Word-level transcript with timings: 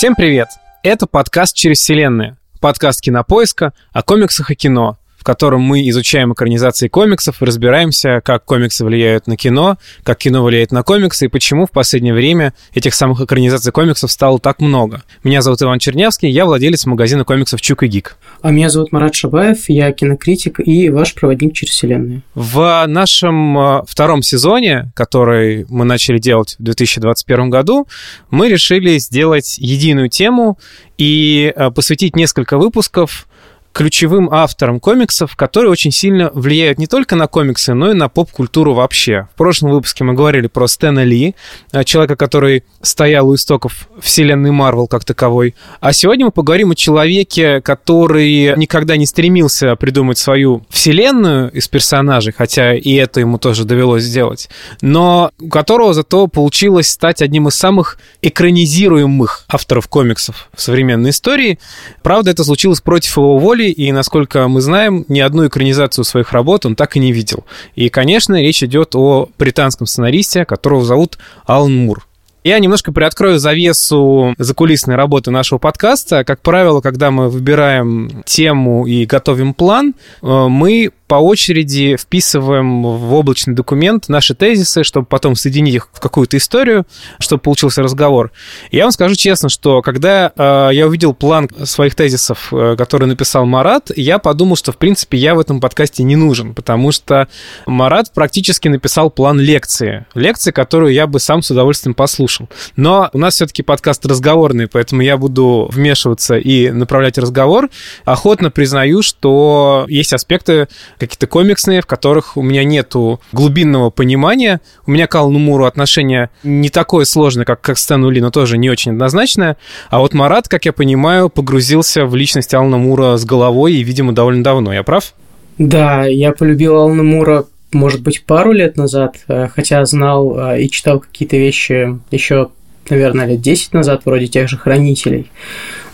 Всем 0.00 0.14
привет! 0.14 0.48
Это 0.82 1.06
подкаст 1.06 1.54
«Через 1.54 1.80
вселенные», 1.80 2.38
подкаст 2.58 3.02
кинопоиска 3.02 3.74
о 3.92 4.02
комиксах 4.02 4.50
и 4.50 4.54
кино, 4.54 4.98
в 5.20 5.22
котором 5.22 5.60
мы 5.60 5.86
изучаем 5.90 6.32
экранизации 6.32 6.88
комиксов 6.88 7.42
и 7.42 7.44
разбираемся, 7.44 8.22
как 8.24 8.46
комиксы 8.46 8.86
влияют 8.86 9.26
на 9.26 9.36
кино, 9.36 9.76
как 10.02 10.16
кино 10.16 10.42
влияет 10.42 10.72
на 10.72 10.82
комиксы 10.82 11.26
и 11.26 11.28
почему 11.28 11.66
в 11.66 11.70
последнее 11.70 12.14
время 12.14 12.54
этих 12.72 12.94
самых 12.94 13.20
экранизаций 13.20 13.70
комиксов 13.70 14.10
стало 14.10 14.38
так 14.38 14.60
много. 14.60 15.02
Меня 15.22 15.42
зовут 15.42 15.60
Иван 15.60 15.78
Чернявский, 15.78 16.30
я 16.30 16.46
владелец 16.46 16.86
магазина 16.86 17.24
комиксов 17.24 17.60
«Чук 17.60 17.82
и 17.82 17.86
Гик». 17.86 18.16
А 18.40 18.50
меня 18.50 18.70
зовут 18.70 18.92
Марат 18.92 19.14
Шабаев, 19.14 19.68
я 19.68 19.92
кинокритик 19.92 20.58
и 20.58 20.88
ваш 20.88 21.14
проводник 21.14 21.52
через 21.52 21.74
вселенную. 21.74 22.22
В 22.34 22.86
нашем 22.86 23.58
э, 23.58 23.82
втором 23.86 24.22
сезоне, 24.22 24.90
который 24.94 25.66
мы 25.68 25.84
начали 25.84 26.18
делать 26.18 26.56
в 26.58 26.62
2021 26.62 27.50
году, 27.50 27.86
мы 28.30 28.48
решили 28.48 28.96
сделать 28.96 29.58
единую 29.58 30.08
тему 30.08 30.58
и 30.96 31.52
э, 31.54 31.70
посвятить 31.70 32.16
несколько 32.16 32.56
выпусков 32.56 33.26
ключевым 33.72 34.28
автором 34.32 34.80
комиксов, 34.80 35.36
которые 35.36 35.70
очень 35.70 35.92
сильно 35.92 36.30
влияют 36.34 36.78
не 36.78 36.86
только 36.86 37.16
на 37.16 37.26
комиксы, 37.26 37.74
но 37.74 37.90
и 37.90 37.94
на 37.94 38.08
поп-культуру 38.08 38.74
вообще. 38.74 39.28
В 39.34 39.38
прошлом 39.38 39.70
выпуске 39.70 40.04
мы 40.04 40.14
говорили 40.14 40.48
про 40.48 40.66
Стэна 40.66 41.04
Ли, 41.04 41.34
э, 41.72 41.84
человека, 41.84 42.16
который 42.16 42.64
стоял 42.82 43.28
у 43.28 43.34
истоков 43.34 43.88
вселенной 44.00 44.50
Марвел 44.50 44.86
как 44.86 45.04
таковой. 45.04 45.54
А 45.80 45.92
сегодня 45.92 46.26
мы 46.26 46.32
поговорим 46.32 46.72
о 46.72 46.74
человеке, 46.74 47.60
который 47.60 48.56
никогда 48.56 48.96
не 48.96 49.06
стремился 49.06 49.76
придумать 49.76 50.18
свою 50.18 50.64
вселенную 50.68 51.50
из 51.50 51.68
персонажей, 51.68 52.32
хотя 52.36 52.74
и 52.74 52.94
это 52.94 53.20
ему 53.20 53.38
тоже 53.38 53.64
довелось 53.64 54.02
сделать, 54.02 54.48
но 54.80 55.30
у 55.38 55.48
которого 55.48 55.94
зато 55.94 56.26
получилось 56.26 56.88
стать 56.88 57.22
одним 57.22 57.48
из 57.48 57.54
самых 57.54 57.98
экранизируемых 58.22 59.44
авторов 59.48 59.88
комиксов 59.88 60.48
в 60.54 60.60
современной 60.60 61.10
истории. 61.10 61.58
Правда, 62.02 62.30
это 62.30 62.44
случилось 62.44 62.80
против 62.80 63.16
его 63.16 63.38
воли, 63.38 63.59
роли, 63.60 63.70
и, 63.70 63.92
насколько 63.92 64.48
мы 64.48 64.60
знаем, 64.60 65.04
ни 65.08 65.20
одну 65.20 65.46
экранизацию 65.46 66.04
своих 66.04 66.32
работ 66.32 66.66
он 66.66 66.74
так 66.74 66.96
и 66.96 67.00
не 67.00 67.12
видел. 67.12 67.44
И, 67.74 67.88
конечно, 67.88 68.40
речь 68.40 68.62
идет 68.62 68.94
о 68.94 69.28
британском 69.38 69.86
сценаристе, 69.86 70.44
которого 70.44 70.84
зовут 70.84 71.18
Алан 71.46 71.74
Мур. 71.74 72.06
Я 72.42 72.58
немножко 72.58 72.90
приоткрою 72.90 73.38
завесу 73.38 74.34
закулисной 74.38 74.96
работы 74.96 75.30
нашего 75.30 75.58
подкаста. 75.58 76.24
Как 76.24 76.40
правило, 76.40 76.80
когда 76.80 77.10
мы 77.10 77.28
выбираем 77.28 78.22
тему 78.24 78.86
и 78.86 79.04
готовим 79.04 79.52
план, 79.52 79.94
э, 80.22 80.46
мы 80.48 80.90
по 81.10 81.16
очереди 81.16 81.96
вписываем 81.96 82.84
в 82.84 83.14
облачный 83.14 83.52
документ 83.52 84.08
наши 84.08 84.36
тезисы, 84.36 84.84
чтобы 84.84 85.06
потом 85.06 85.34
соединить 85.34 85.74
их 85.74 85.88
в 85.92 85.98
какую-то 85.98 86.36
историю, 86.36 86.86
чтобы 87.18 87.40
получился 87.40 87.82
разговор. 87.82 88.30
Я 88.70 88.84
вам 88.84 88.92
скажу 88.92 89.16
честно, 89.16 89.48
что 89.48 89.82
когда 89.82 90.30
э, 90.36 90.70
я 90.72 90.86
увидел 90.86 91.12
план 91.12 91.50
своих 91.64 91.96
тезисов, 91.96 92.52
э, 92.52 92.76
который 92.78 93.08
написал 93.08 93.44
Марат, 93.44 93.90
я 93.96 94.20
подумал, 94.20 94.54
что, 94.54 94.70
в 94.70 94.76
принципе, 94.76 95.18
я 95.18 95.34
в 95.34 95.40
этом 95.40 95.58
подкасте 95.60 96.04
не 96.04 96.14
нужен, 96.14 96.54
потому 96.54 96.92
что 96.92 97.26
Марат 97.66 98.14
практически 98.14 98.68
написал 98.68 99.10
план 99.10 99.40
лекции. 99.40 100.06
Лекции, 100.14 100.52
которую 100.52 100.92
я 100.92 101.08
бы 101.08 101.18
сам 101.18 101.42
с 101.42 101.50
удовольствием 101.50 101.94
послушал. 101.94 102.48
Но 102.76 103.10
у 103.12 103.18
нас 103.18 103.34
все-таки 103.34 103.64
подкаст 103.64 104.06
разговорный, 104.06 104.68
поэтому 104.68 105.02
я 105.02 105.16
буду 105.16 105.68
вмешиваться 105.72 106.38
и 106.38 106.70
направлять 106.70 107.18
разговор. 107.18 107.68
Охотно 108.04 108.52
признаю, 108.52 109.02
что 109.02 109.86
есть 109.88 110.12
аспекты, 110.12 110.68
какие-то 111.00 111.26
комиксные, 111.26 111.80
в 111.80 111.86
которых 111.86 112.36
у 112.36 112.42
меня 112.42 112.62
нету 112.62 113.20
глубинного 113.32 113.90
понимания. 113.90 114.60
У 114.86 114.92
меня 114.92 115.06
к 115.06 115.14
Аллану 115.14 115.38
Муру 115.38 115.64
отношение 115.64 116.30
не 116.44 116.68
такое 116.68 117.04
сложное, 117.04 117.44
как 117.44 117.60
к 117.62 117.74
Стэну 117.74 118.10
Ли, 118.10 118.20
но 118.20 118.30
тоже 118.30 118.58
не 118.58 118.70
очень 118.70 118.92
однозначное. 118.92 119.56
А 119.88 119.98
вот 119.98 120.14
Марат, 120.14 120.48
как 120.48 120.66
я 120.66 120.72
понимаю, 120.72 121.28
погрузился 121.28 122.06
в 122.06 122.14
личность 122.14 122.54
Алана 122.54 122.76
Мура 122.76 123.16
с 123.16 123.24
головой 123.24 123.74
и, 123.74 123.82
видимо, 123.82 124.12
довольно 124.12 124.44
давно. 124.44 124.72
Я 124.72 124.82
прав? 124.82 125.14
Да, 125.58 126.04
я 126.04 126.32
полюбил 126.32 126.76
Алана 126.76 127.02
Мура 127.02 127.46
может 127.72 128.02
быть, 128.02 128.24
пару 128.24 128.52
лет 128.52 128.76
назад, 128.76 129.16
э, 129.28 129.48
хотя 129.48 129.84
знал 129.84 130.36
э, 130.38 130.62
и 130.62 130.70
читал 130.70 131.00
какие-то 131.00 131.36
вещи 131.36 131.98
еще, 132.10 132.50
наверное, 132.88 133.26
лет 133.26 133.40
10 133.40 133.72
назад, 133.74 134.02
вроде 134.04 134.26
тех 134.26 134.48
же 134.48 134.56
«Хранителей» 134.56 135.30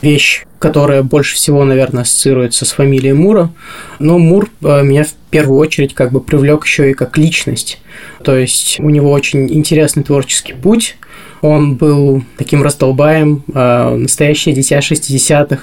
вещь, 0.01 0.45
которая 0.59 1.03
больше 1.03 1.37
всего, 1.37 1.65
наверное, 1.65 2.03
ассоциируется 2.03 2.65
с 2.65 2.73
фамилией 2.73 3.13
Мура. 3.13 3.51
Но 3.99 4.19
Мур 4.19 4.49
э, 4.63 4.83
меня 4.83 5.05
в 5.05 5.13
первую 5.31 5.59
очередь 5.59 5.95
как 5.95 6.13
бы 6.13 6.21
привлек 6.21 6.65
еще 6.65 6.91
и 6.91 6.95
как 6.95 7.19
личность. 7.19 7.79
То 8.23 8.37
есть 8.37 8.81
у 8.81 8.89
него 8.89 9.11
очень 9.11 9.53
интересный 9.53 10.03
творческий 10.03 10.55
путь. 10.55 10.97
Он 11.43 11.75
был 11.75 12.23
таким 12.39 12.63
раздолбаем, 12.63 13.45
э, 13.53 13.97
настоящее 13.97 14.55
дитя 14.55 14.79
60-х, 14.79 15.61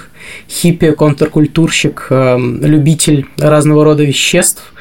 хиппи, 0.48 0.92
контркультурщик, 0.92 2.08
э, 2.10 2.38
любитель 2.62 3.26
разного 3.38 3.84
рода 3.84 4.04
веществ, 4.04 4.74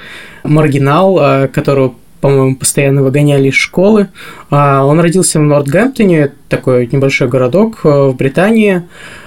маргинал, 0.44 1.48
которого 1.48 1.94
по-моему, 2.20 2.54
постоянно 2.54 3.02
выгоняли 3.02 3.48
из 3.48 3.54
школы. 3.54 4.08
Он 4.48 5.00
родился 5.00 5.40
в 5.40 5.42
Нортгемптоне, 5.42 6.30
такой 6.48 6.88
небольшой 6.90 7.26
городок 7.26 7.80
в 7.82 8.12
Британии. 8.12 8.84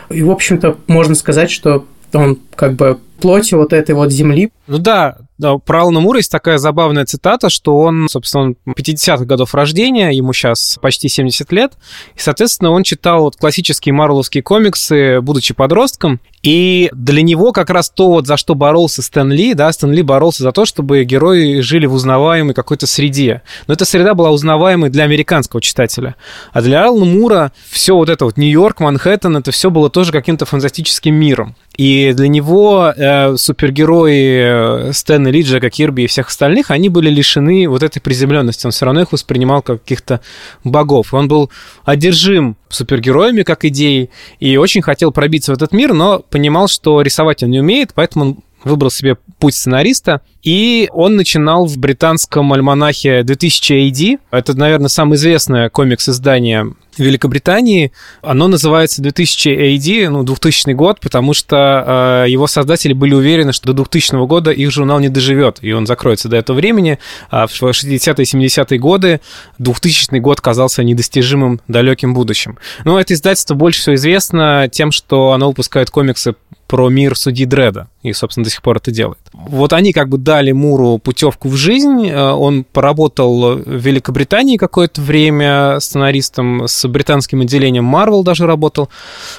И, 0.10 0.22
в 0.22 0.32
общем-то, 0.32 0.78
можно 0.88 1.16
сказать, 1.16 1.50
что 1.52 1.86
он 2.14 2.40
как 2.56 2.74
бы 2.74 3.00
плоти 3.18 3.56
вот 3.56 3.74
этой 3.74 3.96
вот 3.96 4.12
земли. 4.12 4.52
Ну 4.68 4.78
да, 4.80 5.18
да, 5.38 5.58
про 5.58 5.81
Алана 5.81 6.00
Мура 6.00 6.18
есть 6.18 6.31
такая 6.31 6.58
забавная 6.58 7.06
цитата, 7.06 7.50
что 7.50 7.78
он, 7.78 8.08
собственно, 8.09 8.44
он 8.44 8.56
50-х 8.66 9.26
годов 9.26 9.53
рождения, 9.53 10.12
ему 10.12 10.31
сейчас 10.31 10.80
почти 10.81 11.09
70 11.09 11.52
лет, 11.52 11.74
и, 12.16 12.20
соответственно, 12.20 12.72
он 12.72 12.84
читал 12.84 13.22
вот 13.24 13.36
классические 13.36 13.94
марвеловские 13.94 14.44
комиксы, 14.44 15.20
будучи 15.22 15.53
подростком, 15.53 16.22
и 16.42 16.90
для 16.94 17.22
него 17.22 17.52
как 17.52 17.70
раз 17.70 17.90
то, 17.90 18.08
вот, 18.08 18.28
за 18.28 18.38
что 18.38 18.56
боролся 18.56 19.02
Стэн 19.02 19.32
Ли, 19.32 19.53
да, 19.53 19.72
Стэн 19.72 19.92
Ли 19.92 20.03
боролся 20.03 20.44
за 20.44 20.52
то, 20.52 20.66
чтобы 20.66 21.03
герои 21.03 21.59
жили 21.59 21.86
в 21.86 21.94
узнаваемой 21.94 22.53
какой-то 22.53 22.88
среде. 22.88 23.42
Но 23.68 23.74
эта 23.74 23.84
среда 23.84 24.14
была 24.14 24.32
узнаваемой 24.32 24.90
для 24.90 25.03
американского 25.03 25.62
читателя. 25.62 26.16
А 26.53 26.62
для 26.62 26.86
Алана 26.86 27.06
Мура 27.06 27.52
все 27.70 27.96
вот 27.96 28.09
это 28.09 28.26
вот 28.26 28.38
Нью-Йорк, 28.38 28.80
Манхэттен, 28.80 29.38
это 29.38 29.52
все 29.52 29.70
было 29.70 29.90
тоже 29.90 30.12
каким-то 30.12 30.46
фантастическим 30.46 31.16
миром. 31.16 31.56
И 31.78 32.14
для 32.14 32.28
него 32.28 32.94
э, 33.06 33.38
супергерои 33.38 34.90
э, 34.90 34.94
Стэна 34.94 35.28
Ли, 35.30 35.42
Джека 35.42 35.70
Кирби 35.70 36.04
и 36.04 36.08
всех 36.08 36.28
остальных, 36.28 36.72
они 36.72 36.90
были 36.90 37.10
лишены 37.10 37.68
вот 37.68 37.84
этой 37.84 38.00
приземленности. 38.00 38.66
Он 38.66 38.72
все 38.72 38.86
равно 38.86 39.02
их 39.02 39.12
воспринимал 39.12 39.62
как 39.62 39.82
каких-то 39.82 40.22
богов. 40.64 41.14
Он 41.14 41.28
был 41.28 41.50
одержим 41.84 42.58
супергероями 42.70 43.44
как 43.44 43.66
идеей 43.66 44.10
и 44.40 44.58
очень 44.58 44.82
хотел 44.82 45.12
пробиться 45.12 45.52
в 45.52 45.56
этот 45.56 45.72
мир, 45.72 45.94
но 45.94 46.20
понимал, 46.20 46.68
что 46.68 47.02
рисовать 47.02 47.44
он 47.44 47.52
не 47.52 47.60
умеет, 47.60 47.92
поэтому 47.94 48.26
он 48.26 48.38
выбрал 48.66 48.92
себе 48.92 49.18
путь 49.40 49.56
сценариста, 49.56 50.22
и 50.44 50.90
он 50.92 51.16
начинал 51.16 51.66
в 51.66 51.78
британском 51.78 52.52
альманахе 52.52 53.24
2000 53.24 53.74
AD. 53.74 54.20
Это, 54.32 54.58
наверное, 54.58 54.90
самое 54.90 55.18
известное 55.18 55.70
комикс-издание 55.70 56.74
Великобритании. 57.00 57.92
Оно 58.22 58.48
называется 58.48 59.02
2000 59.02 59.50
AD, 59.50 60.10
ну, 60.10 60.24
2000 60.24 60.72
год, 60.74 61.00
потому 61.00 61.34
что 61.34 62.24
э, 62.26 62.30
его 62.30 62.48
создатели 62.48 62.94
были 62.94 63.14
уверены, 63.14 63.54
что 63.54 63.68
до 63.68 63.74
2000 63.74 64.26
года 64.26 64.52
их 64.52 64.72
журнал 64.72 65.00
не 65.00 65.10
доживет, 65.10 65.60
и 65.62 65.72
он 65.72 65.86
закроется 65.86 66.30
до 66.30 66.38
этого 66.38 66.58
времени. 66.58 67.00
А 67.30 67.48
в 67.48 67.52
60-е 67.52 68.00
70-е 68.00 68.80
годы 68.80 69.22
2000 69.60 70.18
год 70.20 70.42
казался 70.42 70.84
недостижимым 70.84 71.62
далеким 71.68 72.14
будущим. 72.14 72.58
Но 72.84 73.00
это 73.00 73.14
издательство 73.14 73.56
больше 73.56 73.82
всего 73.82 73.96
известно 73.96 74.70
тем, 74.72 74.91
что 74.91 75.32
оно 75.32 75.48
выпускает 75.48 75.90
комиксы 75.90 76.36
про 76.68 76.90
мир 76.90 77.16
судьи 77.18 77.46
Дреда, 77.46 77.88
и, 78.02 78.14
собственно, 78.14 78.44
до 78.44 78.50
сих 78.50 78.62
пор 78.62 78.78
это 78.78 78.91
делает. 78.91 79.25
Вот 79.47 79.73
они 79.73 79.91
как 79.93 80.09
бы 80.09 80.17
дали 80.17 80.52
Муру 80.52 80.97
путевку 80.97 81.49
в 81.49 81.55
жизнь, 81.55 82.08
э, 82.08 82.32
он 82.32 82.64
поработал 82.64 83.55
в 83.58 83.70
Великобритании 83.70 84.58
какое-то 84.58 85.02
время 85.02 85.79
сценаристом 85.79 86.67
с 86.67 86.87
британским 86.87 87.41
отделением. 87.41 87.93
Marvel 87.93 88.23
даже 88.23 88.46
работал, 88.47 88.90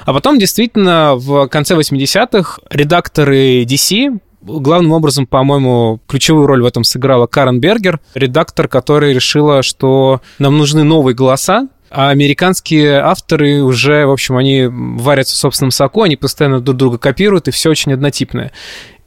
а 0.04 0.12
потом 0.12 0.38
действительно 0.38 1.14
в 1.16 1.48
конце 1.48 1.74
80-х 1.74 2.60
редакторы 2.70 3.64
DC 3.64 4.20
Главным 4.46 4.92
образом, 4.92 5.26
по-моему, 5.26 5.98
ключевую 6.06 6.46
роль 6.46 6.62
в 6.62 6.66
этом 6.66 6.84
сыграла 6.84 7.26
Карен 7.26 7.58
Бергер, 7.58 7.98
редактор, 8.14 8.68
которая 8.68 9.12
решила, 9.12 9.64
что 9.64 10.20
нам 10.38 10.56
нужны 10.56 10.84
новые 10.84 11.16
голоса, 11.16 11.66
а 11.90 12.10
американские 12.10 13.00
авторы 13.00 13.62
уже, 13.62 14.06
в 14.06 14.12
общем, 14.12 14.36
они 14.36 14.66
варятся 14.70 15.34
в 15.34 15.38
собственном 15.38 15.72
соку, 15.72 16.02
они 16.02 16.16
постоянно 16.16 16.60
друг 16.60 16.76
друга 16.76 16.98
копируют, 16.98 17.48
и 17.48 17.50
все 17.50 17.70
очень 17.70 17.92
однотипное. 17.92 18.52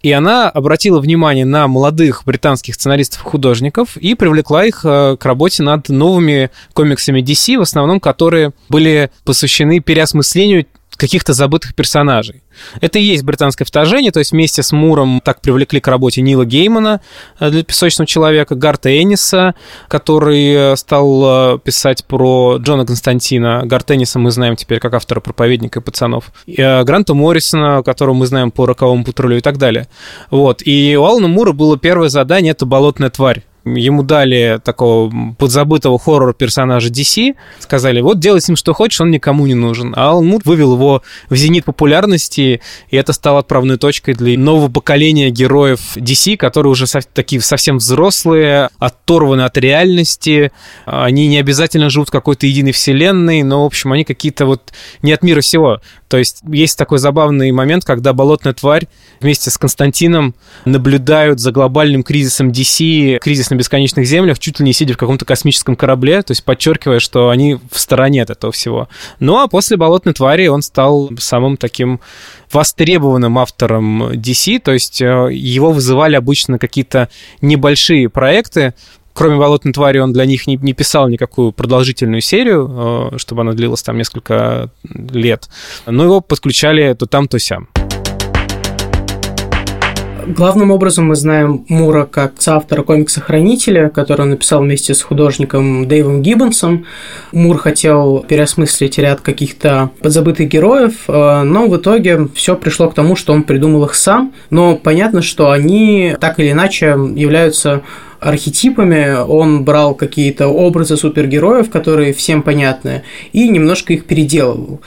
И 0.01 0.11
она 0.11 0.49
обратила 0.49 0.99
внимание 0.99 1.45
на 1.45 1.67
молодых 1.67 2.23
британских 2.25 2.75
сценаристов 2.75 3.21
и 3.21 3.29
художников 3.29 3.97
и 3.97 4.15
привлекла 4.15 4.65
их 4.65 4.81
э, 4.85 5.17
к 5.19 5.25
работе 5.25 5.63
над 5.63 5.89
новыми 5.89 6.51
комиксами 6.73 7.21
DC, 7.21 7.57
в 7.57 7.61
основном 7.61 7.99
которые 7.99 8.53
были 8.69 9.11
посвящены 9.25 9.79
переосмыслению 9.81 10.65
каких-то 10.99 11.33
забытых 11.33 11.73
персонажей. 11.73 12.43
Это 12.81 12.99
и 12.99 13.03
есть 13.03 13.23
британское 13.23 13.65
вторжение, 13.65 14.11
то 14.11 14.19
есть 14.19 14.31
вместе 14.31 14.61
с 14.61 14.71
Муром 14.71 15.21
так 15.23 15.41
привлекли 15.41 15.79
к 15.79 15.87
работе 15.87 16.21
Нила 16.21 16.45
Геймана 16.45 17.01
э, 17.39 17.49
для 17.49 17.63
«Песочного 17.63 18.05
человека», 18.05 18.55
Гарта 18.55 19.01
Энниса, 19.01 19.55
который 19.87 20.73
э, 20.73 20.75
стал 20.75 21.55
э, 21.55 21.59
писать 21.59 22.05
про 22.05 22.57
Джона 22.57 22.85
Константина. 22.85 23.61
Гарта 23.65 23.95
Энниса 23.95 24.19
мы 24.19 24.29
знаем 24.31 24.55
теперь 24.55 24.79
как 24.79 24.93
автора 24.93 25.21
«Проповедника» 25.21 25.79
и 25.79 25.83
«Пацанов». 25.83 26.31
И 26.45 26.55
Гранта 26.55 27.13
Моррисона, 27.13 27.81
которого 27.81 28.15
мы 28.15 28.25
знаем 28.27 28.51
по 28.51 28.65
«Роковому 28.65 29.05
патрулю» 29.05 29.37
и 29.37 29.41
так 29.41 29.57
далее. 29.57 29.87
Вот. 30.29 30.61
И 30.65 30.97
у 30.97 31.05
Алана 31.05 31.29
Мура 31.29 31.53
было 31.53 31.77
первое 31.77 32.09
задание— 32.09 32.51
это 32.53 32.65
«Болотная 32.65 33.09
тварь». 33.09 33.43
Ему 33.65 34.03
дали 34.03 34.59
такого 34.63 35.11
подзабытого 35.37 35.99
хоррор-персонажа 35.99 36.89
DC, 36.89 37.35
сказали, 37.59 38.01
вот 38.01 38.19
делай 38.19 38.41
с 38.41 38.47
ним 38.47 38.55
что 38.55 38.73
хочешь, 38.73 39.01
он 39.01 39.11
никому 39.11 39.45
не 39.45 39.55
нужен. 39.55 39.93
А 39.95 40.19
Мур 40.19 40.41
вывел 40.45 40.73
его 40.73 41.03
в 41.29 41.35
зенит 41.35 41.65
популярности, 41.65 42.61
и 42.89 42.95
это 42.95 43.13
стало 43.13 43.39
отправной 43.39 43.77
точкой 43.77 44.13
для 44.13 44.37
нового 44.37 44.69
поколения 44.69 45.29
героев 45.29 45.97
DC, 45.97 46.37
которые 46.37 46.71
уже 46.71 46.87
со- 46.87 47.01
такие 47.01 47.41
совсем 47.41 47.77
взрослые, 47.77 48.69
оторваны 48.79 49.41
от 49.41 49.57
реальности, 49.57 50.51
они 50.85 51.27
не 51.27 51.37
обязательно 51.37 51.89
живут 51.89 52.09
в 52.09 52.11
какой-то 52.11 52.47
единой 52.47 52.71
вселенной, 52.71 53.43
но, 53.43 53.63
в 53.63 53.65
общем, 53.65 53.91
они 53.91 54.03
какие-то 54.03 54.45
вот 54.45 54.71
не 55.01 55.11
от 55.11 55.21
мира 55.21 55.41
всего. 55.41 55.81
То 56.07 56.17
есть 56.17 56.41
есть 56.51 56.77
такой 56.77 56.97
забавный 56.97 57.51
момент, 57.51 57.85
когда 57.85 58.13
болотная 58.13 58.53
тварь 58.53 58.87
вместе 59.21 59.51
с 59.51 59.57
Константином 59.57 60.33
наблюдают 60.65 61.39
за 61.39 61.51
глобальным 61.51 62.01
кризисом 62.01 62.49
DC, 62.49 63.19
кризис 63.19 63.51
на 63.51 63.55
бесконечных 63.59 64.07
землях, 64.07 64.39
чуть 64.39 64.59
ли 64.59 64.65
не 64.65 64.73
сидя 64.73 64.93
в 64.93 64.97
каком-то 64.97 65.25
космическом 65.25 65.75
корабле, 65.75 66.21
то 66.23 66.31
есть 66.31 66.43
подчеркивая, 66.43 66.99
что 66.99 67.29
они 67.29 67.57
в 67.71 67.79
стороне 67.79 68.23
от 68.23 68.29
этого 68.31 68.51
всего. 68.51 68.89
Ну 69.19 69.37
а 69.37 69.47
после 69.47 69.77
болотной 69.77 70.13
твари 70.13 70.47
он 70.47 70.61
стал 70.61 71.11
самым 71.19 71.57
таким 71.57 71.99
востребованным 72.51 73.37
автором 73.37 74.11
DC, 74.11 74.59
то 74.59 74.71
есть 74.71 75.01
э, 75.01 75.29
его 75.31 75.71
вызывали 75.71 76.15
обычно 76.15 76.57
какие-то 76.57 77.09
небольшие 77.41 78.09
проекты, 78.09 78.73
кроме 79.13 79.37
«Болотной 79.37 79.73
твари» 79.73 79.99
он 79.99 80.13
для 80.13 80.25
них 80.25 80.47
не, 80.47 80.55
не 80.55 80.73
писал 80.73 81.09
никакую 81.09 81.51
продолжительную 81.51 82.21
серию, 82.21 83.11
э, 83.13 83.17
чтобы 83.17 83.41
она 83.41 83.51
длилась 83.51 83.83
там 83.83 83.97
несколько 83.97 84.69
лет. 84.83 85.49
Но 85.85 86.05
его 86.05 86.21
подключали 86.21 86.93
то 86.93 87.05
там, 87.05 87.27
то 87.27 87.37
сям. 87.37 87.67
Главным 90.29 90.69
образом 90.69 91.07
мы 91.07 91.15
знаем 91.15 91.65
Мура 91.69 92.05
как 92.05 92.33
соавтора 92.37 92.83
комикса 92.83 93.19
«Хранителя», 93.19 93.89
который 93.89 94.21
он 94.21 94.29
написал 94.29 94.61
вместе 94.61 94.93
с 94.93 95.01
художником 95.01 95.87
Дэйвом 95.87 96.21
Гиббонсом. 96.21 96.85
Мур 97.31 97.57
хотел 97.57 98.19
переосмыслить 98.27 98.99
ряд 98.99 99.21
каких-то 99.21 99.89
подзабытых 100.01 100.47
героев, 100.47 100.93
э, 101.07 101.41
но 101.41 101.67
в 101.67 101.75
итоге 101.77 102.27
все 102.35 102.55
пришло 102.55 102.91
к 102.91 102.93
тому, 102.93 103.15
что 103.15 103.33
он 103.33 103.41
придумал 103.41 103.85
их 103.85 103.95
сам. 103.95 104.31
Но 104.51 104.75
понятно, 104.75 105.23
что 105.23 105.49
они 105.49 106.15
так 106.19 106.39
или 106.39 106.51
иначе 106.51 106.95
являются 107.15 107.81
архетипами, 108.19 109.15
он 109.27 109.63
брал 109.63 109.95
какие-то 109.95 110.47
образы 110.47 110.95
супергероев, 110.95 111.71
которые 111.71 112.13
всем 112.13 112.43
понятны, 112.43 113.01
и 113.33 113.49
немножко 113.49 113.93
их 113.93 114.05
переделывал. 114.05 114.81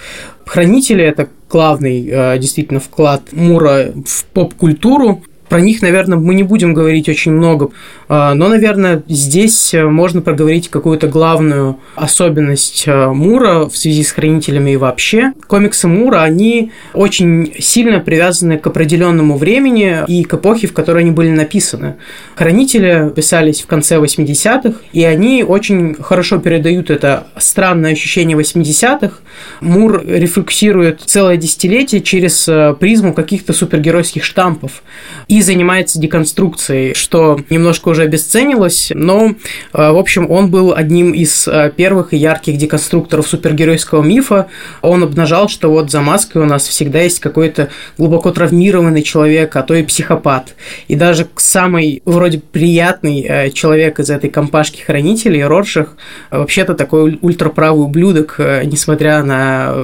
Хранители– 0.46 1.02
это 1.04 1.28
главный 1.50 2.08
э, 2.08 2.38
действительно 2.38 2.78
вклад 2.78 3.22
Мура 3.32 3.92
в 4.06 4.24
поп-культуру. 4.26 5.22
Про 5.52 5.60
них, 5.60 5.82
наверное, 5.82 6.16
мы 6.16 6.34
не 6.34 6.44
будем 6.44 6.72
говорить 6.72 7.10
очень 7.10 7.30
много, 7.32 7.72
а, 8.08 8.32
но, 8.32 8.48
наверное, 8.48 9.02
здесь 9.06 9.74
э, 9.74 9.84
можно 9.84 10.22
проговорить 10.22 10.70
какую-то 10.70 11.08
главную 11.08 11.78
особенность 11.94 12.84
э, 12.86 13.08
Мура 13.08 13.66
в 13.66 13.76
связи 13.76 14.02
с 14.02 14.12
хранителями 14.12 14.70
и 14.70 14.76
вообще. 14.78 15.34
Комиксы 15.48 15.88
Мура, 15.88 16.22
они 16.22 16.72
очень 16.94 17.52
сильно 17.58 18.00
привязаны 18.00 18.56
к 18.56 18.66
определенному 18.66 19.36
времени 19.36 19.98
и 20.08 20.24
к 20.24 20.32
эпохе, 20.32 20.68
в 20.68 20.72
которой 20.72 21.02
они 21.02 21.10
были 21.10 21.28
написаны. 21.28 21.96
Хранители 22.34 23.12
писались 23.14 23.60
в 23.60 23.66
конце 23.66 23.96
80-х, 23.96 24.78
и 24.94 25.04
они 25.04 25.44
очень 25.44 25.96
хорошо 25.96 26.38
передают 26.38 26.88
это 26.88 27.26
странное 27.36 27.92
ощущение 27.92 28.38
80-х. 28.38 29.16
Мур 29.60 30.02
рефлексирует 30.02 31.02
целое 31.04 31.36
десятилетие 31.36 32.00
через 32.00 32.48
э, 32.48 32.74
призму 32.80 33.12
каких-то 33.12 33.52
супергеройских 33.52 34.24
штампов. 34.24 34.82
И 35.28 35.41
занимается 35.42 36.00
деконструкцией, 36.00 36.94
что 36.94 37.38
немножко 37.50 37.88
уже 37.88 38.02
обесценилось, 38.02 38.92
но, 38.94 39.34
э, 39.72 39.90
в 39.90 39.96
общем, 39.96 40.30
он 40.30 40.50
был 40.50 40.74
одним 40.74 41.12
из 41.12 41.46
э, 41.46 41.72
первых 41.76 42.12
и 42.12 42.16
ярких 42.16 42.56
деконструкторов 42.56 43.26
супергеройского 43.26 44.02
мифа. 44.02 44.48
Он 44.80 45.02
обнажал, 45.02 45.48
что 45.48 45.70
вот 45.70 45.90
за 45.90 46.00
маской 46.00 46.38
у 46.42 46.46
нас 46.46 46.66
всегда 46.66 47.00
есть 47.00 47.20
какой-то 47.20 47.68
глубоко 47.98 48.30
травмированный 48.30 49.02
человек, 49.02 49.54
а 49.56 49.62
то 49.62 49.74
и 49.74 49.82
психопат. 49.82 50.54
И 50.88 50.96
даже 50.96 51.28
самый 51.36 52.02
вроде 52.04 52.38
приятный 52.38 53.20
э, 53.20 53.50
человек 53.50 54.00
из 54.00 54.10
этой 54.10 54.30
компашки 54.30 54.80
хранителей, 54.80 55.44
Роршах, 55.44 55.96
вообще-то 56.30 56.74
такой 56.74 57.18
ультраправый 57.20 57.84
ублюдок, 57.84 58.36
несмотря 58.64 59.22
на 59.22 59.74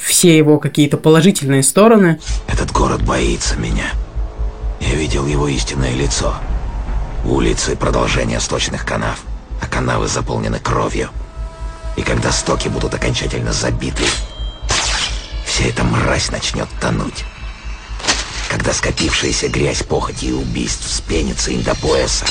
все 0.00 0.36
его 0.36 0.58
какие-то 0.58 0.96
положительные 0.96 1.62
стороны. 1.62 2.18
Этот 2.48 2.72
город 2.72 3.02
боится 3.02 3.56
меня. 3.58 3.92
Я 4.80 4.94
видел 4.94 5.26
его 5.26 5.48
истинное 5.48 5.94
лицо. 5.94 6.34
Улицы— 7.24 7.76
продолжение 7.78 8.40
сточных 8.40 8.84
канав, 8.84 9.20
а 9.60 9.66
канавы 9.66 10.08
заполнены 10.08 10.58
кровью. 10.58 11.10
И 11.96 12.02
когда 12.02 12.30
стоки 12.30 12.68
будут 12.68 12.94
окончательно 12.94 13.52
забиты, 13.52 14.04
вся 15.44 15.64
эта 15.64 15.82
мразь 15.84 16.30
начнет 16.30 16.68
тонуть. 16.80 17.24
Когда 18.48 18.72
скопившаяся 18.72 19.48
грязь 19.48 19.82
похоти 19.82 20.26
и 20.26 20.32
убийств 20.32 20.86
вспенится 20.86 21.50
им 21.50 21.62
до 21.62 21.74
пояса, 21.74 22.24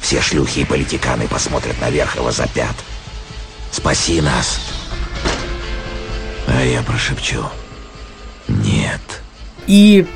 все 0.00 0.20
шлюхи 0.20 0.60
и 0.60 0.64
политиканы 0.64 1.26
посмотрят 1.26 1.80
наверх 1.80 2.16
и 2.16 2.20
возопят. 2.20 2.76
«Спаси 3.72 4.20
нас!» 4.20 4.60
А 6.48 6.62
я 6.62 6.82
прошепчу 6.82 7.48
«Нет». 8.48 9.00
И 9.66 10.06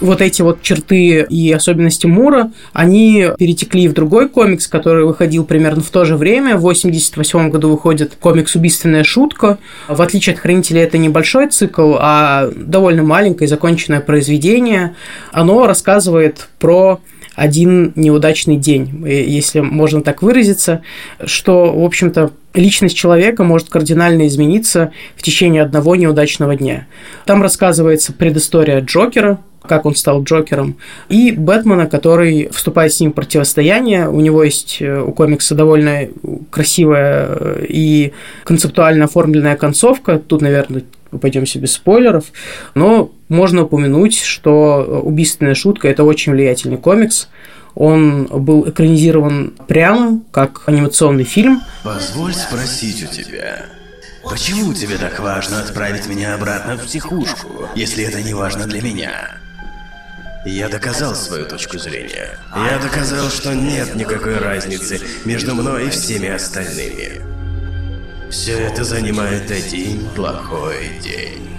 вот 0.00 0.20
эти 0.20 0.42
вот 0.42 0.62
черты 0.62 1.26
и 1.28 1.52
особенности 1.52 2.06
Мура, 2.06 2.50
они 2.72 3.26
перетекли 3.38 3.88
в 3.88 3.92
другой 3.92 4.28
комикс, 4.28 4.66
который 4.66 5.04
выходил 5.04 5.44
примерно 5.44 5.82
в 5.82 5.90
то 5.90 6.04
же 6.04 6.16
время. 6.16 6.56
В 6.56 6.62
88 6.62 7.50
году 7.50 7.70
выходит 7.70 8.14
комикс 8.18 8.54
«Убийственная 8.54 9.04
шутка». 9.04 9.58
В 9.88 10.00
отличие 10.00 10.34
от 10.34 10.40
«Хранителя» 10.40 10.82
это 10.82 10.98
небольшой 10.98 11.48
цикл, 11.48 11.96
а 11.98 12.50
довольно 12.54 13.02
маленькое 13.02 13.48
законченное 13.48 14.00
произведение. 14.00 14.94
Оно 15.32 15.66
рассказывает 15.66 16.48
про 16.58 17.00
один 17.34 17.92
неудачный 17.94 18.56
день, 18.56 19.04
если 19.06 19.60
можно 19.60 20.02
так 20.02 20.22
выразиться, 20.22 20.82
что, 21.24 21.72
в 21.72 21.84
общем-то, 21.84 22.32
личность 22.54 22.96
человека 22.96 23.44
может 23.44 23.68
кардинально 23.68 24.26
измениться 24.26 24.92
в 25.14 25.22
течение 25.22 25.62
одного 25.62 25.94
неудачного 25.94 26.56
дня. 26.56 26.88
Там 27.26 27.40
рассказывается 27.40 28.12
предыстория 28.12 28.80
Джокера, 28.80 29.38
как 29.62 29.86
он 29.86 29.94
стал 29.94 30.22
Джокером, 30.22 30.76
и 31.08 31.32
Бэтмена, 31.32 31.86
который 31.86 32.48
вступает 32.52 32.92
с 32.92 33.00
ним 33.00 33.12
в 33.12 33.14
противостояние. 33.14 34.08
У 34.08 34.20
него 34.20 34.42
есть 34.42 34.78
э, 34.80 35.00
у 35.00 35.12
комикса 35.12 35.54
довольно 35.54 36.08
красивая 36.50 37.28
э, 37.28 37.66
и 37.68 38.12
концептуально 38.44 39.06
оформленная 39.06 39.56
концовка. 39.56 40.18
Тут, 40.18 40.42
наверное, 40.42 40.84
пойдемся 41.20 41.58
без 41.58 41.72
спойлеров, 41.72 42.26
но 42.74 43.10
можно 43.28 43.64
упомянуть, 43.64 44.18
что 44.18 45.02
«Убийственная 45.04 45.54
шутка»– 45.54 45.88
это 45.88 46.04
очень 46.04 46.32
влиятельный 46.32 46.76
комикс, 46.76 47.28
он 47.74 48.26
был 48.26 48.68
экранизирован 48.68 49.54
прямо, 49.68 50.20
как 50.32 50.62
анимационный 50.66 51.24
фильм. 51.24 51.62
Позволь 51.84 52.34
спросить 52.34 53.04
у 53.04 53.06
тебя, 53.06 53.66
почему 54.28 54.74
тебе 54.74 54.96
так 54.96 55.20
важно 55.20 55.60
отправить 55.60 56.08
меня 56.08 56.34
обратно 56.34 56.76
в 56.76 56.84
психушку, 56.86 57.68
если 57.76 58.04
это 58.04 58.20
не 58.22 58.34
важно 58.34 58.66
для 58.66 58.82
меня? 58.82 59.38
Я 60.48 60.70
доказал 60.70 61.14
свою 61.14 61.44
точку 61.44 61.78
зрения. 61.78 62.38
Я 62.56 62.78
доказал, 62.78 63.28
что 63.28 63.54
нет 63.54 63.94
никакой 63.94 64.38
разницы 64.38 64.98
между 65.26 65.54
мной 65.54 65.88
и 65.88 65.90
всеми 65.90 66.30
остальными. 66.30 67.20
Все 68.30 68.52
это 68.52 68.82
занимает 68.82 69.50
один 69.50 70.08
плохой 70.16 71.00
день. 71.02 71.57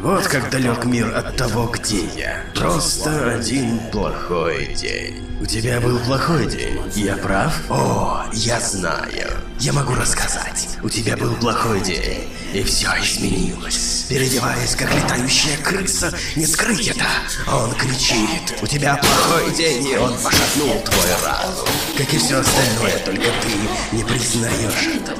Вот 0.00 0.28
как 0.28 0.48
далек 0.50 0.84
мир 0.84 1.12
от 1.12 1.36
того, 1.36 1.66
где 1.66 2.04
я. 2.16 2.44
Просто 2.54 3.34
один 3.34 3.80
плохой 3.90 4.72
день. 4.74 5.24
У 5.40 5.44
тебя 5.44 5.80
был 5.80 5.98
плохой 5.98 6.46
день, 6.46 6.78
я 6.94 7.16
прав? 7.16 7.52
О, 7.68 8.22
я 8.32 8.60
знаю. 8.60 9.26
Я 9.58 9.72
могу 9.72 9.94
рассказать. 9.94 10.68
У 10.84 10.88
тебя 10.88 11.16
был 11.16 11.34
плохой 11.34 11.80
день, 11.80 12.28
и 12.54 12.62
все 12.62 12.86
изменилось. 13.02 14.06
Переодеваясь, 14.08 14.76
как 14.76 14.94
летающая 14.94 15.56
крыса, 15.64 16.12
не 16.36 16.46
скрыть 16.46 16.86
это. 16.86 17.06
Он 17.52 17.72
кричит, 17.72 18.56
у 18.62 18.68
тебя 18.68 18.96
плохой 18.96 19.52
день, 19.56 19.84
и 19.84 19.96
он 19.96 20.12
пошатнул 20.12 20.80
твой 20.84 21.10
разум. 21.24 21.68
Как 21.96 22.14
и 22.14 22.18
все 22.18 22.36
остальное, 22.38 22.98
только 23.04 23.26
ты 23.42 23.96
не 23.96 24.04
признаешь 24.04 25.02
этого. 25.02 25.18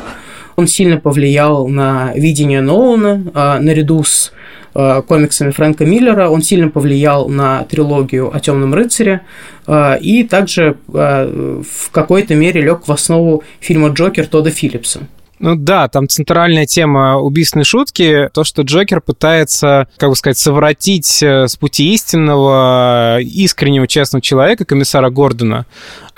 Он 0.55 0.69
сильно 0.69 0.99
повлиял 0.99 1.67
на 1.67 2.13
видение 2.15 2.61
Нолана, 2.61 3.25
а, 3.35 3.59
наряду 3.61 4.03
с 4.03 4.33
комиксами 4.73 5.51
Фрэнка 5.51 5.85
Миллера. 5.85 6.29
Он 6.29 6.43
сильно 6.43 6.69
повлиял 6.69 7.29
на 7.29 7.65
трилогию 7.65 8.35
о 8.35 8.41
Темном 8.41 8.75
рыцаре 8.75 9.23
а, 9.67 9.95
и 9.95 10.23
также 10.25 10.77
в 10.87 11.91
какой-то 11.91 12.35
мере 12.35 12.63
лег 12.63 12.87
в 12.87 12.93
основу 12.93 13.43
фильма 13.61 13.89
Джокер 13.89 14.27
Тода 14.27 14.51
Филлипса. 14.51 15.01
Ну 15.41 15.55
да, 15.55 15.89
там 15.89 16.09
центральная 16.09 16.67
тема 16.67 17.19
убийственной 17.19 17.65
шутки, 17.65 18.29
то, 18.33 18.43
что 18.43 18.63
Джокер 18.63 19.01
пытается, 19.01 19.87
как 19.97 20.11
бы 20.11 20.17
сказать, 20.17 20.37
совратить 20.37 21.23
э, 21.23 21.47
с 21.47 21.57
пути 21.57 21.95
истинного, 21.95 23.21
искреннего, 23.21 23.87
честного 23.87 24.21
человека, 24.21 24.65
комиссара 24.65 25.11
Гордона. 25.11 25.67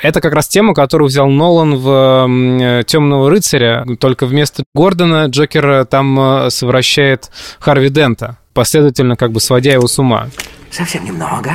Это 0.03 0.23
как 0.23 0.33
раз 0.33 0.49
тема, 0.49 0.73
которую 0.73 1.09
взял 1.09 1.29
Нолан 1.29 1.77
в 1.77 2.27
э, 2.29 2.83
«Темного 2.85 3.29
рыцаря», 3.29 3.85
только 3.99 4.25
вместо 4.25 4.65
Гордона 4.75 5.27
Джокер 5.27 5.85
там 5.85 6.19
э, 6.19 6.51
совращает 6.51 7.31
Харви 7.59 7.91
Дента, 7.91 8.39
последовательно 8.53 9.17
как 9.17 9.33
бы 9.33 9.41
сводя 9.41 9.73
его 9.73 9.87
с 9.87 9.99
ума. 9.99 10.29
Совсем 10.71 11.05
немного 11.05 11.53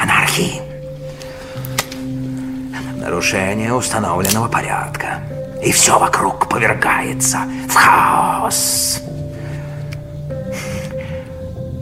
анархии. 0.00 0.60
Нарушение 2.98 3.74
установленного 3.74 4.48
порядка 4.48 5.20
и 5.62 5.72
все 5.72 5.98
вокруг 5.98 6.48
повергается 6.48 7.40
в 7.68 7.74
хаос. 7.74 9.02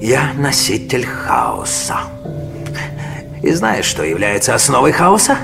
Я 0.01 0.33
носитель 0.37 1.07
хаоса. 1.07 1.99
И 3.43 3.53
знаешь, 3.53 3.85
что 3.85 4.03
является 4.03 4.55
основой 4.55 4.93
хаоса? 4.93 5.37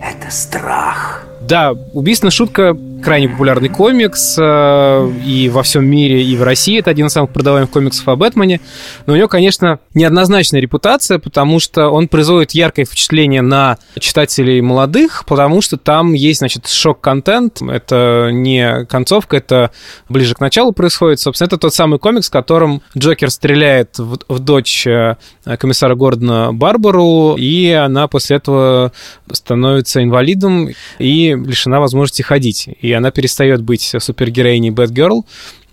Это 0.00 0.30
страх. 0.30 1.24
Да, 1.40 1.72
убийственная 1.92 2.30
шутка 2.30 2.76
крайне 3.04 3.28
популярный 3.28 3.68
комикс 3.68 4.36
э, 4.40 5.12
и 5.24 5.50
во 5.50 5.62
всем 5.62 5.84
мире, 5.84 6.24
и 6.24 6.36
в 6.36 6.42
России. 6.42 6.78
Это 6.78 6.90
один 6.90 7.06
из 7.06 7.12
самых 7.12 7.30
продаваемых 7.30 7.70
комиксов 7.70 8.08
о 8.08 8.16
Бэтмене. 8.16 8.60
Но 9.06 9.12
у 9.12 9.16
него, 9.16 9.28
конечно, 9.28 9.78
неоднозначная 9.92 10.60
репутация, 10.60 11.18
потому 11.18 11.60
что 11.60 11.90
он 11.90 12.08
производит 12.08 12.52
яркое 12.52 12.86
впечатление 12.86 13.42
на 13.42 13.76
читателей 13.98 14.62
молодых, 14.62 15.24
потому 15.26 15.60
что 15.60 15.76
там 15.76 16.14
есть, 16.14 16.38
значит, 16.38 16.66
шок-контент. 16.66 17.60
Это 17.60 18.30
не 18.32 18.86
концовка, 18.86 19.36
это 19.36 19.70
ближе 20.08 20.34
к 20.34 20.40
началу 20.40 20.72
происходит. 20.72 21.20
Собственно, 21.20 21.48
это 21.48 21.58
тот 21.58 21.74
самый 21.74 21.98
комикс, 21.98 22.28
в 22.28 22.32
котором 22.32 22.80
Джокер 22.96 23.30
стреляет 23.30 23.98
в, 23.98 24.18
в 24.28 24.38
дочь 24.38 24.86
э, 24.86 25.16
комиссара 25.58 25.94
Гордона 25.94 26.54
Барбару, 26.54 27.36
и 27.38 27.70
она 27.70 28.08
после 28.08 28.36
этого 28.36 28.92
становится 29.30 30.02
инвалидом 30.02 30.70
и 30.98 31.34
лишена 31.34 31.80
возможности 31.80 32.22
ходить. 32.22 32.68
И 32.80 32.93
она 32.94 33.10
перестает 33.10 33.62
быть 33.62 33.94
супергероиней 33.98 34.70
Бэтгерл 34.70 35.26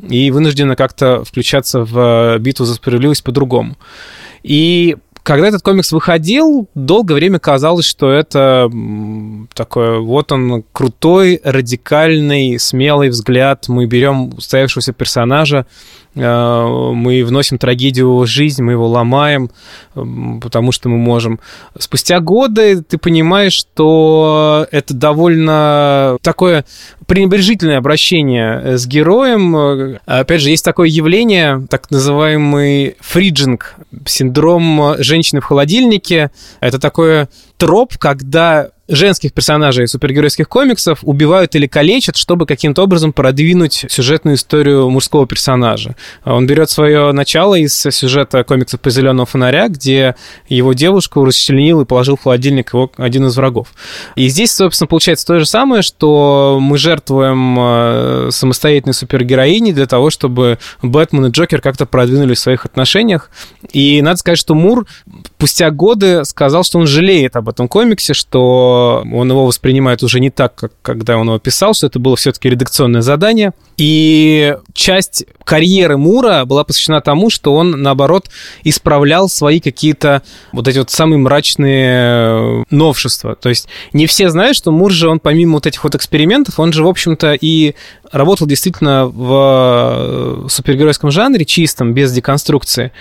и 0.10 0.32
вынуждена 0.32 0.76
как-то 0.76 1.24
включаться 1.24 1.84
в 1.84 2.38
битву 2.40 2.66
за 2.66 2.76
справедливость 2.76 3.24
по-другому. 3.24 3.78
И 4.44 4.98
когда 5.24 5.48
этот 5.48 5.62
комикс 5.62 5.92
выходил, 5.92 6.68
долгое 6.74 7.14
время 7.14 7.38
казалось, 7.38 7.86
что 7.86 8.10
это 8.10 8.70
такой 9.54 10.00
вот 10.00 10.32
он 10.32 10.64
крутой, 10.72 11.40
радикальный, 11.44 12.58
смелый 12.58 13.10
взгляд. 13.10 13.68
Мы 13.68 13.86
берем 13.86 14.34
устоявшегося 14.36 14.94
персонажа, 14.94 15.68
Э, 16.11 16.11
мы 16.14 17.24
вносим 17.26 17.58
трагедию 17.58 18.18
в 18.18 18.26
жизнь, 18.26 18.62
мы 18.64 18.74
его 18.74 18.88
ломаем, 18.88 19.50
потому 19.94 20.72
что 20.72 20.90
мы 20.90 20.98
можем. 20.98 21.40
Спустя 21.78 22.20
годы 22.20 22.82
ты 22.82 22.98
понимаешь, 22.98 23.54
что 23.54 24.68
это 24.72 24.94
довольно 24.94 26.18
такое 26.22 26.66
пренебрежительное 27.08 27.78
обращение 27.78 28.78
с 28.78 28.86
героем. 28.88 29.98
Опять 30.06 30.42
же, 30.42 30.50
есть 30.50 30.66
такое 30.66 30.88
явление, 30.90 31.66
так 31.70 31.90
называемый 31.92 32.98
fridging, 33.00 33.76
синдром 34.06 34.96
женщины 35.00 35.42
в 35.42 35.46
холодильнике. 35.46 36.32
Это 36.60 36.80
такое 36.80 37.30
троп, 37.58 37.98
когда 37.98 38.70
женских 38.92 39.34
персонажей 39.34 39.88
супергеройских 39.88 40.48
комиксов 40.48 41.00
убивают 41.04 41.56
или 41.56 41.66
калечат, 41.66 42.18
чтобы 42.18 42.46
каким-то 42.46 42.84
образом 42.84 43.14
продвинуть 43.14 43.86
сюжетную 43.90 44.36
историю 44.36 44.90
мужского 44.90 45.26
персонажа. 45.26 45.96
Он 46.26 46.46
берет 46.46 46.70
свое 46.70 47.12
начало 47.14 47.56
из 47.56 47.74
сюжета 47.74 48.44
комиксов 48.44 48.82
по 48.82 48.90
зеленому 48.90 49.26
фонаря, 49.26 49.70
где 49.70 50.16
его 50.50 50.74
девушку 50.74 51.24
расчленил 51.24 51.82
и 51.82 51.86
положил 51.86 52.18
в 52.18 52.24
холодильник 52.24 52.74
его 52.74 52.92
один 52.98 53.28
из 53.28 53.38
врагов. 53.38 53.70
И 54.16 54.28
здесь, 54.28 54.52
собственно, 54.52 54.88
получается 54.88 55.26
то 55.26 55.40
же 55.40 55.46
самое, 55.46 55.82
что 55.82 56.58
мы 56.62 56.78
жертвуем 56.78 57.58
э, 57.58 58.30
самостоятельной 58.32 58.94
супергероиней 58.94 59.72
для 59.72 59.86
того, 59.86 60.10
чтобы 60.10 60.60
Бэтмен 60.82 61.28
и 61.28 61.32
Джокер 61.32 61.62
как-то 61.62 61.86
продвинулись 61.86 62.40
в 62.40 62.42
своих 62.42 62.66
отношениях. 62.66 63.32
И 63.72 64.02
надо 64.02 64.18
сказать, 64.18 64.40
что 64.40 64.54
Мур 64.54 64.86
спустя 65.38 65.72
годы 65.72 66.24
сказал, 66.26 66.64
что 66.64 66.78
он 66.78 66.88
жалеет 66.88 67.36
об 67.36 67.50
этом 67.50 67.68
комиксе, 67.68 68.14
что 68.14 68.81
он 69.00 69.30
его 69.30 69.46
воспринимает 69.46 70.04
уже 70.04 70.20
не 70.20 70.30
так, 70.30 70.56
как 70.56 70.72
когда 70.82 71.18
он 71.18 71.28
его 71.28 71.40
писал, 71.40 71.74
что 71.74 71.88
это 71.88 72.00
было 72.00 72.16
все-таки 72.16 72.50
редакционное 72.50 73.02
задание. 73.02 73.54
И 73.78 74.56
часть 74.74 75.26
карьеры 75.44 75.98
Мура 75.98 76.46
была 76.46 76.64
посвящена 76.64 77.02
тому, 77.02 77.30
что 77.30 77.56
он, 77.56 77.82
наоборот, 77.82 78.30
исправлял 78.64 79.28
свои 79.28 79.60
какие-то 79.60 80.22
вот 80.52 80.68
эти 80.68 80.78
вот 80.78 80.90
самые 80.92 81.18
мрачные 81.18 82.64
новшества. 82.70 83.36
То 83.36 83.50
есть 83.50 83.68
не 83.94 84.06
все 84.06 84.30
знают, 84.30 84.56
что 84.56 84.72
Мур 84.72 84.92
же, 84.92 85.10
он 85.10 85.20
помимо 85.20 85.54
вот 85.54 85.68
этих 85.68 85.84
вот 85.84 85.96
экспериментов, 85.96 86.60
он 86.60 86.74
же, 86.74 86.84
в 86.84 86.88
общем-то, 86.88 87.34
и 87.34 87.76
работал 88.12 88.46
действительно 88.46 89.08
в 89.08 90.48
супергеройском 90.50 91.12
жанре, 91.12 91.46
чистом, 91.46 91.94
без 91.94 92.12
деконструкции. 92.12 92.92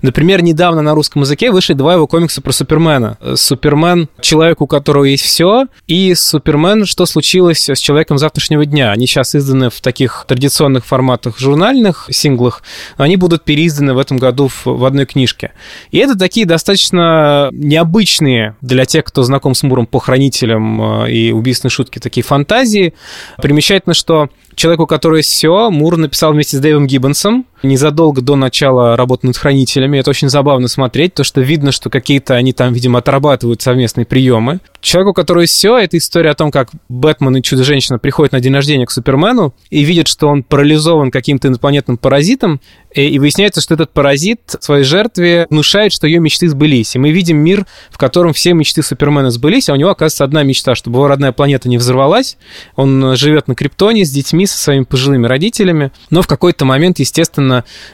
Например, 0.00 0.42
недавно 0.42 0.80
на 0.82 0.94
русском 0.94 1.22
языке 1.22 1.50
вышли 1.50 1.74
два 1.74 1.94
его 1.94 2.06
комикса 2.06 2.40
про 2.40 2.52
Супермена. 2.52 3.18
Супермен— 3.34 4.08
человек, 4.20 4.60
у 4.60 4.66
которого 4.66 5.04
есть 5.04 5.24
все, 5.30 5.66
и 5.86 6.12
Супермен 6.16 6.84
«Что 6.84 7.06
случилось 7.06 7.68
с 7.68 7.78
человеком 7.78 8.18
завтрашнего 8.18 8.66
дня». 8.66 8.90
Они 8.90 9.06
сейчас 9.06 9.36
изданы 9.36 9.70
в 9.70 9.80
таких 9.80 10.24
традиционных 10.26 10.84
форматах 10.84 11.38
журнальных, 11.38 12.08
синглах, 12.10 12.64
они 12.96 13.16
будут 13.16 13.44
переизданы 13.44 13.94
в 13.94 13.98
этом 13.98 14.16
году 14.16 14.48
в, 14.48 14.66
в 14.66 14.84
одной 14.84 15.06
книжке. 15.06 15.52
И 15.92 15.98
это 15.98 16.18
такие 16.18 16.46
достаточно 16.46 17.50
необычные 17.52 18.56
для 18.60 18.84
тех, 18.86 19.04
кто 19.04 19.22
знаком 19.22 19.54
с 19.54 19.62
Муром 19.62 19.86
по 19.86 20.00
хранителям 20.00 21.04
э, 21.04 21.12
и 21.12 21.30
убийственной 21.30 21.70
шутки, 21.70 22.00
такие 22.00 22.24
фантазии. 22.24 22.94
Примечательно, 23.40 23.94
что 23.94 24.30
человеку, 24.56 24.88
который 24.88 25.22
все, 25.22 25.70
Мур 25.70 25.96
написал 25.96 26.32
вместе 26.32 26.56
с 26.56 26.60
Дэйвом 26.60 26.88
Гиббонсом 26.88 27.46
незадолго 27.62 28.22
до 28.22 28.36
начала 28.36 28.96
работы 28.96 29.26
над 29.26 29.36
хранителями. 29.36 29.98
Это 29.98 30.10
очень 30.10 30.28
забавно 30.28 30.68
смотреть, 30.68 31.14
то 31.14 31.24
что 31.24 31.40
видно, 31.40 31.72
что 31.72 31.90
какие-то 31.90 32.34
они 32.34 32.52
там, 32.52 32.72
видимо, 32.72 32.98
отрабатывают 32.98 33.62
совместные 33.62 34.06
приемы. 34.06 34.60
Человеку, 34.80 35.12
который 35.12 35.46
все, 35.46 35.76
это 35.78 35.98
история 35.98 36.30
о 36.30 36.34
том, 36.34 36.50
как 36.50 36.70
Бэтмен 36.88 37.36
и 37.36 37.42
Чудо-женщина 37.42 37.98
приходят 37.98 38.32
на 38.32 38.40
день 38.40 38.54
рождения 38.54 38.86
к 38.86 38.90
Супермену 38.90 39.54
и 39.68 39.82
видят, 39.82 40.08
что 40.08 40.28
он 40.28 40.42
парализован 40.42 41.10
каким-то 41.10 41.48
инопланетным 41.48 41.98
паразитом, 41.98 42.60
и, 42.94 43.02
и 43.08 43.18
выясняется, 43.18 43.60
что 43.60 43.74
этот 43.74 43.92
паразит 43.92 44.40
своей 44.60 44.84
жертве 44.84 45.46
внушает, 45.50 45.92
что 45.92 46.06
ее 46.06 46.18
мечты 46.20 46.48
сбылись. 46.48 46.96
И 46.96 46.98
мы 46.98 47.10
видим 47.10 47.36
мир, 47.36 47.66
в 47.90 47.98
котором 47.98 48.32
все 48.32 48.52
мечты 48.52 48.82
Супермена 48.82 49.30
сбылись, 49.30 49.68
а 49.68 49.74
у 49.74 49.76
него, 49.76 49.90
оказывается, 49.90 50.24
одна 50.24 50.42
мечта, 50.42 50.74
чтобы 50.74 50.96
его 50.98 51.08
родная 51.08 51.32
планета 51.32 51.68
не 51.68 51.78
взорвалась. 51.78 52.36
Он 52.76 53.16
живет 53.16 53.48
на 53.48 53.54
Криптоне 53.54 54.04
с 54.04 54.10
детьми, 54.10 54.46
со 54.46 54.58
своими 54.58 54.84
пожилыми 54.84 55.26
родителями, 55.26 55.92
но 56.10 56.22
в 56.22 56.26
какой-то 56.26 56.64
момент, 56.64 56.98
естественно, 56.98 57.49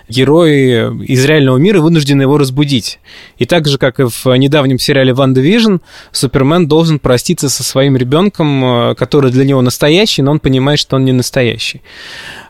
герои 0.08 1.04
из 1.04 1.24
реального 1.24 1.56
мира 1.56 1.80
вынуждены 1.80 2.22
его 2.22 2.38
разбудить. 2.38 2.98
И 3.38 3.44
так 3.44 3.66
же, 3.66 3.78
как 3.78 4.00
и 4.00 4.04
в 4.04 4.26
недавнем 4.36 4.78
сериале 4.78 5.12
«WandaVision», 5.12 5.76
Супермен 6.12 6.66
должен 6.66 6.98
проститься 6.98 7.48
со 7.48 7.62
своим 7.62 7.96
ребенком, 7.96 8.64
э, 8.64 8.94
который 8.94 9.30
для 9.30 9.44
него 9.44 9.62
настоящий, 9.62 10.22
но 10.22 10.30
он 10.32 10.40
понимает, 10.40 10.78
что 10.78 10.96
он 10.96 11.04
не 11.04 11.12
настоящий. 11.12 11.82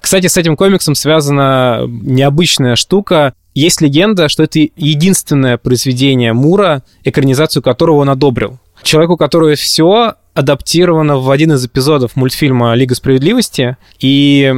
Кстати, 0.01 0.27
с 0.27 0.37
этим 0.37 0.57
комиксом 0.57 0.95
связана 0.95 1.85
необычная 1.87 2.77
штука. 2.77 3.35
Есть 3.55 3.81
легенда, 3.81 4.29
что 4.29 4.43
это 4.43 4.61
единственное 4.77 5.57
произведение 5.57 6.33
Мура, 6.33 6.83
экранизацию 7.05 7.63
которого 7.63 7.97
он 7.97 8.11
одобрил. 8.11 8.59
Человеку, 8.83 9.17
который 9.17 9.57
все 9.57 10.15
адаптировано 10.35 11.17
в 11.17 11.31
один 11.31 11.53
из 11.53 11.65
эпизодов 11.65 12.15
мультфильма 12.15 12.75
«Лига 12.75 12.95
справедливости», 12.95 13.77
и 13.99 14.53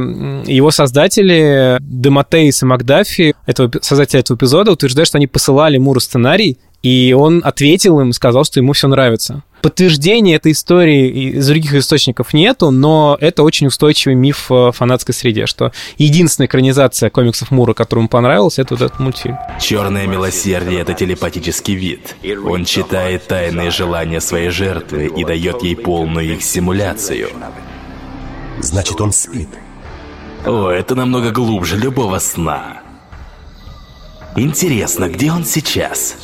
его 0.45 0.71
создатели 0.71 1.77
Демотеис 1.79 2.61
и 2.61 2.65
Макдафи, 2.65 3.35
этого, 3.45 3.71
создатели 3.81 4.19
этого 4.19 4.35
эпизода, 4.35 4.71
утверждают, 4.73 5.07
что 5.07 5.17
они 5.17 5.27
посылали 5.27 5.77
Муру 5.77 6.01
сценарий, 6.01 6.57
и 6.83 7.15
он 7.17 7.41
ответил 7.43 7.99
им 8.01 8.11
сказал, 8.11 8.43
что 8.43 8.59
ему 8.59 8.73
все 8.73 8.87
нравится. 8.87 9.43
Подтверждения 9.61 10.35
этой 10.35 10.53
истории 10.53 11.33
из 11.33 11.47
других 11.47 11.73
источников 11.73 12.33
нету, 12.33 12.71
но 12.71 13.17
это 13.19 13.43
очень 13.43 13.67
устойчивый 13.67 14.15
миф 14.15 14.49
в 14.49 14.71
фанатской 14.71 15.13
среде, 15.13 15.47
что 15.47 15.73
единственная 15.97 16.47
экранизация 16.47 17.09
комиксов 17.09 17.51
Мура, 17.51 17.73
которому 17.73 18.07
понравилась, 18.07 18.57
это 18.57 18.75
вот 18.75 18.83
этот 18.83 18.99
мультфильм. 18.99 19.37
Черное 19.59 20.07
милосердие— 20.07 20.79
это 20.81 20.93
телепатический 20.93 21.75
вид. 21.75 22.15
Он 22.45 22.63
читает 22.63 23.27
тайные 23.27 23.71
желания 23.71 24.21
своей 24.21 24.49
жертвы 24.49 25.07
и 25.07 25.25
дает 25.25 25.61
ей 25.63 25.75
полную 25.75 26.35
их 26.35 26.43
симуляцию. 26.43 27.29
Значит, 28.61 29.01
он 29.01 29.11
спит. 29.11 29.49
О, 30.45 30.69
это 30.69 30.95
намного 30.95 31.31
глубже 31.31 31.77
любого 31.77 32.19
сна. 32.19 32.81
Интересно, 34.35 35.09
где 35.09 35.31
он 35.31 35.43
сейчас? 35.43 36.15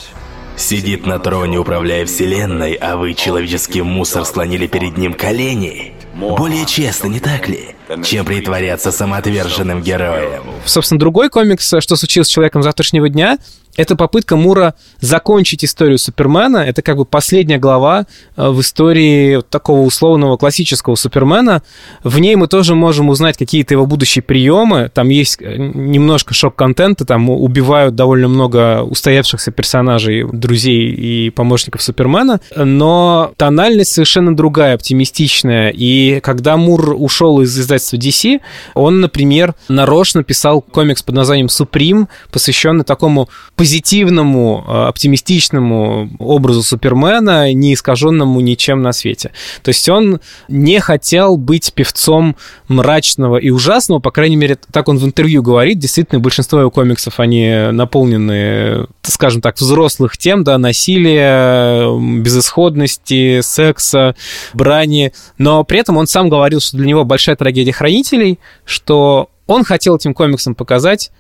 Сидит 0.58 1.06
на 1.06 1.20
троне, 1.20 1.58
управляя 1.58 2.06
вселенной, 2.06 2.74
а 2.74 2.96
вы, 2.96 3.14
человеческий 3.14 3.82
мусор, 3.82 4.26
склонили 4.26 4.68
перед 4.68 4.98
ним 4.98 5.14
колени? 5.14 5.94
Более 6.16 6.66
честно, 6.66 7.08
не 7.08 7.20
так 7.20 7.50
ли? 7.50 7.76
Чем 8.04 8.26
притворяться 8.26 8.92
самоотверженным 8.92 9.82
героем. 9.82 10.44
Собственно, 10.66 10.98
другой 10.98 11.30
комикс 11.30 11.74
«Что 11.80 11.96
случилось 11.98 12.28
с 12.28 12.32
человеком 12.32 12.64
завтрашнего 12.64 13.10
дня» 13.10 13.38
это 13.78 13.96
попытка 13.96 14.36
Мура 14.36 14.76
закончить 15.00 15.64
историю 15.64 15.98
Супермена. 15.98 16.58
Это 16.58 16.82
как 16.82 16.98
бы 16.98 17.06
последняя 17.06 17.58
глава 17.58 18.06
э, 18.38 18.50
в 18.50 18.62
истории 18.62 19.42
такого 19.50 19.82
условного 19.82 20.38
классического 20.38 20.96
Супермена. 20.96 21.62
В 22.04 22.20
ней 22.20 22.36
мы 22.36 22.48
тоже 22.48 22.76
можем 22.76 23.10
узнать 23.10 23.38
какие-то 23.38 23.74
его 23.74 23.86
будущие 23.86 24.24
приемы. 24.24 24.90
Там 24.94 25.10
есть 25.10 25.38
э, 25.42 25.56
немножко 25.58 26.34
шок-контента, 26.34 27.06
там 27.06 27.30
убивают 27.30 27.96
довольно 27.96 28.28
много 28.28 28.82
устоявшихся 28.84 29.52
персонажей, 29.52 30.26
друзей 30.32 30.92
и 30.92 31.30
помощников 31.30 31.82
Супермена. 31.82 32.40
Но 32.56 33.34
тональность 33.38 33.92
совершенно 33.92 34.36
другая, 34.36 34.76
оптимистичная. 34.76 35.70
И 35.70 36.20
когда 36.22 36.58
Мур 36.58 36.96
ушел 36.98 37.42
из 37.42 37.58
издательства 37.60 37.98
DC, 37.98 38.40
он, 38.74 39.02
например, 39.02 39.54
нарочно 39.68 40.24
писал 40.24 40.62
комикс 40.62 41.04
под 41.04 41.16
названием 41.16 41.50
«Суприм», 41.50 42.08
посвященный 42.32 42.84
такому 42.84 43.30
позитивному, 43.66 44.64
э, 44.68 44.72
оптимистичному 44.90 46.12
образу 46.20 46.62
Супермена, 46.62 47.52
не 47.52 47.74
искаженному 47.74 48.40
ничем 48.40 48.84
на 48.84 48.94
свете. 48.94 49.32
То 49.64 49.70
есть 49.70 49.90
он 49.90 50.20
не 50.48 50.80
хотел 50.80 51.36
быть 51.36 51.74
певцом 51.74 52.36
мрачного 52.68 53.38
и 53.38 53.50
ужасного, 53.50 53.98
по 54.00 54.12
крайней 54.12 54.36
мере, 54.36 54.60
так 54.72 54.88
он 54.88 55.00
в 55.00 55.06
интервью 55.06 55.42
говорит. 55.42 55.80
Действительно, 55.80 56.20
большинство 56.20 56.60
его 56.60 56.70
комиксов, 56.70 57.20
они 57.20 57.72
наполнены, 57.72 58.86
скажем 59.02 59.42
так, 59.42 59.58
взрослых 59.58 60.16
тем, 60.16 60.44
да, 60.44 60.60
насилия, 60.60 61.90
безысходности, 62.22 63.42
секса, 63.42 64.16
брани. 64.54 65.12
Но 65.40 65.64
при 65.64 65.80
этом 65.80 65.98
он 65.98 66.06
сам 66.06 66.30
говорил, 66.30 66.60
что 66.60 66.78
для 66.78 66.86
него 66.86 67.04
большая 67.04 67.36
трагедия 67.36 67.72
хранителей, 67.72 68.38
что 68.64 69.32
он 69.48 69.64
хотел 69.64 69.96
этим 69.96 70.14
комиксом 70.14 70.54
показать, 70.54 71.12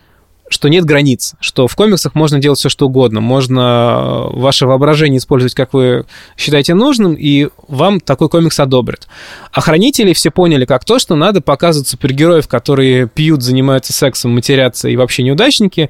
что 0.47 0.67
нет 0.67 0.85
границ, 0.85 1.33
что 1.39 1.67
в 1.67 1.75
комиксах 1.75 2.13
можно 2.13 2.37
делать 2.37 2.59
все, 2.59 2.69
что 2.69 2.85
угодно. 2.85 3.19
Можно 3.19 4.29
э, 4.31 4.39
ваше 4.39 4.67
воображение 4.67 5.17
использовать, 5.17 5.55
как 5.55 5.73
вы 5.73 6.05
считаете 6.37 6.75
нужным, 6.75 7.15
и 7.15 7.49
вам 7.67 7.99
такой 7.99 8.29
комикс 8.29 8.59
одобрят. 8.59 9.07
А 9.51 9.61
хранители 9.61 10.13
все 10.13 10.29
поняли 10.29 10.65
как 10.65 10.85
то, 10.85 10.99
что 10.99 11.15
надо 11.15 11.41
показывать 11.41 11.87
супергероев, 11.87 12.47
которые 12.47 13.07
пьют, 13.07 13.41
занимаются 13.41 13.91
сексом, 13.91 14.35
матерятся 14.35 14.87
и 14.87 14.95
вообще 14.95 15.23
неудачники. 15.23 15.89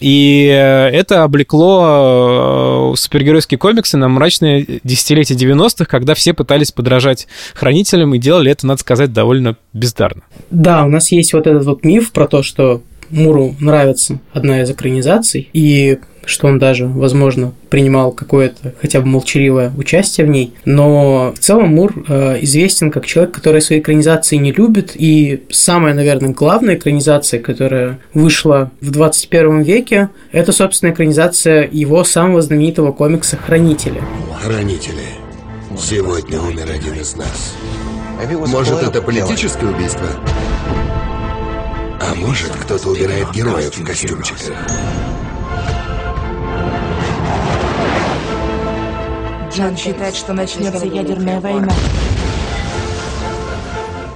И 0.00 0.48
э, 0.48 0.88
это 0.88 1.22
облекло 1.22 2.92
э, 2.94 2.96
супергеройские 2.96 3.58
комиксы 3.58 3.96
на 3.96 4.08
мрачные 4.08 4.80
десятилетия 4.82 5.34
90-х, 5.34 5.84
когда 5.84 6.14
все 6.14 6.34
пытались 6.34 6.72
подражать 6.72 7.28
хранителям 7.54 8.12
и 8.14 8.18
делали 8.18 8.50
это, 8.50 8.66
надо 8.66 8.80
сказать, 8.80 9.12
довольно 9.12 9.56
бездарно. 9.72 10.22
Да, 10.50 10.84
у 10.84 10.88
нас 10.88 11.12
есть 11.12 11.32
вот 11.32 11.46
этот 11.46 11.64
вот 11.64 11.84
миф 11.84 12.10
про 12.10 12.26
то, 12.26 12.42
что 12.42 12.82
Муру 13.10 13.54
нравится 13.60 14.20
одна 14.32 14.62
из 14.62 14.70
экранизаций, 14.70 15.48
и 15.52 15.98
что 16.26 16.46
он 16.48 16.58
даже, 16.58 16.86
возможно, 16.86 17.52
принимал 17.70 18.12
какое-то 18.12 18.74
хотя 18.80 19.00
бы 19.00 19.06
молчаливое 19.06 19.72
участие 19.76 20.26
в 20.26 20.30
ней. 20.30 20.54
Но 20.64 21.32
в 21.36 21.38
целом 21.38 21.74
Мур 21.74 21.92
э, 22.08 22.38
известен 22.42 22.90
как 22.90 23.06
человек, 23.06 23.34
который 23.34 23.60
свои 23.60 23.80
экранизации 23.80 24.36
не 24.36 24.52
любит. 24.52 24.92
И 24.94 25.44
самая, 25.50 25.94
наверное, 25.94 26.30
главная 26.30 26.76
экранизация, 26.76 27.40
которая 27.40 27.98
вышла 28.12 28.70
в 28.80 28.90
21 28.90 29.62
веке, 29.62 30.10
это, 30.32 30.52
собственно, 30.52 30.90
экранизация 30.90 31.68
его 31.70 32.04
самого 32.04 32.42
знаменитого 32.42 32.92
комикса 32.92 33.36
«Хранители». 33.36 34.02
Хранители. 34.42 35.04
Сегодня 35.78 36.40
умер 36.40 36.66
один 36.72 36.94
из 36.94 37.16
нас. 37.16 37.54
Может, 38.48 38.82
это 38.82 39.02
политическое 39.02 39.66
убийство? 39.66 40.06
А 42.06 42.14
может, 42.14 42.54
кто-то 42.54 42.90
убирает 42.90 43.30
героев 43.32 43.76
в 43.76 43.84
костюмчиках? 43.84 44.52
Джон 49.50 49.76
считает, 49.76 50.14
что 50.14 50.34
начнется 50.34 50.84
ядерная 50.84 51.40
война. 51.40 51.72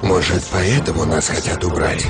Может, 0.03 0.45
поэтому 0.53 1.07
нас 1.07 1.29
хотят 1.29 1.65
убрать? 1.65 2.07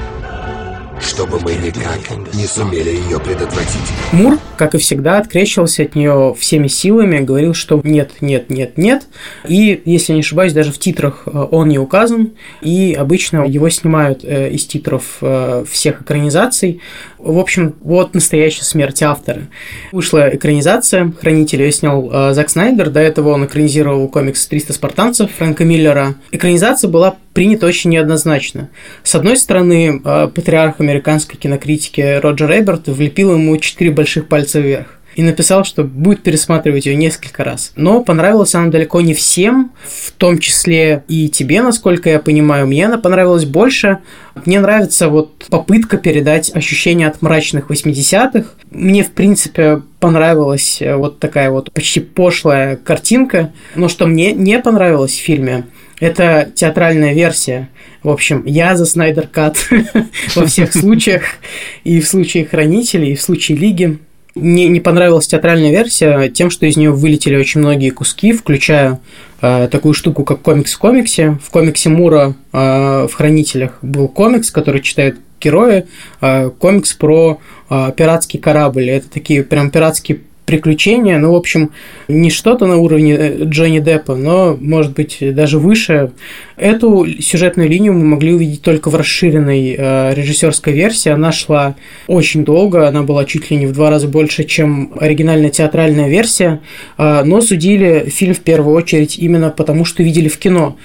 Чтобы 1.00 1.40
мы 1.40 1.54
никак 1.54 2.34
не 2.34 2.46
сумели 2.46 2.90
ее 2.90 3.20
предотвратить. 3.20 3.80
Мур, 4.12 4.38
как 4.56 4.74
и 4.74 4.78
всегда, 4.78 5.18
открещивался 5.18 5.82
от 5.82 5.94
нее 5.94 6.34
всеми 6.38 6.68
силами, 6.68 7.20
говорил, 7.20 7.54
что 7.54 7.80
нет, 7.84 8.12
нет, 8.20 8.50
нет, 8.50 8.78
нет. 8.78 9.06
И, 9.46 9.82
если 9.84 10.12
не 10.12 10.20
ошибаюсь, 10.20 10.52
даже 10.52 10.72
в 10.72 10.78
титрах 10.78 11.22
э, 11.26 11.46
он 11.50 11.68
не 11.68 11.78
указан. 11.78 12.32
И 12.62 12.94
обычно 12.98 13.44
его 13.44 13.68
снимают 13.68 14.24
э, 14.24 14.50
из 14.50 14.66
титров 14.66 15.18
э, 15.20 15.64
всех 15.70 16.02
экранизаций. 16.02 16.80
В 17.18 17.38
общем, 17.38 17.74
вот 17.80 18.14
настоящая 18.14 18.64
смерть 18.64 19.02
автора. 19.02 19.48
Вышла 19.92 20.34
экранизация 20.34 21.12
«Хранитель», 21.20 21.62
ее 21.62 21.72
снял 21.72 22.32
Зак 22.32 22.48
Снайдер. 22.48 22.90
До 22.90 23.00
этого 23.00 23.30
он 23.30 23.44
экранизировал 23.44 24.08
комикс 24.08 24.48
«300 24.50 24.72
спартанцев» 24.72 25.30
Фрэнка 25.32 25.64
Миллера. 25.64 26.14
Экранизация 26.30 26.88
была 26.88 27.16
принята 27.34 27.66
очень 27.66 27.90
неоднозначно. 27.90 28.68
С 29.02 29.14
одной 29.14 29.36
стороны, 29.36 30.00
патриарх 30.00 30.80
американской 30.80 31.38
кинокритики 31.38 32.18
Роджер 32.20 32.50
Эберт 32.50 32.88
влепил 32.88 33.34
ему 33.34 33.56
четыре 33.58 33.90
больших 33.90 34.28
пальца 34.28 34.60
вверх 34.60 34.97
и 35.18 35.22
написал, 35.22 35.64
что 35.64 35.82
будет 35.82 36.22
пересматривать 36.22 36.86
ее 36.86 36.94
несколько 36.94 37.42
раз. 37.42 37.72
Но 37.74 38.04
понравилась 38.04 38.54
она 38.54 38.68
далеко 38.68 39.00
не 39.00 39.14
всем, 39.14 39.72
в 39.84 40.12
том 40.12 40.38
числе 40.38 41.02
и 41.08 41.28
тебе, 41.28 41.60
насколько 41.60 42.08
я 42.08 42.20
понимаю. 42.20 42.68
Мне 42.68 42.86
она 42.86 42.98
понравилась 42.98 43.44
больше. 43.44 43.98
Мне 44.44 44.60
нравится 44.60 45.08
вот 45.08 45.46
попытка 45.50 45.96
передать 45.96 46.54
ощущение 46.54 47.08
от 47.08 47.20
мрачных 47.20 47.68
80-х. 47.68 48.50
Мне, 48.70 49.02
в 49.02 49.10
принципе, 49.10 49.82
понравилась 49.98 50.80
э, 50.80 50.94
вот 50.94 51.18
такая 51.18 51.50
вот 51.50 51.72
почти 51.72 51.98
пошлая 51.98 52.76
картинка. 52.76 53.52
Но 53.74 53.88
что 53.88 54.06
мне 54.06 54.30
не 54.30 54.60
понравилось 54.60 55.14
в 55.14 55.20
фильме, 55.20 55.64
это 55.98 56.48
театральная 56.54 57.12
версия. 57.12 57.70
В 58.04 58.10
общем, 58.10 58.44
я 58.46 58.76
за 58.76 58.86
Снайдер 58.86 59.26
Кат 59.26 59.56
во 60.36 60.46
всех 60.46 60.72
случаях. 60.72 61.24
И 61.82 62.00
в 62.00 62.06
случае 62.06 62.44
Хранителей, 62.44 63.14
и 63.14 63.16
в 63.16 63.20
случае 63.20 63.58
Лиги. 63.58 63.98
Мне 64.38 64.68
не 64.68 64.80
понравилась 64.80 65.26
театральная 65.26 65.70
версия 65.70 66.28
тем, 66.28 66.50
что 66.50 66.66
из 66.66 66.76
нее 66.76 66.92
вылетели 66.92 67.36
очень 67.36 67.60
многие 67.60 67.90
куски, 67.90 68.32
включая 68.32 69.00
э, 69.40 69.68
такую 69.70 69.94
штуку, 69.94 70.24
как 70.24 70.40
комикс 70.40 70.74
в 70.74 70.78
комиксе. 70.78 71.38
В 71.44 71.50
комиксе 71.50 71.88
Мура 71.88 72.34
э, 72.52 73.06
в 73.10 73.12
Хранителях 73.12 73.78
был 73.82 74.08
комикс, 74.08 74.50
который 74.50 74.80
читают 74.80 75.16
герои, 75.40 75.86
э, 76.20 76.50
комикс 76.58 76.94
про 76.94 77.40
э, 77.68 77.92
пиратский 77.96 78.38
корабль. 78.38 78.88
Это 78.90 79.08
такие 79.10 79.42
прям 79.42 79.70
пиратские 79.70 80.20
приключения, 80.48 81.18
ну, 81.18 81.32
в 81.32 81.36
общем, 81.36 81.72
не 82.08 82.30
что-то 82.30 82.64
на 82.64 82.78
уровне 82.78 83.14
э, 83.14 83.44
Джонни 83.44 83.80
Деппа, 83.80 84.16
но, 84.16 84.56
может 84.58 84.94
быть, 84.94 85.18
даже 85.20 85.58
выше. 85.58 86.12
Эту 86.56 87.06
сюжетную 87.20 87.68
линию 87.68 87.92
мы 87.92 88.06
могли 88.06 88.32
увидеть 88.32 88.62
только 88.62 88.88
в 88.88 88.94
расширенной 88.94 89.76
э, 89.78 90.14
режиссерской 90.14 90.72
версии. 90.72 91.10
Она 91.10 91.32
шла 91.32 91.76
очень 92.06 92.46
долго, 92.46 92.88
она 92.88 93.02
была 93.02 93.26
чуть 93.26 93.50
ли 93.50 93.58
не 93.58 93.66
в 93.66 93.72
два 93.72 93.90
раза 93.90 94.08
больше, 94.08 94.44
чем 94.44 94.94
оригинальная 94.98 95.50
театральная 95.50 96.08
версия, 96.08 96.60
э, 96.96 97.22
но 97.24 97.42
судили 97.42 98.08
фильм 98.08 98.32
в 98.32 98.40
первую 98.40 98.74
очередь 98.74 99.18
именно 99.18 99.50
потому, 99.50 99.84
что 99.84 100.02
видели 100.02 100.28
в 100.28 100.38
кино. 100.38 100.78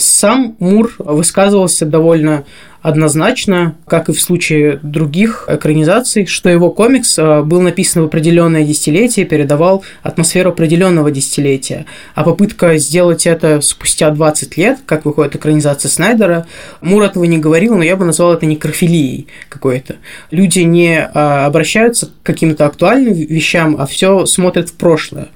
Сам 0.00 0.56
Мур 0.58 0.94
высказывался 0.98 1.86
довольно 1.86 2.44
однозначно, 2.82 3.76
как 3.86 4.08
и 4.08 4.12
в 4.12 4.20
случае 4.20 4.80
других 4.82 5.44
экранизаций, 5.48 6.26
что 6.26 6.48
его 6.48 6.70
комикс 6.70 7.18
э, 7.18 7.42
был 7.42 7.60
написан 7.60 8.02
в 8.02 8.06
определенное 8.06 8.64
десятилетие, 8.64 9.26
передавал 9.26 9.84
атмосферу 10.02 10.50
определенного 10.50 11.10
десятилетия. 11.10 11.84
А 12.14 12.24
попытка 12.24 12.78
сделать 12.78 13.26
это 13.26 13.60
спустя 13.60 14.10
20 14.10 14.56
лет, 14.56 14.78
как 14.86 15.04
выходит 15.04 15.36
экранизация 15.36 15.90
Снайдера, 15.90 16.46
Мур 16.80 17.02
этого 17.02 17.24
не 17.24 17.38
говорил, 17.38 17.76
но 17.76 17.84
я 17.84 17.96
бы 17.96 18.06
назвал 18.06 18.32
это 18.32 18.46
некрофилией 18.46 19.26
какой-то. 19.48 19.96
Люди 20.30 20.60
не 20.60 21.00
э, 21.00 21.08
обращаются 21.12 22.06
к 22.06 22.10
каким-то 22.22 22.64
актуальным 22.64 23.12
вещам, 23.12 23.76
а 23.78 23.86
все 23.86 24.24
смотрят 24.24 24.70
в 24.70 24.74
прошлое. 24.74 25.28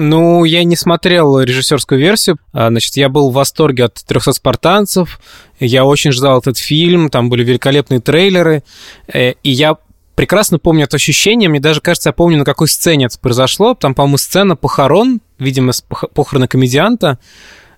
Ну, 0.00 0.44
я 0.44 0.62
не 0.62 0.76
смотрел 0.76 1.40
режиссерскую 1.40 2.00
версию. 2.00 2.38
А, 2.52 2.68
значит, 2.68 2.96
я 2.96 3.08
был 3.08 3.30
в 3.30 3.34
восторге 3.34 3.86
от 3.86 3.96
«300 3.96 4.32
спартанцев». 4.32 5.18
Я 5.58 5.84
очень 5.84 6.12
ждал 6.12 6.38
этот 6.38 6.56
фильм. 6.56 7.10
Там 7.10 7.28
были 7.28 7.42
великолепные 7.42 7.98
трейлеры. 7.98 8.62
Э, 9.12 9.32
и 9.42 9.50
я 9.50 9.76
прекрасно 10.14 10.60
помню 10.60 10.84
это 10.84 10.94
ощущение. 10.94 11.48
Мне 11.48 11.58
даже 11.58 11.80
кажется, 11.80 12.10
я 12.10 12.12
помню, 12.12 12.38
на 12.38 12.44
какой 12.44 12.68
сцене 12.68 13.06
это 13.06 13.18
произошло. 13.18 13.74
Там, 13.74 13.96
по-моему, 13.96 14.18
сцена 14.18 14.54
похорон, 14.54 15.20
видимо, 15.40 15.72
похороны 16.14 16.46
комедианта. 16.46 17.18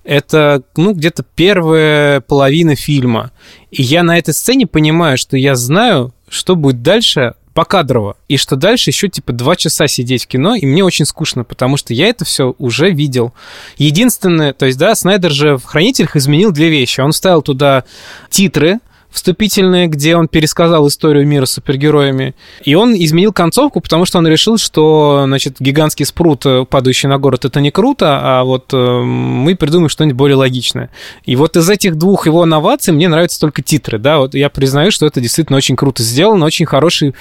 это, 0.05 0.63
ну, 0.77 0.93
где-то 0.93 1.25
первая 1.35 2.21
половина 2.21 2.77
фильма. 2.77 3.31
И 3.71 3.81
я 3.81 4.03
на 4.03 4.19
этой 4.19 4.35
сцене 4.35 4.67
понимаю, 4.67 5.17
что 5.17 5.39
я 5.39 5.55
знаю, 5.55 6.13
что 6.29 6.55
будет 6.55 6.83
дальше 6.83 7.33
покадрово. 7.61 8.17
И 8.27 8.39
что 8.39 8.57
дальше 8.57 8.89
еще 8.89 9.11
типа 9.11 9.35
два 9.35 9.55
часа 9.55 9.87
сидеть 9.87 10.25
в 10.25 10.29
кино, 10.29 10.55
и 10.55 10.65
мне 10.65 10.83
очень 10.83 11.05
скучно, 11.05 11.45
потому 11.45 11.77
что 11.77 11.93
я 11.93 12.07
это 12.07 12.25
все 12.25 12.55
уже 12.57 12.91
видел. 12.91 13.35
Единственное, 13.77 14.55
то 14.55 14.65
есть, 14.65 14.79
да, 14.79 14.95
Снайдер 14.95 15.31
же 15.31 15.59
в 15.59 15.65
«Хранителях» 15.65 16.17
изменил 16.17 16.53
две 16.53 16.71
вещи. 16.71 17.03
Он 17.03 17.13
вставил 17.13 17.43
туда 17.43 17.85
титры, 18.31 18.79
вступительные, 19.11 19.87
где 19.89 20.17
он 20.17 20.29
пересказал 20.29 20.87
историю 20.89 21.27
мира 21.27 21.47
с 21.47 21.53
супергероями. 21.53 22.35
И 22.65 22.75
он 22.75 22.95
изменил 22.95 23.33
концовку, 23.33 23.81
потому 23.81 24.05
что 24.05 24.19
он 24.19 24.27
решил, 24.27 24.59
что, 24.59 25.25
значит, 25.27 25.57
гигантский 25.59 26.07
спрут, 26.07 26.47
э, 26.47 26.65
падающий 26.65 27.09
на 27.09 27.19
город, 27.19 27.45
это 27.45 27.61
не 27.61 27.71
круто, 27.71 28.21
а 28.23 28.45
вот 28.45 28.73
э, 28.73 28.77
мы 28.77 29.57
придумаем 29.57 29.89
что-нибудь 29.89 30.17
более 30.17 30.37
логичное. 30.37 30.91
И 31.25 31.37
вот 31.37 31.57
из 31.57 31.69
этих 31.69 31.97
двух 31.97 32.27
его 32.27 32.45
новаций 32.47 32.95
мне 32.95 33.09
нравятся 33.09 33.41
только 33.41 33.63
титры, 33.63 33.99
да, 33.99 34.19
вот 34.19 34.35
я 34.35 34.49
признаю, 34.49 34.91
что 34.91 35.07
это 35.07 35.21
действительно 35.21 35.57
очень 35.57 35.77
круто 35.77 36.03
сделано, 36.03 36.47
очень 36.47 36.67
хороший 36.67 37.15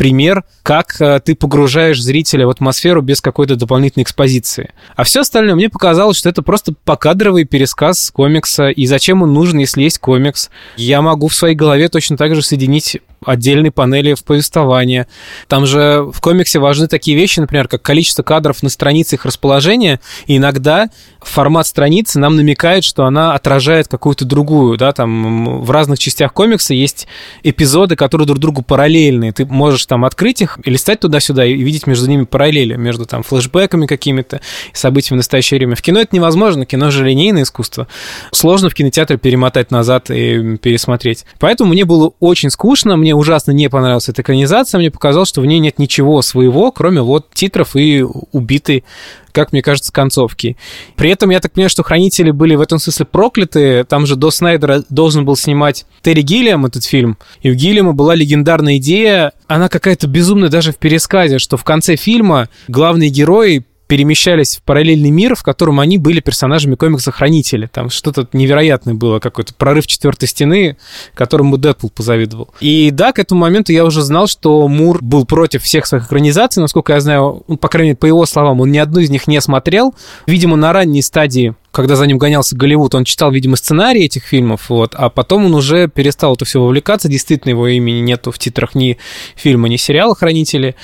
пример, 0.00 0.44
как 0.62 0.98
э, 0.98 1.20
ты 1.22 1.34
погружаешь 1.34 2.02
зрителя 2.02 2.46
в 2.46 2.50
атмосферу 2.50 3.02
без 3.02 3.20
какой-то 3.20 3.56
дополнительной 3.56 4.04
экспозиции. 4.04 4.70
А 4.96 5.04
все 5.04 5.20
остальное 5.20 5.54
мне 5.54 5.68
показалось, 5.68 6.16
что 6.16 6.30
это 6.30 6.40
просто 6.40 6.72
покадровый 6.86 7.44
пересказ 7.44 8.10
комикса, 8.10 8.70
и 8.70 8.86
зачем 8.86 9.20
он 9.20 9.34
нужен, 9.34 9.58
если 9.58 9.82
есть 9.82 9.98
комикс. 9.98 10.48
Я 10.78 11.02
могу 11.02 11.28
в 11.28 11.34
своей 11.34 11.54
голове 11.54 11.90
точно 11.90 12.16
так 12.16 12.34
же 12.34 12.40
соединить 12.40 12.98
отдельные 13.24 13.70
панели 13.70 14.14
в 14.14 14.24
повествование. 14.24 15.06
Там 15.48 15.66
же 15.66 16.08
в 16.12 16.20
комиксе 16.20 16.58
важны 16.58 16.88
такие 16.88 17.16
вещи, 17.16 17.40
например, 17.40 17.68
как 17.68 17.82
количество 17.82 18.22
кадров 18.22 18.62
на 18.62 18.68
странице 18.68 19.16
их 19.16 19.24
расположения, 19.24 20.00
и 20.26 20.36
иногда 20.36 20.88
формат 21.20 21.66
страницы 21.66 22.18
нам 22.18 22.36
намекает, 22.36 22.84
что 22.84 23.04
она 23.04 23.34
отражает 23.34 23.88
какую-то 23.88 24.24
другую, 24.24 24.78
да, 24.78 24.92
там 24.92 25.60
в 25.60 25.70
разных 25.70 25.98
частях 25.98 26.32
комикса 26.32 26.74
есть 26.74 27.06
эпизоды, 27.42 27.96
которые 27.96 28.26
друг 28.26 28.38
другу 28.38 28.62
параллельны. 28.62 29.32
Ты 29.32 29.44
можешь 29.46 29.84
там 29.86 30.04
открыть 30.04 30.40
их 30.40 30.58
и 30.64 30.70
листать 30.70 31.00
туда-сюда 31.00 31.44
и 31.44 31.54
видеть 31.54 31.86
между 31.86 32.08
ними 32.08 32.24
параллели, 32.24 32.76
между 32.76 33.04
там 33.06 33.22
флешбеками 33.22 33.86
какими-то 33.86 34.40
событиями 34.72 35.16
в 35.16 35.20
настоящее 35.20 35.58
время. 35.58 35.76
В 35.76 35.82
кино 35.82 36.00
это 36.00 36.14
невозможно, 36.16 36.64
кино 36.64 36.90
же 36.90 37.04
линейное 37.04 37.42
искусство. 37.42 37.86
Сложно 38.32 38.70
в 38.70 38.74
кинотеатре 38.74 39.18
перемотать 39.18 39.70
назад 39.70 40.10
и 40.10 40.56
пересмотреть. 40.56 41.24
Поэтому 41.38 41.70
мне 41.72 41.84
было 41.84 42.12
очень 42.20 42.50
скучно, 42.50 42.96
мне 42.96 43.09
ужасно 43.14 43.52
не 43.52 43.68
понравилась 43.68 44.08
эта 44.08 44.22
экранизация, 44.22 44.78
мне 44.78 44.90
показалось, 44.90 45.28
что 45.28 45.40
в 45.40 45.46
ней 45.46 45.58
нет 45.58 45.78
ничего 45.78 46.22
своего, 46.22 46.72
кроме 46.72 47.02
вот 47.02 47.26
титров 47.32 47.76
и 47.76 48.04
убитой 48.32 48.84
как 49.32 49.52
мне 49.52 49.62
кажется, 49.62 49.92
концовки. 49.92 50.56
При 50.96 51.10
этом 51.10 51.30
я 51.30 51.40
так 51.40 51.52
понимаю, 51.52 51.70
что 51.70 51.82
хранители 51.82 52.30
были 52.30 52.54
в 52.54 52.60
этом 52.60 52.80
смысле 52.80 53.06
прокляты. 53.06 53.84
Там 53.84 54.06
же 54.06 54.16
до 54.16 54.30
Снайдера 54.30 54.82
должен 54.90 55.24
был 55.24 55.36
снимать 55.36 55.86
Терри 56.02 56.22
Гиллиам 56.22 56.66
этот 56.66 56.84
фильм. 56.84 57.16
И 57.42 57.50
у 57.50 57.54
Гиллиама 57.54 57.92
была 57.92 58.14
легендарная 58.14 58.78
идея, 58.78 59.32
она 59.46 59.68
какая-то 59.68 60.06
безумная 60.06 60.48
даже 60.48 60.72
в 60.72 60.76
пересказе, 60.78 61.38
что 61.38 61.56
в 61.56 61.64
конце 61.64 61.96
фильма 61.96 62.48
главный 62.68 63.08
герой 63.08 63.64
перемещались 63.90 64.58
в 64.58 64.62
параллельный 64.62 65.10
мир, 65.10 65.34
в 65.34 65.42
котором 65.42 65.80
они 65.80 65.98
были 65.98 66.20
персонажами 66.20 66.76
комикса 66.76 67.10
Хранители. 67.10 67.66
Там 67.66 67.90
что-то 67.90 68.28
невероятное 68.32 68.94
было, 68.94 69.18
какой-то 69.18 69.52
прорыв 69.52 69.88
четвертой 69.88 70.28
стены, 70.28 70.76
которому 71.12 71.58
Дэдпул 71.58 71.90
позавидовал. 71.90 72.54
И 72.60 72.92
да, 72.92 73.10
к 73.10 73.18
этому 73.18 73.40
моменту 73.40 73.72
я 73.72 73.84
уже 73.84 74.02
знал, 74.02 74.28
что 74.28 74.68
Мур 74.68 75.02
был 75.02 75.26
против 75.26 75.64
всех 75.64 75.86
своих 75.86 76.06
экранизаций. 76.06 76.60
Насколько 76.60 76.92
я 76.92 77.00
знаю, 77.00 77.42
по 77.60 77.66
крайней 77.66 77.90
мере, 77.90 77.96
по 77.96 78.06
его 78.06 78.24
словам, 78.26 78.60
он 78.60 78.70
ни 78.70 78.78
одну 78.78 79.00
из 79.00 79.10
них 79.10 79.26
не 79.26 79.40
смотрел. 79.40 79.92
Видимо, 80.24 80.54
на 80.54 80.72
ранней 80.72 81.02
стадии 81.02 81.56
когда 81.72 81.96
за 81.96 82.06
ним 82.06 82.18
гонялся 82.18 82.56
Голливуд, 82.56 82.94
он 82.94 83.04
читал, 83.04 83.30
видимо, 83.30 83.56
сценарии 83.56 84.04
этих 84.04 84.24
фильмов, 84.24 84.68
вот, 84.68 84.94
а 84.94 85.08
потом 85.08 85.46
он 85.46 85.54
уже 85.54 85.88
перестал 85.88 86.34
это 86.34 86.44
все 86.44 86.60
вовлекаться, 86.60 87.08
действительно, 87.08 87.50
его 87.50 87.68
имени 87.68 88.00
нету 88.00 88.32
в 88.32 88.38
титрах 88.38 88.74
ни 88.74 88.98
фильма, 89.36 89.68
ни 89.68 89.76
сериала 89.76 90.14
«Хранители», 90.14 90.74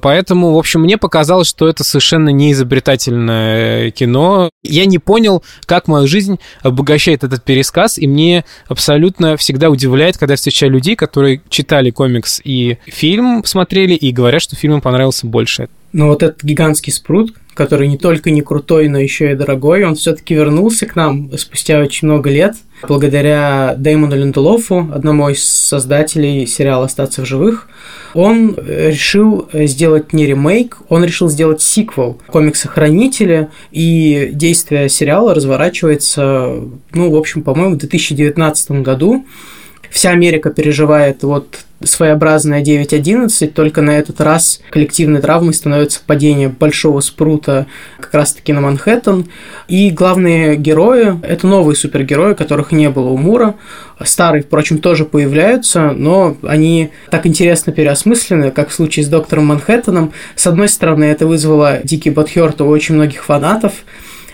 поэтому, 0.00 0.52
в 0.52 0.58
общем, 0.58 0.82
мне 0.82 0.98
показалось, 0.98 1.48
что 1.48 1.68
это 1.68 1.84
совершенно 1.84 2.28
не 2.28 2.52
изобретательное 2.52 3.90
кино. 3.90 4.50
Я 4.62 4.86
не 4.86 4.98
понял, 4.98 5.42
как 5.64 5.88
мою 5.88 6.06
жизнь 6.06 6.38
обогащает 6.62 7.24
этот 7.24 7.44
пересказ, 7.44 7.98
и 7.98 8.06
мне 8.06 8.44
абсолютно 8.68 9.36
всегда 9.36 9.70
удивляет, 9.70 10.18
когда 10.18 10.34
я 10.34 10.36
встречаю 10.36 10.72
людей, 10.72 10.96
которые 10.96 11.40
читали 11.48 11.90
комикс 11.90 12.40
и 12.44 12.78
фильм 12.86 13.42
смотрели, 13.44 13.94
и 13.94 14.12
говорят, 14.12 14.42
что 14.42 14.56
фильм 14.56 14.74
им 14.74 14.80
понравился 14.80 15.26
больше. 15.26 15.68
Но 15.92 16.08
вот 16.08 16.22
этот 16.22 16.44
гигантский 16.44 16.92
спрут, 16.92 17.32
который 17.56 17.88
не 17.88 17.96
только 17.96 18.30
не 18.30 18.42
крутой, 18.42 18.88
но 18.88 18.98
еще 18.98 19.32
и 19.32 19.34
дорогой, 19.34 19.84
он 19.84 19.94
все-таки 19.94 20.34
вернулся 20.34 20.86
к 20.86 20.94
нам 20.94 21.36
спустя 21.38 21.80
очень 21.80 22.06
много 22.06 22.30
лет, 22.30 22.54
благодаря 22.86 23.74
Дэймону 23.78 24.14
Линделофу, 24.14 24.90
одному 24.92 25.30
из 25.30 25.42
создателей 25.42 26.46
сериала 26.46 26.84
«Остаться 26.84 27.22
в 27.22 27.26
живых». 27.26 27.68
Он 28.12 28.56
решил 28.56 29.48
сделать 29.52 30.12
не 30.12 30.26
ремейк, 30.26 30.78
он 30.88 31.02
решил 31.04 31.28
сделать 31.28 31.62
сиквел 31.62 32.20
комикса 32.26 32.68
«Хранители», 32.68 33.48
и 33.72 34.30
действие 34.32 34.88
сериала 34.88 35.34
разворачивается, 35.34 36.60
ну, 36.92 37.10
в 37.10 37.16
общем, 37.16 37.42
по-моему, 37.42 37.74
в 37.74 37.78
2019 37.78 38.82
году. 38.82 39.24
Вся 39.90 40.10
Америка 40.10 40.50
переживает 40.50 41.22
вот 41.22 41.60
своеобразная 41.82 42.62
9.11, 42.62 43.48
только 43.48 43.82
на 43.82 43.90
этот 43.90 44.20
раз 44.20 44.60
коллективной 44.70 45.20
травмой 45.20 45.54
становится 45.54 46.00
падение 46.04 46.48
большого 46.48 47.00
спрута 47.00 47.66
как 47.98 48.14
раз-таки 48.14 48.52
на 48.52 48.60
Манхэттен. 48.60 49.26
И 49.68 49.90
главные 49.90 50.56
герои– 50.56 51.14
это 51.22 51.46
новые 51.46 51.76
супергерои, 51.76 52.34
которых 52.34 52.72
не 52.72 52.88
было 52.88 53.10
у 53.10 53.16
Мура. 53.16 53.54
Старые, 54.02 54.42
впрочем, 54.42 54.78
тоже 54.78 55.04
появляются, 55.04 55.92
но 55.92 56.36
они 56.42 56.90
так 57.10 57.26
интересно 57.26 57.72
переосмыслены, 57.72 58.50
как 58.50 58.70
в 58.70 58.74
случае 58.74 59.04
с 59.04 59.08
Доктором 59.08 59.46
Манхэттеном. 59.46 60.12
С 60.34 60.46
одной 60.46 60.68
стороны, 60.68 61.04
это 61.04 61.26
вызвало 61.26 61.80
дикий 61.84 62.10
бадхёрт 62.10 62.60
у 62.60 62.66
очень 62.66 62.94
многих 62.94 63.24
фанатов, 63.24 63.72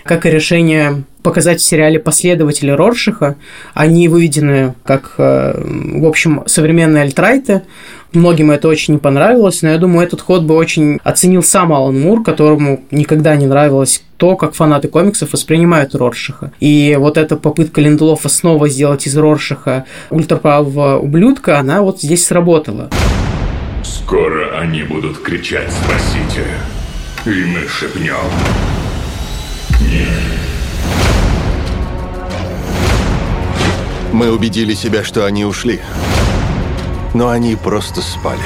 как 0.03 0.25
и 0.25 0.29
решение 0.29 1.03
показать 1.23 1.61
в 1.61 1.65
сериале 1.65 1.99
последователи 1.99 2.69
Роршиха. 2.69 3.35
Они 3.73 4.07
выведены 4.09 4.75
как, 4.83 5.15
э, 5.17 5.53
в 5.63 6.05
общем, 6.05 6.43
современные 6.45 7.03
альтрайты. 7.03 7.63
Многим 8.11 8.51
это 8.51 8.67
очень 8.67 8.95
не 8.95 8.99
понравилось, 8.99 9.61
но 9.61 9.69
я 9.69 9.77
думаю, 9.77 10.05
этот 10.05 10.21
ход 10.21 10.43
бы 10.43 10.53
очень 10.53 10.99
оценил 11.03 11.41
сам 11.41 11.73
Алан 11.73 11.99
Мур, 11.99 12.23
которому 12.23 12.83
никогда 12.91 13.35
не 13.35 13.47
нравилось 13.47 14.03
то, 14.17 14.35
как 14.35 14.53
фанаты 14.53 14.89
комиксов 14.89 15.33
воспринимают 15.33 15.95
Роршиха. 15.95 16.51
И 16.59 16.95
вот 16.99 17.17
эта 17.17 17.37
попытка 17.37 17.81
Линдлофа 17.81 18.29
снова 18.29 18.69
сделать 18.69 19.07
из 19.07 19.17
Роршиха 19.17 19.85
ультраправого 20.11 20.99
ублюдка, 20.99 21.57
она 21.57 21.81
вот 21.81 22.01
здесь 22.01 22.25
сработала. 22.25 22.89
Скоро 23.83 24.59
они 24.59 24.83
будут 24.83 25.21
кричать 25.21 25.71
«Спасите!» 25.71 26.45
И 27.25 27.45
мы 27.45 27.67
шепнем! 27.67 28.72
Мы 34.13 34.31
убедили 34.31 34.73
себя, 34.73 35.03
что 35.03 35.25
они 35.25 35.43
ушли. 35.43 35.79
Но 37.13 37.29
они 37.29 37.55
просто 37.55 38.01
спали. 38.01 38.39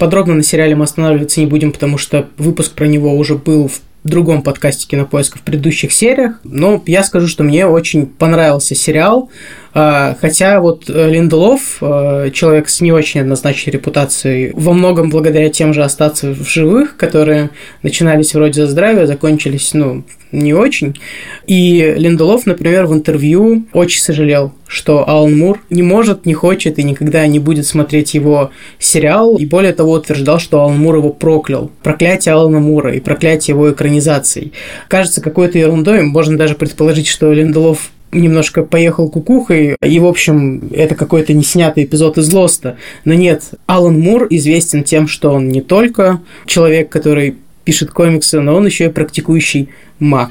Подробно 0.00 0.34
на 0.34 0.42
сериале 0.42 0.74
мы 0.74 0.84
останавливаться 0.84 1.40
не 1.40 1.46
будем, 1.46 1.72
потому 1.72 1.98
что 1.98 2.28
выпуск 2.36 2.72
про 2.72 2.86
него 2.86 3.16
уже 3.16 3.36
был 3.36 3.68
в 3.68 3.80
другом 4.02 4.42
подкасте 4.42 4.86
Кинопоиска 4.86 5.38
в 5.38 5.42
предыдущих 5.42 5.92
сериях. 5.92 6.40
Но 6.44 6.82
я 6.86 7.02
скажу, 7.02 7.26
что 7.26 7.42
мне 7.42 7.66
очень 7.66 8.06
понравился 8.06 8.74
сериал. 8.74 9.30
А, 9.72 10.16
хотя 10.20 10.60
вот 10.60 10.88
э, 10.88 11.10
Линделов, 11.10 11.78
э, 11.80 12.30
человек 12.32 12.68
с 12.68 12.80
не 12.80 12.92
очень 12.92 13.20
однозначной 13.20 13.72
репутацией, 13.72 14.52
во 14.54 14.72
многом 14.72 15.10
благодаря 15.10 15.48
тем 15.48 15.72
же 15.72 15.82
«Остаться 15.82 16.32
в 16.32 16.48
живых», 16.48 16.96
которые 16.96 17.50
начинались 17.82 18.34
вроде 18.34 18.62
за 18.62 18.70
здравие, 18.70 19.06
закончились, 19.06 19.72
ну, 19.74 20.04
не 20.34 20.52
очень. 20.52 20.98
И 21.46 21.94
Линделов, 21.96 22.46
например, 22.46 22.86
в 22.86 22.94
интервью 22.94 23.64
очень 23.72 24.00
сожалел, 24.00 24.52
что 24.66 25.08
Алан 25.08 25.38
Мур 25.38 25.60
не 25.70 25.82
может, 25.82 26.26
не 26.26 26.34
хочет 26.34 26.78
и 26.78 26.82
никогда 26.82 27.26
не 27.26 27.38
будет 27.38 27.66
смотреть 27.66 28.14
его 28.14 28.50
сериал. 28.78 29.36
И 29.36 29.46
более 29.46 29.72
того, 29.72 29.92
утверждал, 29.92 30.38
что 30.38 30.60
Алан 30.60 30.78
Мур 30.78 30.96
его 30.96 31.10
проклял. 31.10 31.70
Проклятие 31.82 32.34
Алана 32.34 32.60
Мура 32.60 32.92
и 32.94 33.00
проклятие 33.00 33.54
его 33.54 33.70
экранизаций. 33.70 34.52
Кажется 34.88 35.20
какой-то 35.20 35.58
ерундой. 35.58 36.02
Можно 36.02 36.36
даже 36.36 36.54
предположить, 36.54 37.06
что 37.06 37.32
Линделов 37.32 37.90
немножко 38.14 38.62
поехал 38.62 39.10
кукухой, 39.10 39.76
и, 39.82 39.98
в 39.98 40.06
общем, 40.06 40.68
это 40.72 40.94
какой-то 40.94 41.34
неснятый 41.34 41.84
эпизод 41.84 42.16
из 42.18 42.32
Лоста. 42.32 42.76
Но 43.04 43.14
нет, 43.14 43.42
Алан 43.66 43.98
Мур 43.98 44.26
известен 44.30 44.84
тем, 44.84 45.08
что 45.08 45.30
он 45.32 45.48
не 45.48 45.60
только 45.60 46.20
человек, 46.46 46.90
который 46.90 47.36
пишет 47.64 47.90
комиксы, 47.90 48.40
но 48.40 48.54
он 48.54 48.66
еще 48.66 48.86
и 48.86 48.88
практикующий 48.88 49.68
маг. 49.98 50.30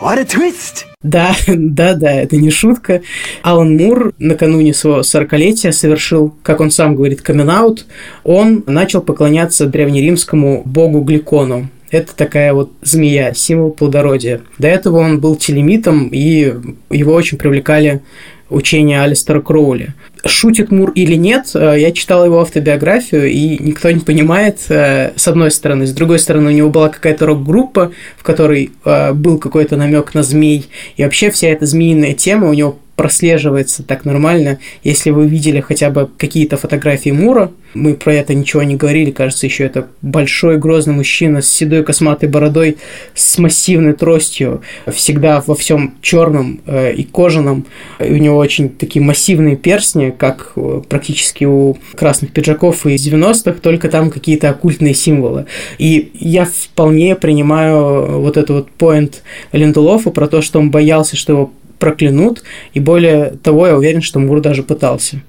What 0.00 0.18
a 0.18 0.24
twist! 0.24 0.84
Да, 1.02 1.34
да, 1.46 1.94
да, 1.94 2.12
это 2.12 2.36
не 2.36 2.50
шутка. 2.50 3.02
Алан 3.42 3.76
Мур 3.76 4.12
накануне 4.18 4.74
своего 4.74 5.00
40-летия 5.00 5.72
совершил, 5.72 6.34
как 6.42 6.60
он 6.60 6.70
сам 6.70 6.96
говорит, 6.96 7.22
камин 7.22 7.48
-аут. 7.48 7.84
Он 8.24 8.64
начал 8.66 9.02
поклоняться 9.02 9.66
древнеримскому 9.66 10.62
богу 10.64 11.00
Гликону. 11.00 11.68
это 11.90 12.14
такая 12.16 12.52
вот 12.54 12.72
змея, 12.82 13.34
символ 13.34 13.70
плодородия. 13.70 14.40
До 14.58 14.66
этого 14.66 14.98
он 14.98 15.20
был 15.20 15.36
телемитом, 15.36 16.08
и 16.08 16.52
его 16.90 17.12
очень 17.12 17.38
привлекали 17.38 18.02
учения 18.50 19.02
Алистера 19.02 19.40
Кроули. 19.40 19.94
Шутит 20.26 20.70
Мур 20.70 20.90
или 20.92 21.14
нет, 21.14 21.50
э, 21.54 21.76
я 21.78 21.92
читал 21.92 22.24
его 22.24 22.40
автобиографию, 22.40 23.30
и 23.30 23.62
никто 23.62 23.90
не 23.90 24.00
понимает, 24.00 24.58
э, 24.68 25.12
с 25.16 25.28
одной 25.28 25.50
стороны. 25.50 25.86
С 25.86 25.92
другой 25.92 26.18
стороны, 26.18 26.50
у 26.50 26.54
него 26.54 26.70
была 26.70 26.88
какая-то 26.88 27.26
рок-группа, 27.26 27.92
в 28.16 28.22
которой 28.22 28.72
э, 28.84 29.12
был 29.12 29.38
какой-то 29.38 29.76
намек 29.76 30.14
на 30.14 30.22
змей, 30.22 30.66
и 30.96 31.04
вообще 31.04 31.30
вся 31.30 31.48
эта 31.48 31.66
змеиная 31.66 32.14
тема 32.14 32.48
у 32.48 32.54
него 32.54 32.78
прослеживается 32.96 33.82
так 33.82 34.04
нормально. 34.04 34.58
Если 34.82 35.10
вы 35.10 35.26
видели 35.26 35.60
хотя 35.60 35.90
бы 35.90 36.08
какие-то 36.16 36.56
фотографии 36.56 37.10
Мура, 37.10 37.50
мы 37.74 37.94
про 37.94 38.14
это 38.14 38.34
ничего 38.34 38.62
не 38.62 38.76
говорили, 38.76 39.10
кажется, 39.10 39.46
еще 39.46 39.64
это 39.64 39.88
большой 40.00 40.58
грозный 40.58 40.94
мужчина 40.94 41.42
с 41.42 41.48
седой 41.48 41.82
косматой 41.82 42.28
бородой, 42.28 42.76
с 43.14 43.36
массивной 43.38 43.94
тростью, 43.94 44.62
всегда 44.92 45.42
во 45.44 45.54
всем 45.54 45.94
черном 46.00 46.60
э, 46.66 46.94
и 46.94 47.02
кожаном. 47.02 47.66
И 47.98 48.12
у 48.12 48.16
него 48.16 48.36
очень 48.36 48.68
такие 48.68 49.04
массивные 49.04 49.56
перстни, 49.56 50.14
как 50.16 50.52
э, 50.56 50.82
практически 50.88 51.44
у 51.44 51.76
красных 51.96 52.30
пиджаков 52.32 52.86
из 52.86 53.06
90-х, 53.06 53.58
только 53.60 53.88
там 53.88 54.10
какие-то 54.10 54.50
оккультные 54.50 54.94
символы. 54.94 55.46
И 55.78 56.12
я 56.14 56.44
вполне 56.44 57.16
принимаю 57.16 58.20
вот 58.20 58.36
этот 58.36 58.50
вот 58.50 58.70
поинт 58.70 59.22
Линдулофа 59.52 60.10
про 60.10 60.28
то, 60.28 60.42
что 60.42 60.60
он 60.60 60.70
боялся, 60.70 61.16
что 61.16 61.32
его 61.32 61.52
проклянут, 61.84 62.42
и 62.72 62.80
более 62.80 63.34
того, 63.42 63.66
я 63.66 63.76
уверен, 63.76 64.00
что 64.00 64.18
Мур 64.18 64.40
даже 64.40 64.62
пытался. 64.62 65.20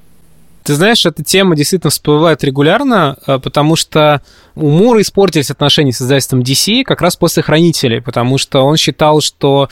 Ты 0.66 0.74
знаешь, 0.74 1.06
эта 1.06 1.24
тема 1.24 1.56
действительно 1.56 1.92
всплывает 1.92 2.44
регулярно, 2.44 3.18
э, 3.28 3.38
потому 3.38 3.76
что 3.76 4.24
у 4.56 4.68
Мура 4.72 5.00
испортились 5.00 5.52
отношения 5.52 5.94
с 5.94 6.02
издательством 6.02 6.40
DC 6.40 6.84
как 6.84 7.02
раз 7.02 7.16
после 7.16 7.44
«Хранителей», 7.44 8.02
потому 8.02 8.40
что 8.40 8.62
он 8.62 8.76
считал, 8.76 9.22
что... 9.22 9.70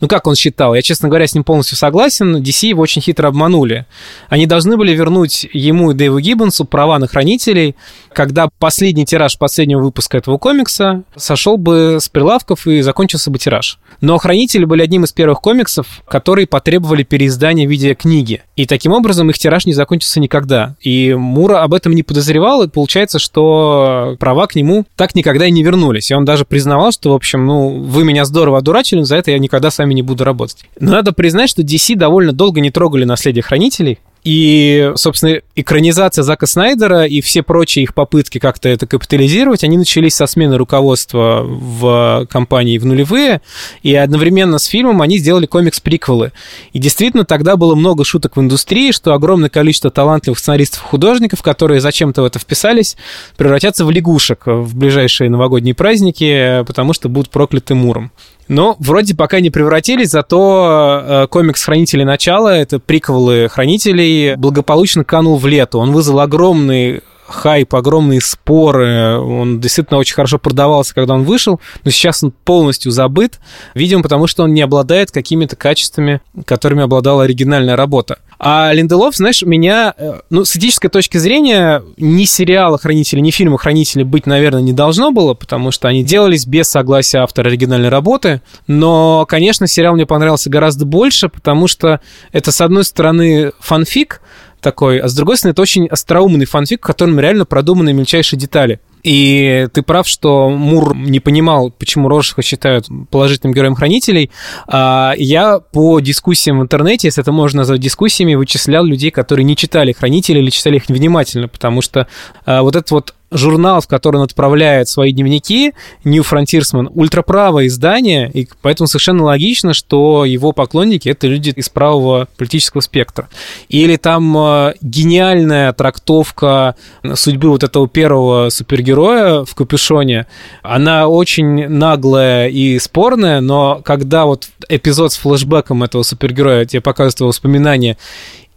Ну, 0.00 0.08
как 0.08 0.26
он 0.26 0.34
считал? 0.34 0.74
Я, 0.74 0.82
честно 0.82 1.08
говоря, 1.08 1.28
с 1.28 1.34
ним 1.34 1.44
полностью 1.44 1.76
согласен. 1.76 2.38
DC 2.38 2.66
его 2.66 2.82
очень 2.82 3.00
хитро 3.00 3.28
обманули. 3.28 3.86
Они 4.30 4.46
должны 4.46 4.76
были 4.76 4.92
вернуть 4.92 5.46
ему 5.52 5.92
и 5.92 5.94
Дэйву 5.94 6.18
Гиббонсу 6.18 6.64
права 6.64 6.98
на 6.98 7.06
«Хранителей», 7.06 7.76
когда 8.12 8.48
последний 8.58 9.06
тираж 9.06 9.38
последнего 9.38 9.80
выпуска 9.80 10.18
этого 10.18 10.38
комикса 10.38 11.04
сошел 11.14 11.56
бы 11.56 11.98
с 12.00 12.08
прилавков 12.08 12.66
и 12.66 12.80
закончился 12.80 13.30
бы 13.30 13.38
тираж. 13.38 13.78
Но 14.00 14.18
«Хранители» 14.18 14.64
были 14.64 14.82
одним 14.82 15.04
из 15.04 15.12
первых 15.12 15.40
комиксов, 15.40 16.02
которые 16.08 16.48
потребовали 16.48 17.04
переиздания 17.04 17.64
в 17.64 17.70
виде 17.70 17.94
книги. 17.94 18.42
И 18.56 18.66
таким 18.66 18.90
образом 18.90 19.30
их 19.30 19.38
тираж 19.38 19.66
не 19.66 19.72
закончился 19.72 20.18
никогда. 20.18 20.31
И 20.80 21.14
Мура 21.14 21.62
об 21.62 21.74
этом 21.74 21.92
не 21.92 22.02
подозревал, 22.02 22.62
и 22.62 22.68
получается, 22.68 23.18
что 23.18 24.16
права 24.18 24.46
к 24.46 24.54
нему 24.54 24.84
так 24.96 25.14
никогда 25.14 25.46
и 25.46 25.50
не 25.50 25.62
вернулись. 25.62 26.10
И 26.10 26.14
он 26.14 26.24
даже 26.24 26.44
признавал, 26.44 26.92
что, 26.92 27.10
в 27.10 27.14
общем, 27.14 27.46
ну, 27.46 27.82
вы 27.82 28.04
меня 28.04 28.24
здорово 28.24 28.58
одурачили, 28.58 29.02
за 29.02 29.16
это 29.16 29.30
я 29.30 29.38
никогда 29.38 29.70
с 29.70 29.78
вами 29.78 29.94
не 29.94 30.02
буду 30.02 30.24
работать. 30.24 30.64
Но 30.80 30.92
надо 30.92 31.12
признать, 31.12 31.50
что 31.50 31.62
DC 31.62 31.96
довольно 31.96 32.32
долго 32.32 32.60
не 32.60 32.70
трогали 32.70 33.04
наследие 33.04 33.42
хранителей, 33.42 33.98
и, 34.24 34.92
собственно, 34.94 35.40
экранизация 35.56 36.22
Зака 36.22 36.46
Снайдера 36.46 37.04
и 37.04 37.20
все 37.20 37.42
прочие 37.42 37.82
их 37.82 37.92
попытки 37.92 38.38
как-то 38.38 38.68
это 38.68 38.86
капитализировать, 38.86 39.64
они 39.64 39.76
начались 39.76 40.14
со 40.14 40.26
смены 40.26 40.56
руководства 40.56 41.42
в 41.44 42.26
компании 42.30 42.78
в 42.78 42.86
нулевые, 42.86 43.42
и 43.82 43.94
одновременно 43.94 44.58
с 44.58 44.66
фильмом 44.66 45.02
они 45.02 45.18
сделали 45.18 45.46
комикс-приквелы. 45.46 46.32
И 46.72 46.78
действительно, 46.78 47.24
тогда 47.24 47.56
было 47.56 47.74
много 47.74 48.04
шуток 48.04 48.36
в 48.36 48.40
индустрии, 48.40 48.92
что 48.92 49.12
огромное 49.12 49.48
количество 49.48 49.90
талантливых 49.90 50.38
сценаристов 50.38 50.82
и 50.82 50.86
художников, 50.86 51.42
которые 51.42 51.80
зачем-то 51.80 52.22
в 52.22 52.24
это 52.24 52.38
вписались, 52.38 52.96
превратятся 53.36 53.84
в 53.84 53.90
лягушек 53.90 54.46
в 54.46 54.76
ближайшие 54.76 55.30
новогодние 55.30 55.74
праздники, 55.74 56.62
потому 56.64 56.92
что 56.92 57.08
будут 57.08 57.30
прокляты 57.30 57.74
Муром. 57.74 58.12
Но 58.52 58.76
вроде 58.80 59.14
пока 59.14 59.40
не 59.40 59.48
превратились, 59.48 60.10
зато 60.10 61.02
э, 61.02 61.26
комикс 61.28 61.64
«Хранители 61.64 62.04
начала», 62.04 62.54
это 62.54 62.78
приквелы 62.78 63.48
«Хранителей», 63.48 64.34
благополучно 64.36 65.04
канул 65.04 65.38
в 65.38 65.46
лету. 65.46 65.78
Он 65.78 65.90
вызвал 65.92 66.20
огромный 66.20 67.00
хайп, 67.32 67.74
огромные 67.74 68.20
споры. 68.20 69.18
Он 69.18 69.60
действительно 69.60 69.98
очень 69.98 70.14
хорошо 70.14 70.38
продавался, 70.38 70.94
когда 70.94 71.14
он 71.14 71.24
вышел, 71.24 71.60
но 71.84 71.90
сейчас 71.90 72.22
он 72.22 72.32
полностью 72.44 72.92
забыт, 72.92 73.40
видимо, 73.74 74.02
потому 74.02 74.26
что 74.26 74.44
он 74.44 74.54
не 74.54 74.62
обладает 74.62 75.10
какими-то 75.10 75.56
качествами, 75.56 76.20
которыми 76.44 76.82
обладала 76.82 77.24
оригинальная 77.24 77.76
работа. 77.76 78.18
А 78.44 78.72
Линделов, 78.72 79.14
знаешь, 79.14 79.42
меня, 79.42 79.94
э, 79.96 80.20
ну, 80.28 80.44
с 80.44 80.56
этической 80.56 80.90
точки 80.90 81.16
зрения, 81.16 81.80
ни 81.96 82.24
сериала 82.24 82.76
«Хранители», 82.76 83.20
ни 83.20 83.30
фильма 83.30 83.56
«Хранители» 83.56 84.02
быть, 84.02 84.26
наверное, 84.26 84.62
не 84.62 84.72
должно 84.72 85.12
было, 85.12 85.34
потому 85.34 85.70
что 85.70 85.86
они 85.86 86.02
делались 86.02 86.44
без 86.44 86.66
согласия 86.66 87.18
автора 87.18 87.48
оригинальной 87.48 87.88
работы. 87.88 88.42
Но, 88.66 89.26
конечно, 89.28 89.68
сериал 89.68 89.94
мне 89.94 90.06
понравился 90.06 90.50
гораздо 90.50 90.84
больше, 90.84 91.28
потому 91.28 91.68
что 91.68 92.00
это, 92.32 92.50
с 92.50 92.60
одной 92.60 92.82
стороны, 92.82 93.52
фанфик, 93.60 94.20
такой, 94.62 94.98
а 94.98 95.08
с 95.08 95.14
другой 95.14 95.36
стороны, 95.36 95.52
это 95.52 95.62
очень 95.62 95.86
остроумный 95.88 96.46
фанфик, 96.46 96.82
в 96.82 96.86
котором 96.86 97.20
реально 97.20 97.44
продуманы 97.44 97.92
мельчайшие 97.92 98.38
детали. 98.38 98.80
И 99.02 99.66
ты 99.72 99.82
прав, 99.82 100.06
что 100.06 100.48
Мур 100.48 100.96
не 100.96 101.18
понимал, 101.18 101.70
почему 101.70 102.08
Роршаха 102.08 102.42
считают 102.42 102.86
положительным 103.10 103.52
героем 103.52 103.74
хранителей. 103.74 104.30
А 104.68 105.14
я 105.16 105.58
по 105.58 105.98
дискуссиям 106.00 106.60
в 106.60 106.62
интернете, 106.62 107.08
если 107.08 107.20
это 107.20 107.32
можно 107.32 107.58
назвать 107.58 107.80
дискуссиями, 107.80 108.34
вычислял 108.34 108.84
людей, 108.84 109.10
которые 109.10 109.44
не 109.44 109.56
читали 109.56 109.92
хранители 109.92 110.38
или 110.38 110.50
читали 110.50 110.76
их 110.76 110.88
невнимательно, 110.88 111.48
потому 111.48 111.82
что 111.82 112.06
а, 112.46 112.62
вот 112.62 112.76
этот 112.76 112.90
вот 112.92 113.14
журнал, 113.32 113.80
в 113.80 113.88
который 113.88 114.16
он 114.16 114.22
отправляет 114.22 114.88
свои 114.88 115.12
дневники, 115.12 115.72
New 116.04 116.22
Frontiersman, 116.22 116.90
ультраправое 116.94 117.66
издание, 117.66 118.30
и 118.30 118.48
поэтому 118.60 118.86
совершенно 118.86 119.24
логично, 119.24 119.72
что 119.74 120.24
его 120.24 120.52
поклонники— 120.52 121.08
это 121.10 121.26
люди 121.26 121.50
из 121.50 121.68
правого 121.68 122.28
политического 122.36 122.80
спектра. 122.80 123.28
Или 123.68 123.96
там 123.96 124.36
э, 124.36 124.74
гениальная 124.80 125.72
трактовка 125.72 126.76
судьбы 127.14 127.50
вот 127.50 127.62
этого 127.62 127.88
первого 127.88 128.50
супергероя 128.50 129.44
в 129.44 129.54
капюшоне, 129.54 130.26
она 130.62 131.08
очень 131.08 131.68
наглая 131.68 132.48
и 132.48 132.78
спорная, 132.78 133.40
но 133.40 133.80
когда 133.84 134.26
вот 134.26 134.48
эпизод 134.68 135.12
с 135.12 135.16
флэшбэком 135.16 135.82
этого 135.82 136.02
супергероя 136.02 136.64
тебе 136.64 136.80
показывает 136.80 137.20
его 137.20 137.28
воспоминания, 137.28 137.96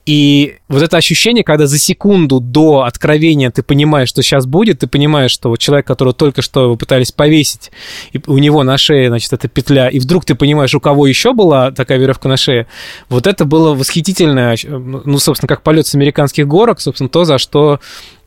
и 0.06 0.58
вот 0.68 0.84
это 0.84 0.98
ощущение, 0.98 1.44
когда 1.44 1.66
за 1.66 1.80
секунду 1.80 2.40
до 2.40 2.84
откровения 2.84 3.50
ты 3.50 3.64
понимаешь, 3.64 4.10
что 4.10 4.22
сейчас 4.22 4.46
будет, 4.46 4.80
ты 4.80 4.88
понимаешь, 4.88 5.32
что 5.32 5.50
вот 5.50 5.60
человек, 5.60 5.88
которого 5.88 6.14
только 6.14 6.44
что 6.44 6.70
вы 6.70 6.78
пытались 6.78 7.12
повесить, 7.12 7.72
и 8.12 8.22
у 8.28 8.38
него 8.38 8.62
на 8.64 8.78
шее, 8.78 9.08
значит, 9.08 9.34
эта 9.34 9.48
петля, 9.48 9.90
и 9.90 10.00
вдруг 10.00 10.24
ты 10.24 10.36
понимаешь, 10.36 10.76
у 10.76 10.80
кого 10.80 11.08
еще 11.08 11.34
была 11.34 11.72
такая 11.72 11.98
веревка 11.98 12.30
на 12.30 12.38
шее, 12.38 12.68
вот 13.10 13.26
это 13.26 13.46
было 13.46 13.74
восхитительно, 13.74 14.54
ну, 14.68 15.18
собственно, 15.18 15.48
как 15.48 15.64
полет 15.64 15.88
с 15.88 15.96
американских 15.96 16.48
горок, 16.48 16.82
собственно, 16.82 17.10
то, 17.10 17.26
за 17.26 17.40
что 17.40 17.80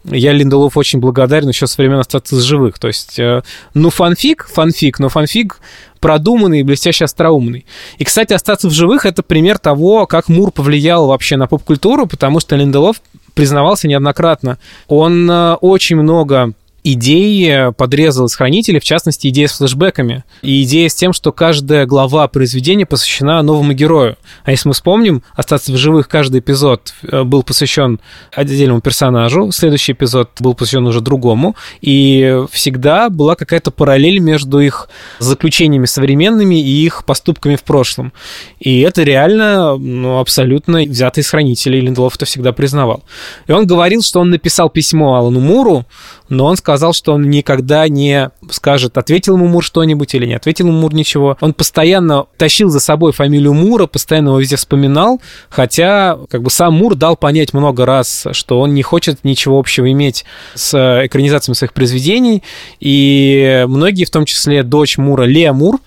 я 0.04 0.32
Линделов 0.32 0.76
очень 0.76 1.00
благодарен 1.00 1.48
еще 1.48 1.66
со 1.66 1.80
времен 1.80 1.98
остаться 1.98 2.40
живых. 2.40 2.78
То 2.78 2.88
есть, 2.88 3.18
э, 3.18 3.42
ну, 3.74 3.90
фанфик, 3.90 4.48
фанфик, 4.48 4.98
но 4.98 5.08
фанфик 5.08 5.60
продуманный 6.00 6.60
и 6.60 6.62
блестяще 6.62 7.04
остроумный. 7.04 7.66
И, 7.98 8.04
кстати, 8.04 8.32
остаться 8.32 8.68
в 8.68 8.72
живых— 8.72 9.06
это 9.06 9.22
пример 9.22 9.58
того, 9.58 10.06
как 10.06 10.28
Мур 10.28 10.50
повлиял 10.50 11.06
вообще 11.06 11.36
на 11.36 11.46
поп-культуру, 11.46 12.06
потому 12.06 12.40
что 12.40 12.56
Линделов 12.56 13.00
признавался 13.34 13.88
неоднократно. 13.88 14.58
Он 14.88 15.30
э, 15.30 15.54
очень 15.60 15.96
много 15.96 16.52
идеи 16.84 17.72
подрезал 17.76 18.26
из 18.26 18.34
хранителей, 18.34 18.80
в 18.80 18.84
частности, 18.84 19.28
идея 19.28 19.48
с 19.48 19.58
флешбеками. 19.58 20.24
И 20.42 20.62
идея 20.62 20.88
с 20.88 20.94
тем, 20.94 21.12
что 21.12 21.32
каждая 21.32 21.86
глава 21.86 22.26
произведения 22.28 22.86
посвящена 22.86 23.42
новому 23.42 23.72
герою. 23.72 24.16
А 24.44 24.50
если 24.50 24.68
мы 24.68 24.74
вспомним, 24.74 25.22
«Остаться 25.34 25.72
в 25.72 25.76
живых» 25.76 26.08
каждый 26.08 26.40
эпизод 26.40 26.94
э, 27.02 27.24
был 27.24 27.42
посвящен 27.42 28.00
отдельному 28.32 28.80
персонажу, 28.80 29.50
следующий 29.52 29.92
эпизод 29.92 30.30
был 30.40 30.54
посвящен 30.54 30.86
уже 30.86 31.00
другому, 31.00 31.56
и 31.80 32.44
всегда 32.50 33.10
была 33.10 33.34
какая-то 33.34 33.70
параллель 33.70 34.18
между 34.18 34.60
их 34.60 34.88
заключениями 35.18 35.86
современными 35.86 36.60
и 36.60 36.86
их 36.86 37.04
поступками 37.04 37.56
в 37.56 37.64
прошлом. 37.64 38.12
И 38.60 38.80
это 38.80 39.02
реально 39.02 39.76
ну, 39.76 40.18
абсолютно 40.18 40.82
взято 40.82 41.20
из 41.20 41.28
хранителей, 41.28 41.80
Линдлов 41.80 42.16
это 42.16 42.24
всегда 42.24 42.52
признавал. 42.52 43.04
И 43.46 43.52
он 43.52 43.66
говорил, 43.66 44.02
что 44.02 44.20
он 44.20 44.30
написал 44.30 44.70
письмо 44.70 45.16
Алану 45.16 45.40
Муру, 45.40 45.84
но 46.28 46.46
он 46.46 46.56
сказал, 46.56 46.77
что 46.92 47.12
он 47.12 47.28
никогда 47.30 47.88
не 47.88 48.30
скажет, 48.50 48.96
ответил 48.98 49.36
ему 49.36 49.46
Мур 49.46 49.64
что-нибудь 49.64 50.14
или 50.14 50.26
не 50.26 50.34
ответил 50.34 50.66
ему 50.68 50.80
Мур 50.80 50.94
ничего. 50.94 51.36
Он 51.40 51.52
постоянно 51.52 52.26
тащил 52.36 52.70
за 52.70 52.80
собой 52.80 53.12
фамилию 53.12 53.54
Мура, 53.54 53.86
постоянно 53.86 54.28
его 54.28 54.40
везде 54.40 54.56
вспоминал, 54.56 55.20
хотя 55.48 56.18
как 56.30 56.42
бы 56.42 56.50
сам 56.50 56.74
Мур 56.74 56.94
дал 56.94 57.16
понять 57.16 57.52
много 57.52 57.84
раз, 57.84 58.26
что 58.32 58.60
он 58.60 58.74
не 58.74 58.82
хочет 58.82 59.24
ничего 59.24 59.58
общего 59.58 59.90
иметь 59.90 60.24
с 60.54 60.74
экранизациями 61.04 61.54
своих 61.54 61.72
произведений, 61.72 62.42
и 62.80 63.64
многие, 63.68 64.04
в 64.04 64.10
том 64.10 64.24
числе 64.24 64.62
дочь 64.62 64.98
Мура, 64.98 65.24
Лея 65.24 65.52
Мур, 65.52 65.80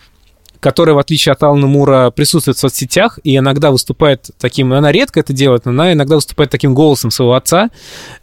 которая, 0.62 0.96
в 0.96 1.00
отличие 1.00 1.34
от 1.34 1.44
Алана 1.44 1.68
Мура, 1.68 2.12
присутствует 2.12 2.56
в 2.56 2.60
соцсетях 2.60 3.20
и 3.24 3.36
иногда 3.36 3.72
выступает 3.72 4.30
таким, 4.40 4.72
она 4.72 4.92
редко 4.92 5.20
это 5.20 5.34
делает, 5.34 5.66
но 5.66 5.72
она 5.72 5.92
иногда 5.92 6.16
выступает 6.16 6.52
таким 6.52 6.74
голосом 6.74 7.12
своего 7.12 7.34
отца. 7.34 7.70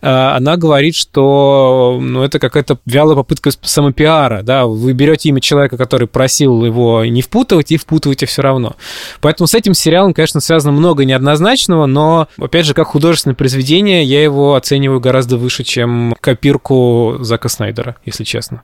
А, 0.00 0.36
она 0.36 0.56
говорит, 0.56 0.94
что 0.94 1.98
ну, 2.00 2.22
это 2.22 2.38
какая-то 2.38 2.78
вялая 2.86 3.16
попытка 3.16 3.50
самопиара, 3.60 4.42
да, 4.42 4.66
вы 4.66 4.92
берете 4.92 5.28
имя 5.28 5.40
человека, 5.40 5.76
который 5.76 6.06
просил 6.06 6.64
его 6.64 7.04
не 7.04 7.20
впутывать, 7.22 7.72
и 7.72 7.76
впутываете 7.76 8.26
все 8.26 8.42
равно. 8.42 8.76
Поэтому 9.20 9.48
с 9.48 9.54
этим 9.54 9.74
сериалом, 9.74 10.14
конечно, 10.14 10.40
связано 10.40 10.72
много 10.72 11.04
неоднозначного, 11.04 11.86
но, 11.86 12.28
опять 12.40 12.66
же, 12.66 12.72
как 12.72 12.86
художественное 12.86 13.34
произведение, 13.34 14.04
я 14.04 14.22
его 14.22 14.54
оцениваю 14.54 15.00
гораздо 15.00 15.36
выше, 15.36 15.64
чем 15.64 16.14
копирку 16.20 17.16
Зака 17.20 17.48
Снайдера, 17.48 17.96
если 18.04 18.22
честно 18.22 18.62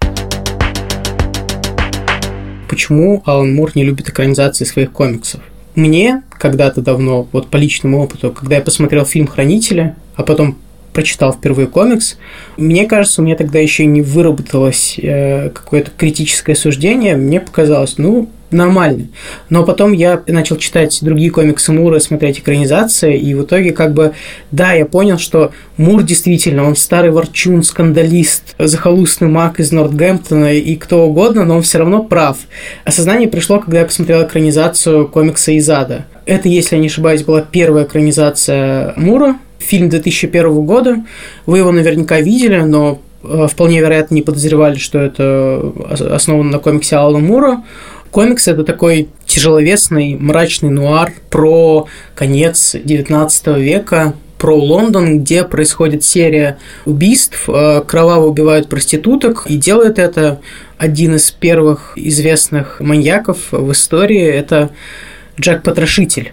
почему 2.69 3.23
Алан 3.27 3.55
Мур 3.55 3.73
не 3.75 3.85
любит 3.85 4.09
экранизации 4.09 4.65
своих 4.65 4.93
комиксов. 4.93 5.41
Мне 5.75 6.23
когда-то 6.31 6.81
давно, 6.81 7.27
вот 7.33 7.49
по 7.49 7.57
личному 7.57 8.03
опыту, 8.03 8.31
когда 8.31 8.57
я 8.57 8.63
посмотрел 8.63 9.05
фильм 9.05 9.27
«Хранители», 9.27 9.95
а 10.15 10.23
потом 10.23 10.57
прочитал 10.93 11.33
впервые 11.33 11.67
комикс, 11.67 12.17
мне 12.57 12.87
кажется, 12.87 13.21
у 13.21 13.25
меня 13.25 13.37
тогда 13.37 13.59
еще 13.59 13.85
не 13.85 14.01
выработалось 14.01 14.99
э, 15.03 15.51
какое-то 15.51 15.91
критическое 15.97 16.55
суждение. 16.55 17.17
Мне 17.17 17.41
показалось, 17.41 17.99
ну, 17.99 18.31
нормально. 18.51 19.09
Но 19.51 19.65
потом 19.65 19.93
я 19.93 20.23
начал 20.27 20.57
читать 20.57 20.99
другие 21.03 21.31
комиксы 21.31 21.73
Мура, 21.73 21.99
смотреть 21.99 22.41
экранизации, 22.41 23.19
и 23.19 23.35
в 23.35 23.45
итоге 23.45 23.73
как 23.73 23.93
бы, 23.95 24.13
да, 24.51 24.73
я 24.73 24.87
понял, 24.87 25.19
что 25.19 25.53
Мур 25.77 26.03
действительно, 26.03 26.65
он 26.65 26.77
старый 26.77 27.11
ворчун, 27.11 27.63
скандалист, 27.63 28.55
захолустный 28.59 29.29
маг 29.29 29.61
из 29.61 29.73
Нортгемптона 29.73 30.55
и 30.55 30.77
кто 30.77 31.07
угодно, 31.07 31.45
но 31.45 31.57
он 31.57 31.63
все 31.63 31.79
равно 31.79 32.03
прав. 32.03 32.39
Осознание 32.85 33.29
пришло, 33.29 33.59
когда 33.59 33.81
я 33.81 33.87
посмотрел 33.87 34.23
экранизацию 34.25 35.09
комикса 35.09 35.57
Изада. 35.59 36.07
Это, 36.27 36.49
если 36.49 36.77
я 36.77 36.81
не 36.81 36.89
ошибаюсь, 36.89 37.23
была 37.23 37.43
первая 37.43 37.85
экранизация 37.85 38.95
Мура, 38.97 39.37
фильм 39.59 39.89
2001 39.89 40.65
года. 40.65 41.05
Вы 41.47 41.59
его 41.59 41.73
наверняка 41.73 42.21
видели, 42.21 42.61
но 42.61 43.01
э, 43.23 43.47
вполне 43.51 43.81
вероятно 43.81 44.15
не 44.15 44.23
подозревали, 44.23 44.77
что 44.77 44.99
это 45.01 45.73
основано 46.11 46.51
на 46.51 46.59
комиксе 46.59 46.97
Алана 46.97 47.19
Мура. 47.19 47.63
Комикс 48.15 48.47
это 48.47 48.63
такой 48.63 49.09
тяжеловесный, 49.27 50.15
мрачный 50.15 50.71
нуар 50.71 51.13
про 51.31 51.89
конец 52.15 52.77
19 52.77 53.47
века, 53.57 54.15
про 54.39 54.57
Лондон, 54.57 55.19
где 55.19 55.43
происходит 55.43 56.05
серия 56.05 56.59
убийств, 56.85 57.49
э, 57.49 57.83
кроваво 57.85 58.27
убивают 58.27 58.69
проституток, 58.69 59.47
и 59.49 59.57
делает 59.57 59.99
это 59.99 60.41
один 60.79 61.17
из 61.17 61.33
первых 61.33 61.95
известных 61.97 62.79
маньяков 62.79 63.51
в 63.51 63.73
истории, 63.73 64.23
это 64.23 64.71
Джек 65.41 65.65
Потрошитель. 65.65 66.31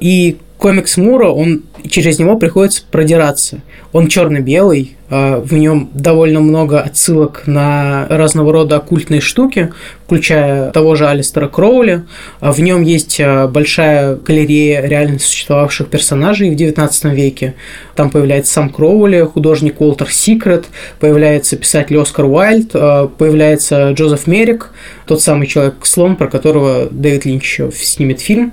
И 0.00 0.36
комикс 0.62 0.96
Мура, 0.96 1.26
он 1.26 1.64
через 1.90 2.20
него 2.20 2.36
приходится 2.36 2.84
продираться. 2.88 3.62
Он 3.92 4.06
черно-белый, 4.06 4.96
а, 5.10 5.40
в 5.40 5.52
нем 5.54 5.90
довольно 5.92 6.38
много 6.38 6.78
отсылок 6.78 7.42
на 7.46 8.06
разного 8.08 8.52
рода 8.52 8.76
оккультные 8.76 9.20
штуки, 9.20 9.72
включая 10.04 10.70
того 10.70 10.94
же 10.94 11.08
Алистера 11.08 11.48
Кроули. 11.48 12.04
А 12.38 12.52
в 12.52 12.60
нем 12.60 12.82
есть 12.82 13.20
а, 13.20 13.48
большая 13.48 14.14
галерея 14.14 14.86
реально 14.86 15.18
существовавших 15.18 15.88
персонажей 15.88 16.48
в 16.50 16.56
XIX 16.56 17.12
веке. 17.12 17.54
Там 17.96 18.10
появляется 18.10 18.52
сам 18.52 18.70
Кроули, 18.70 19.22
художник 19.22 19.80
Уолтер 19.80 20.12
Секрет, 20.12 20.66
появляется 21.00 21.56
писатель 21.56 21.98
Оскар 21.98 22.26
Уайльд, 22.26 22.70
появляется 22.70 23.90
Джозеф 23.90 24.28
Мерик, 24.28 24.70
тот 25.06 25.20
самый 25.20 25.48
человек-слон, 25.48 26.14
про 26.14 26.28
которого 26.28 26.86
Дэвид 26.88 27.24
Линч 27.24 27.42
еще 27.42 27.72
снимет 27.72 28.20
фильм. 28.20 28.52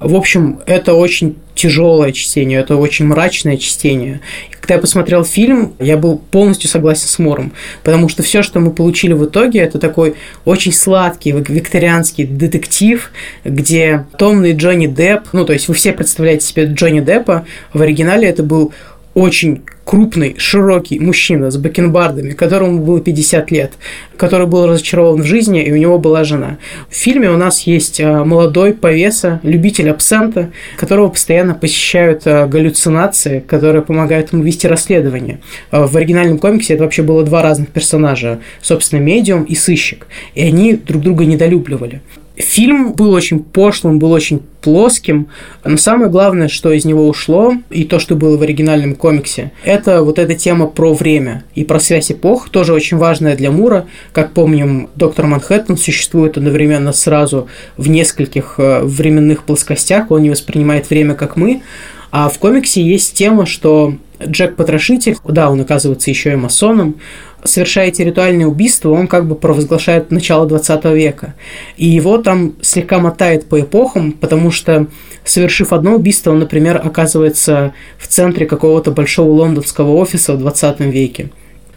В 0.00 0.16
общем, 0.16 0.60
это 0.66 0.94
очень 0.94 1.36
тяжелое 1.54 2.12
чтение, 2.12 2.60
это 2.60 2.76
очень 2.76 3.04
мрачное 3.04 3.58
чтение. 3.58 4.20
И 4.50 4.54
когда 4.54 4.76
я 4.76 4.80
посмотрел 4.80 5.24
фильм, 5.24 5.74
я 5.78 5.98
был 5.98 6.16
полностью 6.16 6.70
согласен 6.70 7.06
с 7.06 7.18
Мором, 7.18 7.52
потому 7.82 8.08
что 8.08 8.22
все, 8.22 8.42
что 8.42 8.60
мы 8.60 8.70
получили 8.70 9.12
в 9.12 9.26
итоге, 9.26 9.60
это 9.60 9.78
такой 9.78 10.14
очень 10.46 10.72
сладкий 10.72 11.32
викторианский 11.32 12.24
детектив, 12.24 13.10
где 13.44 14.06
томный 14.16 14.54
Джонни 14.54 14.86
Депп, 14.86 15.28
ну, 15.32 15.44
то 15.44 15.52
есть 15.52 15.68
вы 15.68 15.74
все 15.74 15.92
представляете 15.92 16.46
себе 16.46 16.64
Джонни 16.64 17.00
Деппа, 17.00 17.44
в 17.74 17.82
оригинале 17.82 18.26
это 18.26 18.42
был 18.42 18.72
очень 19.20 19.62
крупный, 19.84 20.36
широкий 20.38 20.98
мужчина 21.00 21.50
с 21.50 21.56
бакенбардами, 21.56 22.30
которому 22.30 22.78
было 22.78 23.00
50 23.00 23.50
лет, 23.50 23.72
который 24.16 24.46
был 24.46 24.66
разочарован 24.66 25.22
в 25.22 25.26
жизни, 25.26 25.62
и 25.62 25.72
у 25.72 25.76
него 25.76 25.98
была 25.98 26.24
жена. 26.24 26.58
В 26.88 26.94
фильме 26.94 27.28
у 27.28 27.36
нас 27.36 27.62
есть 27.62 28.00
а, 28.00 28.24
молодой 28.24 28.72
повеса, 28.72 29.40
любитель 29.42 29.90
абсента, 29.90 30.50
которого 30.76 31.08
постоянно 31.08 31.54
посещают 31.54 32.22
а, 32.24 32.46
галлюцинации, 32.46 33.40
которые 33.40 33.82
помогают 33.82 34.32
ему 34.32 34.42
вести 34.42 34.68
расследование. 34.68 35.40
А, 35.70 35.86
в 35.86 35.96
оригинальном 35.96 36.38
комиксе 36.38 36.74
это 36.74 36.84
вообще 36.84 37.02
было 37.02 37.24
два 37.24 37.42
разных 37.42 37.68
персонажа, 37.70 38.38
собственно, 38.62 39.00
медиум 39.00 39.42
и 39.42 39.54
сыщик, 39.54 40.06
и 40.34 40.42
они 40.42 40.74
друг 40.74 41.02
друга 41.02 41.24
недолюбливали. 41.24 42.00
Фильм 42.40 42.92
был 42.92 43.12
очень 43.12 43.40
пошлым, 43.40 43.98
был 43.98 44.12
очень 44.12 44.40
плоским, 44.60 45.28
но 45.64 45.76
самое 45.76 46.10
главное, 46.10 46.48
что 46.48 46.72
из 46.72 46.84
него 46.84 47.08
ушло, 47.08 47.54
и 47.70 47.84
то, 47.84 47.98
что 47.98 48.14
было 48.14 48.36
в 48.36 48.42
оригинальном 48.42 48.94
комиксе, 48.94 49.52
это 49.64 50.02
вот 50.02 50.18
эта 50.18 50.34
тема 50.34 50.66
про 50.66 50.92
время 50.92 51.44
и 51.54 51.64
про 51.64 51.80
связь 51.80 52.12
эпох, 52.12 52.50
тоже 52.50 52.72
очень 52.72 52.96
важная 52.96 53.36
для 53.36 53.50
Мура. 53.50 53.86
Как 54.12 54.32
помним, 54.32 54.88
доктор 54.96 55.26
Манхэттен 55.26 55.76
существует 55.76 56.36
одновременно 56.36 56.92
сразу 56.92 57.48
в 57.76 57.88
нескольких 57.88 58.54
э, 58.58 58.82
временных 58.82 59.44
плоскостях, 59.44 60.10
он 60.10 60.22
не 60.22 60.30
воспринимает 60.30 60.90
время 60.90 61.14
как 61.14 61.36
мы, 61.36 61.62
а 62.10 62.28
в 62.28 62.38
комиксе 62.38 62.82
есть 62.82 63.14
тема, 63.14 63.46
что 63.46 63.94
Джек 64.24 64.56
Потрошитель, 64.56 65.16
да, 65.24 65.50
он 65.50 65.60
оказывается 65.60 66.10
еще 66.10 66.32
и 66.32 66.36
масоном, 66.36 66.96
совершая 67.44 67.88
эти 67.88 68.02
ритуальные 68.02 68.46
убийства, 68.46 68.90
он 68.90 69.06
как 69.06 69.26
бы 69.26 69.34
провозглашает 69.34 70.10
начало 70.10 70.46
20 70.46 70.84
века. 70.86 71.34
И 71.76 71.86
его 71.86 72.18
там 72.18 72.54
слегка 72.60 72.98
мотает 72.98 73.48
по 73.48 73.60
эпохам, 73.60 74.12
потому 74.12 74.50
что, 74.50 74.86
совершив 75.24 75.72
одно 75.72 75.94
убийство, 75.94 76.32
он, 76.32 76.40
например, 76.40 76.80
оказывается 76.84 77.72
в 77.98 78.06
центре 78.08 78.46
какого-то 78.46 78.90
большого 78.90 79.30
лондонского 79.30 79.92
офиса 79.92 80.34
в 80.34 80.38
20 80.38 80.80
веке 80.80 81.30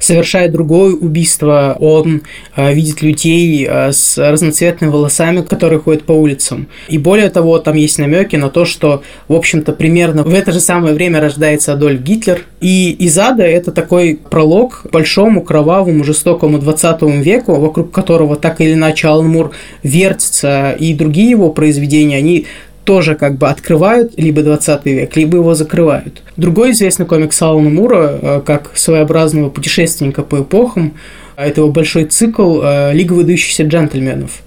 совершает 0.03 0.51
другое 0.51 0.93
убийство, 0.93 1.75
он 1.79 2.23
э, 2.55 2.73
видит 2.73 3.01
людей 3.01 3.65
э, 3.69 3.91
с 3.91 4.17
разноцветными 4.17 4.91
волосами, 4.91 5.41
которые 5.41 5.79
ходят 5.79 6.03
по 6.03 6.11
улицам. 6.11 6.67
И 6.89 6.97
более 6.97 7.29
того, 7.29 7.57
там 7.59 7.75
есть 7.75 7.99
намеки 7.99 8.35
на 8.35 8.49
то, 8.49 8.65
что, 8.65 9.03
в 9.27 9.33
общем-то, 9.33 9.73
примерно 9.73 10.23
в 10.23 10.33
это 10.33 10.51
же 10.51 10.59
самое 10.59 10.93
время 10.93 11.19
рождается 11.19 11.73
Адольф 11.73 12.01
Гитлер. 12.01 12.41
И 12.61 12.91
из 12.91 13.17
ада 13.17 13.43
это 13.43 13.71
такой 13.71 14.19
пролог 14.29 14.85
большому, 14.91 15.41
кровавому, 15.41 16.03
жестокому 16.03 16.59
20 16.59 17.01
веку, 17.23 17.55
вокруг 17.55 17.91
которого 17.91 18.35
так 18.35 18.61
или 18.61 18.73
иначе 18.73 19.07
Алан 19.07 19.27
Мур 19.27 19.51
вертится, 19.83 20.71
и 20.71 20.93
другие 20.93 21.31
его 21.31 21.49
произведения, 21.49 22.17
они 22.17 22.47
тоже 22.83 23.15
как 23.15 23.37
бы 23.37 23.47
открывают 23.47 24.13
либо 24.17 24.41
20 24.41 24.85
век, 24.85 25.15
либо 25.15 25.37
его 25.37 25.53
закрывают. 25.53 26.21
Другой 26.37 26.71
известный 26.71 27.05
комикс 27.05 27.41
Алана 27.41 27.69
Мура, 27.69 28.19
э, 28.21 28.41
как 28.45 28.71
своеобразного 28.75 29.49
путешественника 29.49 30.23
по 30.23 30.41
эпохам, 30.41 30.93
это 31.35 31.61
его 31.61 31.71
большой 31.71 32.05
цикл 32.05 32.61
э, 32.61 32.93
«Лига 32.93 33.13
выдающихся 33.13 33.63
джентльменов». 33.63 34.41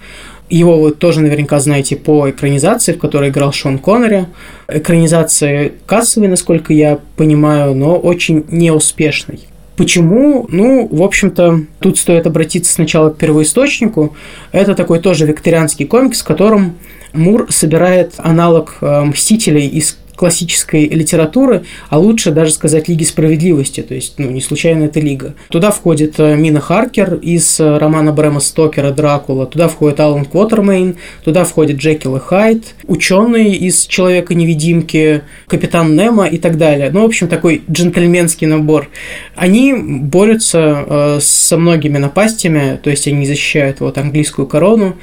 Его 0.48 0.80
вы 0.80 0.92
тоже 0.92 1.20
наверняка 1.20 1.58
знаете 1.58 1.96
по 1.96 2.30
экранизации, 2.30 2.92
в 2.92 2.98
которой 2.98 3.30
играл 3.30 3.52
Шон 3.52 3.78
Коннери. 3.78 4.26
Экранизация 4.68 5.72
кассовая, 5.86 6.28
насколько 6.28 6.72
я 6.72 7.00
понимаю, 7.16 7.74
но 7.74 7.96
очень 7.96 8.44
неуспешной. 8.48 9.40
Почему? 9.76 10.46
Ну, 10.48 10.88
в 10.90 11.02
общем-то, 11.02 11.60
тут 11.80 11.98
стоит 11.98 12.26
обратиться 12.26 12.72
сначала 12.72 13.10
к 13.10 13.18
первоисточнику. 13.18 14.16
Это 14.52 14.74
такой 14.74 15.00
тоже 15.00 15.26
викторианский 15.26 15.86
комикс, 15.86 16.22
в 16.22 16.24
котором 16.24 16.76
Мур 17.12 17.46
собирает 17.50 18.14
аналог 18.16 18.78
э, 18.80 19.04
«Мстителей» 19.04 19.66
из 19.68 19.98
классической 20.16 20.88
литературы, 20.88 21.64
а 21.88 21.98
лучше 21.98 22.30
даже 22.30 22.52
сказать 22.52 22.88
Лиги 22.88 23.04
справедливости, 23.04 23.82
то 23.82 23.94
есть, 23.94 24.14
ну, 24.18 24.30
не 24.30 24.40
случайно 24.40 24.84
это 24.84 25.00
Лига. 25.00 25.34
Туда 25.48 25.70
входит 25.70 26.14
э, 26.18 26.36
Мина 26.36 26.60
Харкер 26.60 27.14
из 27.14 27.60
э, 27.60 27.78
романа 27.78 28.12
Брэма 28.12 28.40
Стокера 28.40 28.90
«Дракула», 28.90 29.46
туда 29.46 29.68
входит 29.68 30.00
Алан 30.00 30.24
Квотермейн, 30.24 30.96
туда 31.24 31.44
входит 31.44 31.76
Джекил 31.76 32.16
и 32.16 32.20
Хайд, 32.20 32.74
ученый 32.86 33.52
из 33.52 33.86
«Человека-невидимки», 33.86 35.22
Капитан 35.46 35.94
Немо 35.94 36.26
и 36.26 36.38
так 36.38 36.56
далее. 36.56 36.90
Ну, 36.90 37.02
в 37.02 37.04
общем, 37.04 37.28
такой 37.28 37.62
джентльменский 37.70 38.46
набор. 38.46 38.88
Они 39.34 39.74
борются 39.74 40.84
э, 40.86 41.18
со 41.20 41.56
многими 41.56 41.98
напастями, 41.98 42.78
то 42.82 42.90
есть 42.90 43.06
они 43.06 43.26
защищают 43.26 43.80
вот 43.80 43.98
английскую 43.98 44.46
корону, 44.46 44.96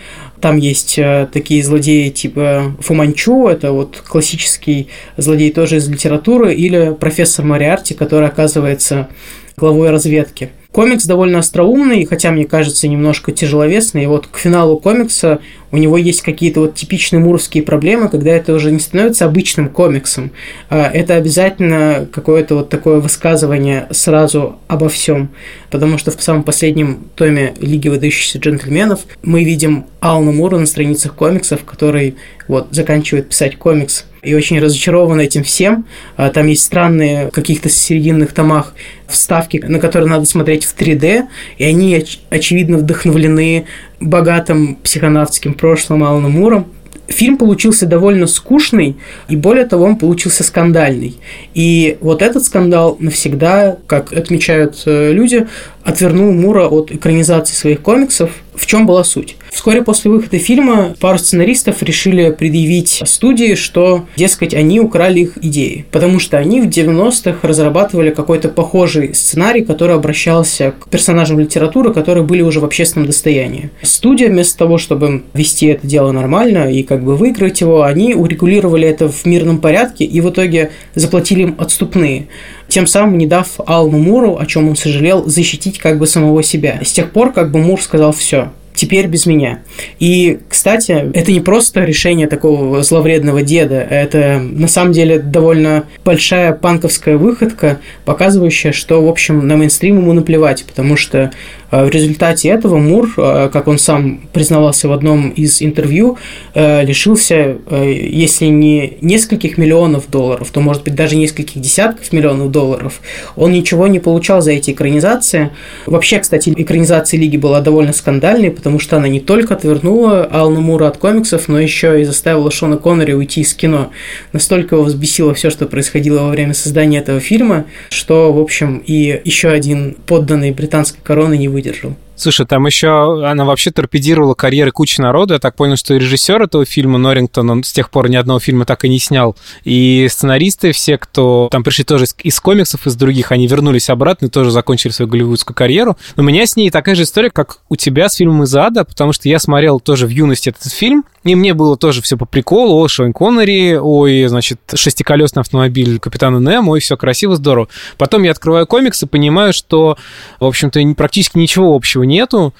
там 0.44 0.58
есть 0.58 1.00
э, 1.00 1.30
такие 1.32 1.64
злодеи 1.64 2.10
типа 2.10 2.76
Фуманчу, 2.82 3.48
это 3.48 3.72
вот 3.72 4.04
классический 4.06 4.90
злодей 5.16 5.54
тоже 5.54 5.78
из 5.78 5.88
литературы, 5.88 6.54
или 6.54 6.94
профессор 7.00 7.46
Мариарти, 7.46 7.94
который 7.94 8.28
оказывается 8.28 9.08
главой 9.56 9.90
разведки. 9.90 10.50
Комикс 10.70 11.06
довольно 11.06 11.40
остроумный, 11.40 12.04
хотя 12.04 12.32
мне 12.32 12.44
кажется 12.44 12.90
немножко 12.90 13.32
тяжеловесный. 13.32 14.04
И 14.04 14.08
вот 14.08 14.28
к 14.28 14.38
финалу 14.38 14.78
комикса 14.80 15.40
у 15.74 15.78
него 15.78 15.98
есть 15.98 16.22
какие-то 16.22 16.60
вот 16.60 16.76
типичные 16.76 17.20
муровские 17.20 17.64
проблемы, 17.64 18.08
когда 18.08 18.30
это 18.30 18.54
уже 18.54 18.70
не 18.72 18.78
становится 18.78 19.26
обычным 19.26 19.70
комиксом. 19.70 20.30
А 20.70 20.88
это 20.88 21.16
обязательно 21.16 22.08
какое-то 22.12 22.58
вот 22.58 22.70
такое 22.70 23.00
высказывание 23.00 23.88
сразу 23.90 24.60
обо 24.68 24.88
всем. 24.88 25.32
Потому 25.72 25.98
что 25.98 26.12
в 26.12 26.22
самом 26.22 26.44
последнем 26.44 27.00
томе 27.16 27.56
Лиги 27.60 27.88
выдающихся 27.88 28.38
джентльменов 28.38 29.00
мы 29.24 29.44
видим 29.44 29.86
Алана 30.00 30.32
Мура 30.32 30.60
на 30.60 30.68
страницах 30.68 31.16
комиксов, 31.16 31.64
который 31.66 32.18
вот 32.48 32.68
заканчивает 32.70 33.30
писать 33.30 33.58
комикс 33.58 34.06
и 34.24 34.34
очень 34.34 34.60
разочарован 34.60 35.20
этим 35.20 35.44
всем. 35.44 35.86
А, 36.16 36.30
там 36.30 36.48
есть 36.48 36.64
странные 36.64 37.28
в 37.28 37.32
каких-то 37.32 37.70
серединных 37.70 38.34
томах 38.34 38.74
вставки, 39.08 39.58
на 39.58 39.80
которые 39.80 40.10
надо 40.10 40.26
смотреть 40.26 40.66
в 40.66 40.76
3D, 40.76 41.24
и 41.58 41.64
они, 41.64 41.96
оч- 41.98 42.20
очевидно, 42.30 42.78
вдохновлены 42.78 43.66
богатым 44.04 44.76
психонавтским 44.84 45.54
прошлым 45.54 46.04
Алана 46.04 46.30
Муром. 46.30 46.68
Фильм 47.08 47.38
получился 47.38 47.86
довольно 47.86 48.28
скучный, 48.28 48.96
и 49.28 49.36
более 49.36 49.66
того, 49.66 49.84
он 49.86 49.98
получился 49.98 50.44
скандальный. 50.44 51.18
И 51.54 51.98
вот 52.00 52.22
этот 52.22 52.46
скандал 52.46 52.96
навсегда, 53.00 53.78
как 53.88 54.14
отмечают 54.14 54.82
э, 54.86 55.12
люди, 55.12 55.48
отвернул 55.84 56.32
Мура 56.32 56.68
от 56.68 56.92
экранизации 56.92 57.54
своих 57.54 57.82
комиксов. 57.82 58.32
В 58.56 58.66
чем 58.66 58.86
была 58.86 59.04
суть? 59.04 59.36
Вскоре 59.52 59.82
после 59.82 60.12
выхода 60.12 60.38
фильма 60.38 60.96
пару 61.00 61.18
сценаристов 61.18 61.82
решили 61.82 62.32
предъявить 62.32 63.02
студии, 63.06 63.56
что, 63.56 64.06
дескать, 64.16 64.54
они 64.54 64.80
украли 64.80 65.22
их 65.22 65.38
идеи. 65.42 65.86
Потому 65.92 66.20
что 66.20 66.38
они 66.38 66.62
в 66.62 66.68
90-х 66.68 67.48
разрабатывали 67.48 68.12
какой-то 68.12 68.50
похожий 68.50 69.14
сценарий, 69.14 69.64
который 69.64 69.96
обращался 69.96 70.74
к 70.80 70.90
персонажам 70.90 71.40
литературы, 71.40 71.94
которые 71.94 72.24
были 72.24 72.42
уже 72.42 72.60
в 72.60 72.66
общественном 72.66 73.08
достоянии. 73.08 73.72
Студия, 73.82 74.30
вместо 74.30 74.58
того, 74.58 74.78
чтобы 74.78 75.24
вести 75.34 75.68
это 75.68 75.86
дело 75.86 76.12
нормально 76.12 76.72
и 76.72 76.84
как 76.84 77.04
бы 77.04 77.16
выиграть 77.16 77.62
его, 77.62 77.84
они 77.84 78.14
урегулировали 78.14 78.88
это 78.88 79.10
в 79.10 79.26
мирном 79.26 79.60
порядке 79.60 80.06
и 80.06 80.22
в 80.22 80.30
итоге 80.30 80.72
заплатили 80.96 81.44
им 81.44 81.56
отступные 81.58 82.28
тем 82.74 82.88
самым 82.88 83.20
не 83.20 83.28
дав 83.28 83.48
Алну 83.68 84.00
Муру, 84.00 84.40
о 84.40 84.48
чем 84.48 84.68
он 84.68 84.76
сожалел, 84.76 85.24
защитить 85.28 85.78
как 85.78 86.00
бы 86.00 86.08
самого 86.08 86.42
себя. 86.42 86.80
С 86.84 86.92
тех 86.92 87.12
пор 87.12 87.32
как 87.32 87.52
бы 87.52 87.60
Мур 87.60 87.80
сказал 87.80 88.14
все, 88.14 88.52
теперь 88.74 89.08
без 89.08 89.26
меня. 89.26 89.60
И, 90.00 90.40
кстати, 90.50 90.92
это 91.14 91.32
не 91.32 91.40
просто 91.40 91.84
решение 91.84 92.28
такого 92.28 92.82
зловредного 92.84 93.42
деда, 93.42 93.76
это 93.76 94.40
на 94.40 94.68
самом 94.68 94.94
деле 94.94 95.20
довольно 95.20 95.86
большая 96.04 96.54
панковская 96.54 97.18
выходка, 97.18 97.80
показывающая, 98.06 98.72
что, 98.72 99.04
в 99.04 99.08
общем, 99.08 99.48
на 99.48 99.58
мейнстрим 99.58 99.98
ему 99.98 100.14
наплевать, 100.14 100.66
потому 100.66 100.98
что 100.98 101.32
в 101.72 101.90
результате 101.90 102.50
этого 102.50 102.78
Мур, 102.78 103.12
как 103.16 103.68
он 103.68 103.80
сам 103.80 104.22
признавался 104.32 104.88
в 104.88 104.92
одном 104.92 105.30
из 105.30 105.60
интервью, 105.62 106.20
лишился, 106.54 107.58
если 107.72 108.46
не 108.46 108.98
нескольких 109.02 109.58
миллионов 109.58 110.08
долларов, 110.10 110.50
то, 110.52 110.62
может 110.62 110.84
быть, 110.84 110.94
даже 110.94 111.16
нескольких 111.16 111.60
десятков 111.60 112.14
миллионов 112.14 112.52
долларов. 112.52 113.02
Он 113.36 113.52
ничего 113.52 113.88
не 113.88 113.98
получал 113.98 114.42
за 114.42 114.52
эти 114.52 114.70
экранизации. 114.70 115.50
Вообще, 115.88 116.20
кстати, 116.20 116.54
экранизация 116.56 117.20
Лиги 117.20 117.38
была 117.38 117.60
довольно 117.60 117.94
скандальной, 117.94 118.52
потому 118.64 118.80
что 118.80 118.96
она 118.96 119.10
не 119.10 119.20
только 119.20 119.56
отвернула 119.56 120.24
Алана 120.24 120.62
Мура 120.62 120.88
от 120.88 120.96
комиксов, 120.96 121.50
но 121.50 121.60
еще 121.60 122.00
и 122.02 122.06
заставила 122.06 122.50
Шона 122.50 122.78
Коннери 122.78 123.12
уйти 123.12 123.42
из 123.42 123.54
кино. 123.54 123.92
Настолько 124.32 124.76
его 124.76 124.86
взбесило 124.86 125.34
все, 125.34 125.50
что 125.50 125.66
происходило 125.66 126.22
во 126.22 126.30
время 126.30 126.54
создания 126.54 127.00
этого 127.00 127.20
фильма, 127.20 127.66
что, 127.90 128.32
в 128.32 128.40
общем, 128.40 128.82
и 128.86 129.20
еще 129.26 129.50
один 129.50 129.98
подданный 130.06 130.52
британской 130.52 131.02
короны 131.04 131.38
не 131.38 131.50
выдержал. 131.50 131.98
Слушай, 132.16 132.46
там 132.46 132.66
еще 132.66 133.26
она 133.28 133.44
вообще 133.44 133.72
торпедировала 133.72 134.34
карьеры 134.34 134.72
кучи 134.72 135.02
народа. 135.02 135.36
Я 135.36 135.40
так 135.40 135.56
понял, 135.56 135.76
что 135.76 135.96
режиссер 135.96 136.42
этого 136.44 136.66
фильма 136.66 136.98
Норрингтон, 136.98 137.50
он 137.50 137.64
с 137.64 137.72
тех 137.72 137.90
пор 137.90 138.10
ни 138.10 138.16
одного 138.16 138.40
фильма 138.40 138.66
так 138.66 138.86
и 138.86 138.90
не 138.90 139.00
снял. 139.00 139.36
И 139.64 140.08
сценаристы, 140.10 140.72
все, 140.72 140.98
кто 140.98 141.50
там 141.52 141.64
пришли 141.64 141.84
тоже 141.84 142.06
из 142.24 142.40
комиксов, 142.40 142.86
из 142.88 142.96
других, 142.96 143.32
они 143.32 143.48
вернулись 143.48 143.90
обратно 143.90 144.28
и 144.28 144.30
тоже 144.30 144.52
закончили 144.52 144.92
свою 144.92 145.10
голливудскую 145.10 145.56
карьеру. 145.56 145.98
Но 146.16 146.24
у 146.24 146.26
меня 146.26 146.46
с 146.46 146.56
ней 146.56 146.70
такая 146.70 146.96
же 146.96 147.04
история, 147.04 147.30
как 147.30 147.60
у 147.70 147.76
тебя 147.76 148.10
с 148.10 148.16
фильмом 148.16 148.44
«Из 148.44 148.56
ада», 148.56 148.86
потому 148.86 149.14
что 149.14 149.28
я 149.28 149.40
смотрел 149.40 149.80
тоже 149.80 150.06
в 150.06 150.10
юности 150.10 150.50
этот 150.50 150.72
фильм, 150.72 151.04
и 151.24 151.36
мне 151.36 151.54
было 151.54 151.78
тоже 151.78 152.02
все 152.02 152.18
по 152.18 152.26
приколу. 152.26 152.84
О, 152.84 152.88
Шон 152.88 153.14
Коннери, 153.14 153.76
ой, 153.76 154.26
значит, 154.28 154.60
шестиколесный 154.74 155.42
автомобиль 155.42 156.00
Капитана 156.00 156.38
Немо, 156.38 156.72
ой, 156.72 156.80
все 156.80 156.98
красиво, 156.98 157.36
здорово. 157.36 157.68
Потом 157.98 158.24
я 158.24 158.32
открываю 158.32 158.68
комикс 158.68 159.04
и 159.04 159.08
понимаю, 159.08 159.54
что, 159.54 159.98
в 160.40 160.46
общем-то, 160.46 160.82
практически 160.96 161.38
ничего 161.38 161.76
общего 161.76 162.04
нету. 162.04 162.54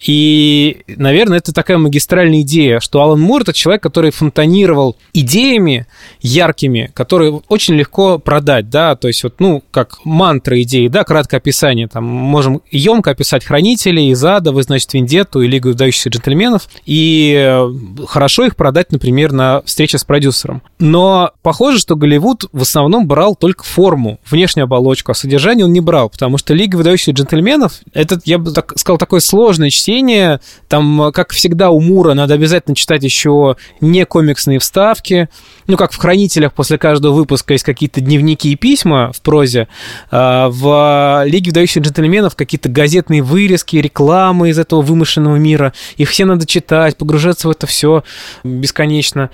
И, 0.00 0.82
наверное, 0.88 1.38
это 1.38 1.52
такая 1.52 1.76
магистральная 1.76 2.40
идея, 2.40 2.80
что 2.80 3.02
Алан 3.02 3.20
Мур— 3.20 3.42
это 3.42 3.52
человек, 3.52 3.82
который 3.82 4.10
фонтанировал 4.10 4.96
идеями 5.12 5.86
яркими, 6.22 6.90
которые 6.94 7.42
очень 7.48 7.74
легко 7.74 8.18
продать, 8.18 8.70
да, 8.70 8.96
то 8.96 9.08
есть 9.08 9.22
вот, 9.24 9.40
ну, 9.40 9.62
как 9.70 9.98
мантра 10.04 10.60
идеи, 10.62 10.88
да, 10.88 11.04
краткое 11.04 11.36
описание, 11.36 11.86
там, 11.86 12.04
можем 12.04 12.62
емко 12.70 13.10
описать 13.10 13.44
Хранителей, 13.44 14.10
из 14.10 14.24
Ада, 14.24 14.52
вы, 14.52 14.62
значит, 14.62 14.92
Вендетту 14.94 15.42
и 15.42 15.48
Лигу 15.48 15.68
выдающихся 15.68 16.08
джентльменов, 16.08 16.68
и 16.86 17.34
э, 17.36 17.68
хорошо 18.10 18.44
их 18.44 18.56
продать, 18.56 18.90
например, 18.92 19.32
на 19.32 19.62
встрече 19.62 19.96
с 19.98 20.04
продюсером. 20.04 20.62
Но 20.78 21.30
похоже, 21.42 21.78
что 21.78 21.94
Голливуд 21.94 22.46
в 22.52 22.62
основном 22.62 23.06
брал 23.06 23.36
только 23.36 23.64
форму, 23.64 24.18
внешнюю 24.28 24.64
оболочку, 24.64 25.12
а 25.12 25.14
содержание 25.14 25.64
он 25.64 25.72
не 25.72 25.80
брал, 25.80 26.10
потому 26.10 26.36
что 26.36 26.52
Лига 26.52 26.76
выдающихся 26.76 27.12
джентльменов, 27.12 27.74
это, 27.94 28.20
я 28.24 28.38
бы 28.38 28.50
так 28.50 28.76
сказал, 28.78 28.98
такое 28.98 29.20
сложное 29.20 29.70
чтение. 29.70 30.40
Там, 30.68 31.12
как 31.12 31.30
всегда, 31.30 31.70
у 31.70 31.80
Мура 31.80 32.14
надо 32.14 32.34
обязательно 32.34 32.74
читать 32.74 33.04
еще 33.04 33.56
не 33.80 34.04
комиксные 34.04 34.58
вставки. 34.58 35.28
Ну, 35.68 35.76
как 35.76 35.92
в 35.92 35.96
«Хранителях» 35.96 36.52
после 36.52 36.78
каждого 36.78 37.12
выпуска 37.12 37.52
есть 37.52 37.64
какие-то 37.64 38.00
дневники 38.00 38.50
и 38.50 38.56
письма 38.56 39.12
в 39.12 39.20
прозе. 39.20 39.68
А, 40.10 40.48
в 40.50 41.22
«Лиге 41.26 41.50
выдающихся 41.50 41.80
джентльменов» 41.80 42.34
какие-то 42.34 42.68
газетные 42.68 43.22
вырезки, 43.22 43.76
рекламы 43.76 44.50
из 44.50 44.58
этого 44.58 44.82
вымышленного 44.82 45.36
мира. 45.36 45.72
Их 45.96 46.10
все 46.10 46.24
надо 46.24 46.44
читать, 46.44 46.96
погружаться 46.96 47.46
в 47.46 47.52
это 47.52 47.68
все 47.68 47.99
бесконечно. 48.44 49.30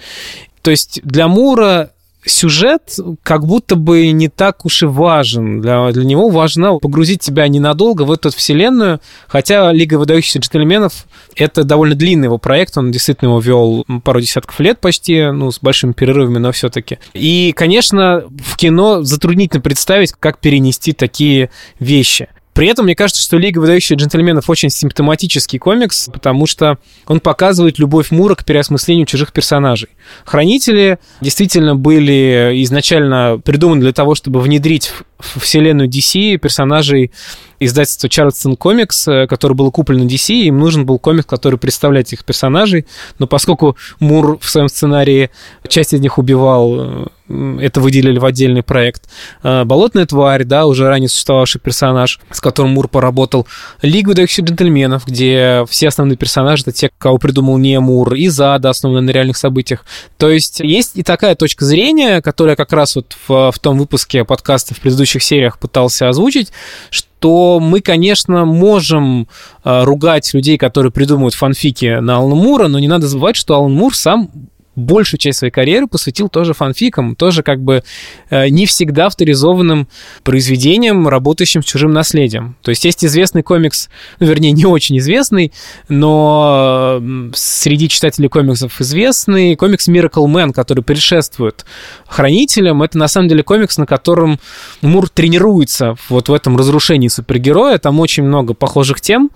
То 0.63 0.71
есть 0.71 1.01
для 1.05 1.29
Мура 1.29 1.91
сюжет 2.27 2.97
как 3.23 3.47
будто 3.47 3.77
бы 3.77 4.11
не 4.11 4.29
так 4.29 4.67
уж 4.67 4.83
и 4.83 4.87
важен. 4.87 5.61
Для, 5.61 5.91
для 5.93 6.05
него 6.05 6.29
важно 6.29 6.79
погрузить 6.79 7.21
тебя 7.21 7.47
ненадолго 7.49 8.03
в 8.03 8.13
эту 8.13 8.31
вселенную, 8.31 9.01
хотя 9.29 9.73
«Лига 9.73 9.95
выдающихся 9.95 10.41
джентльменов»— 10.41 11.07
это 11.37 11.65
довольно 11.65 11.95
длинный 11.95 12.27
его 12.27 12.39
проект, 12.39 12.77
он 12.77 12.91
действительно 12.91 13.29
его 13.29 13.41
вел 13.41 13.87
пару 14.03 14.21
десятков 14.21 14.59
лет 14.61 14.81
почти, 14.81 15.31
ну, 15.31 15.51
с 15.51 15.61
большими 15.61 15.93
перерывами, 15.93 16.39
но 16.39 16.53
все 16.53 16.69
таки 16.69 16.99
И, 17.15 17.53
конечно, 17.57 18.25
в 18.45 18.57
кино 18.57 19.03
затруднительно 19.03 19.61
представить, 19.61 20.13
как 20.13 20.39
перенести 20.39 20.93
такие 20.93 21.51
вещи. 21.79 22.29
При 22.57 22.69
этом 22.69 22.87
мне 22.87 22.97
кажется, 22.97 23.23
что 23.23 23.37
«Лига 23.37 23.59
выдающихся 23.59 23.97
джентльменов» 23.97 24.49
очень 24.49 24.71
симптоматический 24.71 25.59
комикс, 25.59 26.09
потому 26.11 26.47
что 26.47 26.79
он 27.07 27.21
показывает 27.21 27.79
любовь 27.79 28.11
Мура 28.11 28.35
к 28.35 28.47
переосмыслению 28.47 29.05
чужих 29.05 29.35
персонажей. 29.35 29.91
Хранители 30.25 30.99
действительно 31.21 31.77
были 31.77 32.53
изначально 32.65 33.39
придуманы 33.45 33.83
для 33.83 33.93
того, 33.93 34.15
чтобы 34.15 34.41
внедрить 34.41 34.91
в 35.19 35.41
вселенную 35.41 35.91
DC 35.91 36.39
персонажей 36.39 37.13
издательства 37.61 38.09
Charleston 38.09 38.57
Comics, 38.57 39.11
э, 39.11 39.27
которое 39.27 39.55
было 39.55 39.71
куплено 39.71 40.05
DC, 40.05 40.33
им 40.33 40.59
нужен 40.59 40.87
был 40.87 40.99
комикс, 40.99 41.27
который 41.27 41.59
представляет 41.59 42.09
этих 42.09 42.25
персонажей, 42.25 42.87
но 43.19 43.27
поскольку 43.27 43.77
Мур 44.01 44.39
в 44.41 44.49
своем 44.49 44.69
сценарии 44.69 45.31
часть 45.69 45.95
из 45.95 46.01
них 46.01 46.19
убивал, 46.19 46.77
э, 46.79 47.07
это 47.29 47.81
выделили 47.81 48.19
в 48.19 48.25
отдельный 48.25 48.63
проект. 48.63 49.03
Э, 49.43 49.65
Болотная 49.65 50.07
тварь, 50.07 50.45
да, 50.45 50.67
уже 50.67 50.87
ранее 50.87 51.09
существовавший 51.09 51.61
персонаж, 51.61 52.21
с 52.31 52.41
которым 52.41 52.73
Мур 52.73 52.89
поработал. 52.89 53.47
Лига 53.83 54.09
выдающихся 54.09 54.43
джентльменов, 54.43 55.07
где 55.07 55.65
все 55.69 55.89
основные 55.89 56.17
персонажи 56.17 56.63
это 56.63 56.73
те, 56.73 56.91
кого 56.99 57.19
придумал 57.19 57.59
не 57.59 57.79
Мур, 57.81 58.15
и 58.15 58.29
Зада, 58.29 58.71
основанная 58.71 59.03
на 59.03 59.11
реальных 59.11 59.37
событиях. 59.37 59.85
То 60.19 60.31
есть 60.31 60.61
есть 60.61 60.93
и 60.95 61.03
такая 61.03 61.35
точка 61.35 61.65
зрения, 61.65 62.21
которая 62.23 62.57
как 62.57 62.73
раз 62.73 62.97
вот 62.97 63.17
в, 63.27 63.51
в 63.51 63.59
том 63.59 63.79
выпуске 63.79 64.25
подкаста 64.25 64.75
в 64.75 64.81
предыдущих 64.81 65.23
сериях 65.23 65.59
пытался 65.59 66.09
озвучить, 66.09 66.53
что 66.91 67.07
то 67.27 67.59
мы, 67.59 67.81
конечно, 67.81 68.45
можем 68.45 69.27
э, 69.65 69.83
ругать 69.83 70.33
людей, 70.33 70.59
которые 70.59 70.93
придумывают 70.93 71.35
фанфики 71.35 71.99
на 71.99 72.19
Алана 72.19 72.37
Мура, 72.37 72.69
но 72.69 72.79
не 72.79 72.87
надо 72.87 73.09
забывать, 73.09 73.35
что 73.35 73.57
Алан 73.57 73.73
Мур 73.73 73.97
сам 73.97 74.31
большую 74.77 75.19
часть 75.19 75.39
своей 75.39 75.51
карьеры 75.51 75.87
посвятил 75.87 76.29
тоже 76.29 76.55
фанфикам, 76.55 77.17
тоже 77.17 77.43
как 77.43 77.61
бы 77.61 77.83
э, 78.31 78.49
не 78.49 78.67
всегда 78.67 79.07
авторизованным 79.07 79.89
произведением, 80.23 81.09
работающим 81.09 81.63
с 81.63 81.67
чужим 81.67 81.93
наследием. 81.93 82.57
То 82.63 82.71
есть 82.71 82.85
есть 82.85 83.05
известный 83.05 83.43
комикс, 83.43 83.89
ну, 84.21 84.27
вернее, 84.27 84.53
не 84.53 84.67
очень 84.67 84.99
известный, 84.99 85.53
но 85.89 87.03
среди 87.35 87.89
читателей 87.89 88.29
комиксов 88.29 88.81
известный 88.81 89.57
комикс 89.57 89.89
Miracle 89.89 90.27
Man, 90.27 90.53
который 90.53 90.85
предшествует 90.85 91.65
Хранителям. 92.07 92.83
Это 92.83 92.99
на 92.99 93.09
самом 93.09 93.29
деле 93.29 93.43
комикс, 93.43 93.79
на 93.79 93.87
котором 93.87 94.39
Мур 94.83 95.09
тренируется 95.09 95.97
вот 96.09 96.29
в 96.29 96.33
этом 96.33 96.57
разрушении 96.57 97.09
супергероя. 97.09 97.79
Там 97.79 97.99
очень 98.01 98.23
много 98.23 98.55
похожих 98.55 99.01
тем. 99.01 99.31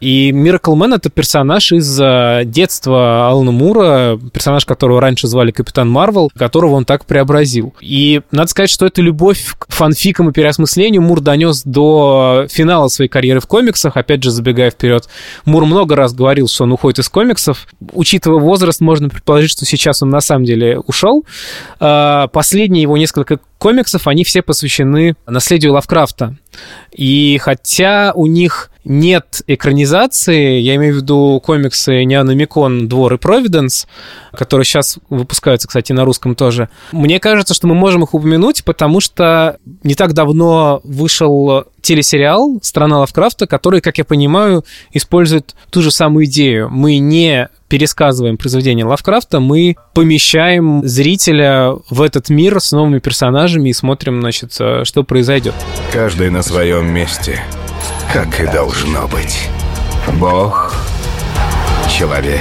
И 0.00 0.30
Miracle 0.30 0.74
Man— 0.74 0.94
это 0.96 1.10
персонаж 1.10 1.72
из 1.72 2.00
э, 2.00 2.42
детства 2.44 3.28
Алана 3.28 3.52
Мура, 3.52 4.18
персонаж, 4.32 4.64
которого 4.86 5.00
раньше 5.00 5.26
звали 5.26 5.50
Капитан 5.50 5.90
Марвел, 5.90 6.30
которого 6.36 6.74
он 6.74 6.84
так 6.84 7.06
преобразил. 7.06 7.74
И 7.80 8.20
надо 8.30 8.48
сказать, 8.48 8.70
что 8.70 8.86
эту 8.86 9.02
любовь 9.02 9.56
к 9.58 9.66
фанфикам 9.72 10.30
и 10.30 10.32
переосмыслению 10.32 11.02
Мур 11.02 11.20
донес 11.20 11.64
до 11.64 12.46
финала 12.48 12.86
своей 12.86 13.08
карьеры 13.08 13.40
в 13.40 13.48
комиксах. 13.48 13.96
Опять 13.96 14.22
же, 14.22 14.30
забегая 14.30 14.70
вперед, 14.70 15.08
Мур 15.44 15.66
много 15.66 15.96
раз 15.96 16.14
говорил, 16.14 16.46
что 16.46 16.62
он 16.62 16.72
уходит 16.72 17.00
из 17.00 17.08
комиксов. 17.08 17.66
Учитывая 17.94 18.38
возраст, 18.38 18.80
можно 18.80 19.08
предположить, 19.08 19.50
что 19.50 19.64
сейчас 19.64 20.04
он 20.04 20.10
на 20.10 20.20
самом 20.20 20.44
деле 20.44 20.78
ушел. 20.78 21.24
А, 21.80 22.28
последние 22.28 22.82
его 22.82 22.96
несколько 22.96 23.40
комиксов, 23.58 24.06
они 24.06 24.22
все 24.22 24.40
посвящены 24.40 25.16
наследию 25.26 25.72
Лавкрафта. 25.72 26.36
И 26.92 27.38
хотя 27.42 28.12
у 28.14 28.26
них 28.26 28.70
нет 28.84 29.42
экранизации, 29.48 30.60
я 30.60 30.76
имею 30.76 30.94
в 30.94 30.96
виду 30.98 31.42
комиксы 31.44 32.04
Неономикон, 32.04 32.88
Двор 32.88 33.14
и 33.14 33.18
Провиденс, 33.18 33.86
которые 34.32 34.64
сейчас 34.64 34.98
выпускаются, 35.10 35.66
кстати, 35.66 35.92
на 35.92 36.04
русском 36.04 36.36
тоже, 36.36 36.68
мне 36.92 37.18
кажется, 37.18 37.52
что 37.52 37.66
мы 37.66 37.74
можем 37.74 38.04
их 38.04 38.14
упомянуть, 38.14 38.64
потому 38.64 39.00
что 39.00 39.58
не 39.82 39.94
так 39.94 40.12
давно 40.12 40.80
вышел 40.84 41.64
телесериал 41.80 42.58
«Страна 42.62 43.00
Лавкрафта», 43.00 43.46
который, 43.46 43.80
как 43.80 43.98
я 43.98 44.04
понимаю, 44.04 44.64
использует 44.92 45.54
ту 45.70 45.82
же 45.82 45.90
самую 45.90 46.26
идею. 46.26 46.68
Мы 46.70 46.98
не 46.98 47.48
пересказываем 47.68 48.36
произведение 48.36 48.84
Лавкрафта, 48.84 49.40
мы 49.40 49.76
помещаем 49.94 50.86
зрителя 50.86 51.72
в 51.90 52.02
этот 52.02 52.28
мир 52.28 52.60
с 52.60 52.72
новыми 52.72 52.98
персонажами 52.98 53.70
и 53.70 53.72
смотрим, 53.72 54.20
значит, 54.20 54.52
что 54.52 55.02
произойдет. 55.04 55.54
Каждый 55.92 56.30
на 56.30 56.42
своем 56.42 56.86
месте, 56.86 57.40
как 58.12 58.40
и 58.40 58.46
должно 58.46 59.08
быть. 59.08 59.48
Бог, 60.20 60.74
человек 61.90 62.40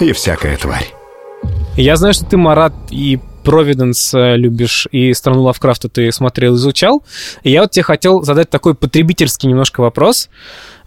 и 0.00 0.12
всякая 0.12 0.56
тварь. 0.56 0.88
Я 1.76 1.96
знаю, 1.96 2.14
что 2.14 2.24
ты, 2.24 2.36
Марат, 2.36 2.72
и 2.90 3.20
Провиденс 3.44 4.10
любишь, 4.12 4.86
и 4.90 5.12
страну 5.14 5.42
Лавкрафта 5.42 5.88
ты 5.88 6.12
смотрел, 6.12 6.56
изучал. 6.56 7.02
И 7.42 7.50
я 7.50 7.62
вот 7.62 7.70
тебе 7.70 7.82
хотел 7.82 8.22
задать 8.22 8.50
такой 8.50 8.74
потребительский 8.74 9.48
немножко 9.48 9.80
вопрос. 9.80 10.28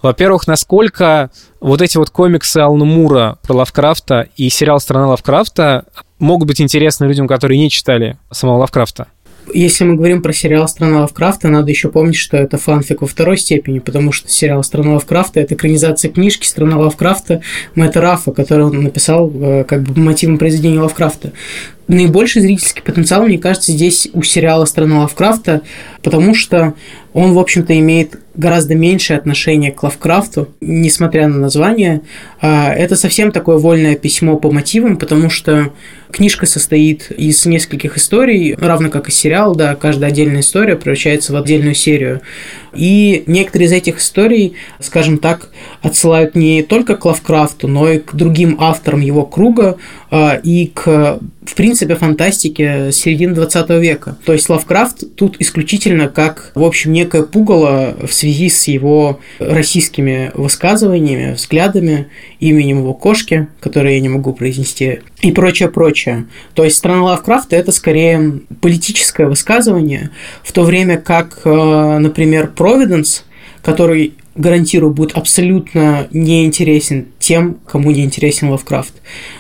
Во-первых, 0.01 0.47
насколько 0.47 1.31
вот 1.61 1.81
эти 1.81 1.97
вот 1.97 2.09
комиксы 2.09 2.57
Алана 2.57 2.85
Мура 2.85 3.37
про 3.41 3.55
Лавкрафта 3.55 4.27
и 4.35 4.49
сериал 4.49 4.81
«Страна 4.81 5.07
Лавкрафта» 5.07 5.85
могут 6.19 6.47
быть 6.47 6.59
интересны 6.59 7.05
людям, 7.05 7.27
которые 7.27 7.57
не 7.57 7.69
читали 7.69 8.17
самого 8.29 8.57
Лавкрафта? 8.57 9.07
Если 9.53 9.83
мы 9.83 9.95
говорим 9.95 10.21
про 10.21 10.31
сериал 10.31 10.67
«Страна 10.67 11.01
Лавкрафта», 11.01 11.49
надо 11.49 11.69
еще 11.69 11.89
помнить, 11.89 12.15
что 12.15 12.37
это 12.37 12.57
фанфик 12.57 13.01
во 13.01 13.07
второй 13.07 13.37
степени, 13.37 13.79
потому 13.79 14.11
что 14.11 14.29
сериал 14.29 14.63
«Страна 14.63 14.93
Лавкрафта»— 14.93 15.39
это 15.41 15.55
экранизация 15.55 16.11
книжки 16.11 16.47
«Страна 16.47 16.77
Лавкрафта» 16.77 17.41
Мэтта 17.75 17.99
Рафа, 17.99 18.31
который 18.31 18.65
он 18.65 18.83
написал 18.83 19.31
э, 19.33 19.65
как 19.65 19.83
бы 19.83 19.99
мотивом 19.99 20.37
произведения 20.37 20.79
Лавкрафта 20.79 21.33
наибольший 21.87 22.41
зрительский 22.41 22.81
потенциал, 22.81 23.23
мне 23.23 23.37
кажется, 23.37 23.71
здесь 23.71 24.07
у 24.13 24.23
сериала 24.23 24.65
«Страна 24.65 25.01
Лавкрафта», 25.01 25.61
потому 26.01 26.33
что 26.35 26.73
он, 27.13 27.33
в 27.33 27.39
общем-то, 27.39 27.77
имеет 27.79 28.19
гораздо 28.35 28.73
меньшее 28.73 29.17
отношение 29.17 29.71
к 29.71 29.83
Лавкрафту, 29.83 30.49
несмотря 30.59 31.27
на 31.27 31.37
название. 31.37 32.01
А, 32.41 32.73
это 32.73 32.95
совсем 32.95 33.31
такое 33.31 33.57
вольное 33.57 33.95
письмо 33.95 34.37
по 34.37 34.51
мотивам, 34.51 34.97
потому 34.97 35.29
что 35.29 35.71
книжка 36.11 36.47
состоит 36.47 37.11
из 37.11 37.45
нескольких 37.45 37.97
историй, 37.97 38.55
равно 38.55 38.89
как 38.89 39.09
и 39.09 39.11
сериал, 39.11 39.55
да, 39.55 39.75
каждая 39.75 40.09
отдельная 40.09 40.41
история 40.41 40.75
превращается 40.75 41.33
в 41.33 41.35
отдельную 41.35 41.75
серию. 41.75 42.21
И 42.73 43.23
некоторые 43.27 43.67
из 43.67 43.71
этих 43.71 43.99
историй, 43.99 44.55
скажем 44.79 45.19
так, 45.19 45.49
отсылают 45.83 46.33
не 46.33 46.63
только 46.63 46.95
к 46.95 47.05
Лавкрафту, 47.05 47.67
но 47.67 47.87
и 47.89 47.99
к 47.99 48.15
другим 48.15 48.57
авторам 48.59 49.01
его 49.01 49.23
круга 49.23 49.77
а, 50.09 50.39
и 50.41 50.71
к, 50.73 51.19
в 51.45 51.53
принципе, 51.53 51.72
фантастике 51.95 52.91
середины 52.91 53.33
20 53.33 53.69
века. 53.81 54.17
То 54.25 54.33
есть 54.33 54.49
Лавкрафт 54.49 55.15
тут 55.15 55.37
исключительно 55.39 56.09
как, 56.09 56.51
в 56.55 56.63
общем, 56.63 56.91
некое 56.91 57.23
пугало 57.23 57.95
в 58.05 58.13
связи 58.13 58.49
с 58.49 58.67
его 58.67 59.19
российскими 59.39 60.31
высказываниями, 60.33 61.33
взглядами, 61.33 62.07
именем 62.39 62.79
его 62.79 62.93
кошки, 62.93 63.47
которое 63.59 63.95
я 63.95 63.99
не 63.99 64.09
могу 64.09 64.33
произнести, 64.33 64.99
и 65.21 65.31
прочее, 65.31 65.69
прочее. 65.69 66.25
То 66.53 66.63
есть 66.63 66.77
страна 66.77 67.03
Лавкрафта– 67.03 67.55
это 67.57 67.71
скорее 67.71 68.41
политическое 68.61 69.25
высказывание, 69.25 70.11
в 70.43 70.51
то 70.51 70.63
время 70.63 70.97
как, 70.97 71.41
э, 71.45 71.97
например, 71.99 72.51
Провиденс, 72.51 73.23
который 73.61 74.13
гарантирую, 74.35 74.93
будет 74.93 75.13
абсолютно 75.17 76.07
неинтересен 76.11 77.07
тем, 77.19 77.59
кому 77.67 77.91
не 77.91 78.03
интересен 78.03 78.49
Лавкрафт. 78.49 78.93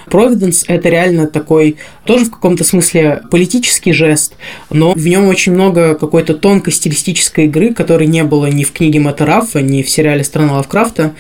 Провиденс– 0.07 0.65
это 0.67 0.89
реально 0.89 1.27
такой, 1.27 1.77
тоже 2.05 2.25
в 2.25 2.31
каком-то 2.31 2.63
смысле 2.63 3.23
политический 3.31 3.91
жест, 3.91 4.35
но 4.69 4.93
в 4.93 5.07
нем 5.07 5.27
очень 5.27 5.53
много 5.53 5.95
какой-то 5.95 6.35
тонкой 6.35 6.73
стилистической 6.73 7.45
игры, 7.45 7.73
которой 7.73 8.07
не 8.07 8.23
было 8.23 8.47
ни 8.47 8.63
в 8.63 8.71
книге 8.71 8.99
Мэтта 8.99 9.25
Раффа, 9.25 9.61
ни 9.61 9.81
в 9.81 9.89
сериале 9.89 10.23
«Страна 10.23 10.57
Лавкрафта». 10.57 11.13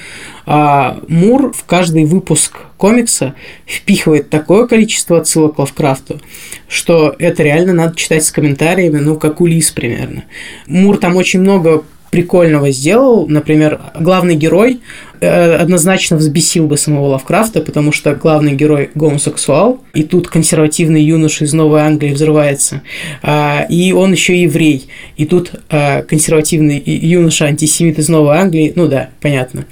А 0.45 0.99
Мур 1.07 1.53
в 1.53 1.63
каждый 1.63 2.03
выпуск 2.03 2.57
комикса 2.75 3.33
впихивает 3.65 4.29
такое 4.29 4.67
количество 4.67 5.17
отсылок 5.17 5.55
к 5.55 5.59
Лавкрафту, 5.59 6.19
что 6.67 7.15
это 7.17 7.43
реально 7.43 7.71
надо 7.71 7.95
читать 7.95 8.25
с 8.25 8.31
комментариями, 8.31 8.99
ну, 8.99 9.15
как 9.15 9.39
Улис 9.39 9.71
примерно. 9.71 10.25
Мур 10.67 10.97
там 10.97 11.15
очень 11.15 11.39
много 11.39 11.85
прикольного 12.13 12.69
сделал. 12.69 13.27
Например, 13.27 13.81
главный 13.99 14.35
герой 14.35 14.81
однозначно 15.23 16.17
взбесил 16.17 16.67
бы 16.67 16.77
самого 16.77 17.07
Лавкрафта, 17.07 17.61
потому 17.61 17.91
что 17.91 18.15
главный 18.15 18.53
герой 18.53 18.89
гомосексуал, 18.95 19.81
и 19.93 20.03
тут 20.03 20.27
консервативный 20.27 21.03
юноша 21.03 21.45
из 21.45 21.53
Новой 21.53 21.81
Англии 21.81 22.13
взрывается, 22.13 22.81
а, 23.21 23.65
и 23.69 23.91
он 23.91 24.11
еще 24.11 24.41
еврей, 24.41 24.87
и 25.17 25.25
тут 25.25 25.51
а, 25.69 26.03
консервативный 26.03 26.81
юноша 26.85 27.45
антисемит 27.45 27.99
из 27.99 28.09
Новой 28.09 28.37
Англии, 28.37 28.73
ну 28.75 28.87
да, 28.87 29.09
понятно. 29.21 29.65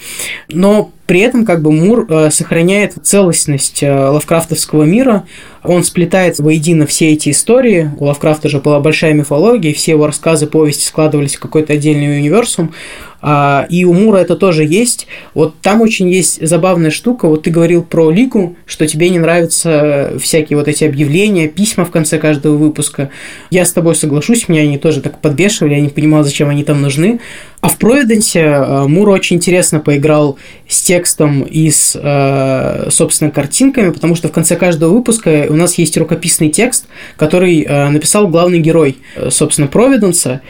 Но 0.49 0.91
при 1.11 1.19
этом 1.19 1.45
как 1.45 1.61
бы 1.61 1.73
Мур 1.73 2.05
э, 2.09 2.31
сохраняет 2.31 2.93
целостность 3.03 3.83
э, 3.83 3.93
лавкрафтовского 3.93 4.83
мира, 4.83 5.25
он 5.61 5.83
сплетает 5.83 6.39
воедино 6.39 6.85
все 6.87 7.09
эти 7.09 7.31
истории. 7.31 7.91
У 7.99 8.05
Лавкрафта 8.05 8.47
же 8.47 8.59
была 8.59 8.79
большая 8.79 9.13
мифология, 9.13 9.73
все 9.73 9.91
его 9.91 10.07
рассказы, 10.07 10.47
повести 10.47 10.85
складывались 10.85 11.35
в 11.35 11.39
какой-то 11.39 11.73
отдельный 11.73 12.17
универсум. 12.17 12.73
А, 13.21 13.67
и 13.69 13.85
у 13.85 13.93
Мура 13.93 14.17
это 14.17 14.35
тоже 14.35 14.65
есть. 14.65 15.07
Вот 15.33 15.59
там 15.61 15.81
очень 15.81 16.09
есть 16.09 16.45
забавная 16.45 16.89
штука. 16.89 17.27
Вот 17.27 17.43
ты 17.43 17.51
говорил 17.51 17.83
про 17.83 18.09
Лигу, 18.09 18.55
что 18.65 18.87
тебе 18.87 19.09
не 19.09 19.19
нравятся 19.19 20.13
всякие 20.19 20.57
вот 20.57 20.67
эти 20.67 20.83
объявления, 20.83 21.47
письма 21.47 21.85
в 21.85 21.91
конце 21.91 22.17
каждого 22.17 22.55
выпуска. 22.55 23.11
Я 23.51 23.65
с 23.65 23.71
тобой 23.71 23.95
соглашусь, 23.95 24.49
меня 24.49 24.61
они 24.61 24.77
тоже 24.77 25.01
так 25.01 25.19
подбешивали, 25.19 25.75
я 25.75 25.81
не 25.81 25.89
понимал, 25.89 26.23
зачем 26.23 26.49
они 26.49 26.63
там 26.63 26.81
нужны. 26.81 27.19
А 27.61 27.69
в 27.69 27.77
Провиденсе 27.77 28.45
а, 28.45 28.87
Мур 28.87 29.09
очень 29.09 29.35
интересно 29.35 29.79
поиграл 29.79 30.37
с 30.67 30.81
текстом 30.81 31.43
и 31.43 31.69
с, 31.69 31.95
а, 32.01 32.87
собственно, 32.89 33.29
картинками, 33.29 33.91
потому 33.91 34.15
что 34.15 34.29
в 34.29 34.31
конце 34.31 34.55
каждого 34.55 34.93
выпуска 34.93 35.45
у 35.49 35.53
нас 35.53 35.77
есть 35.77 35.95
рукописный 35.97 36.49
текст, 36.49 36.87
который 37.17 37.65
написал 37.91 38.27
главный 38.27 38.59
герой, 38.59 38.97
собственно, 39.29 39.67
Провиденса. 39.67 40.41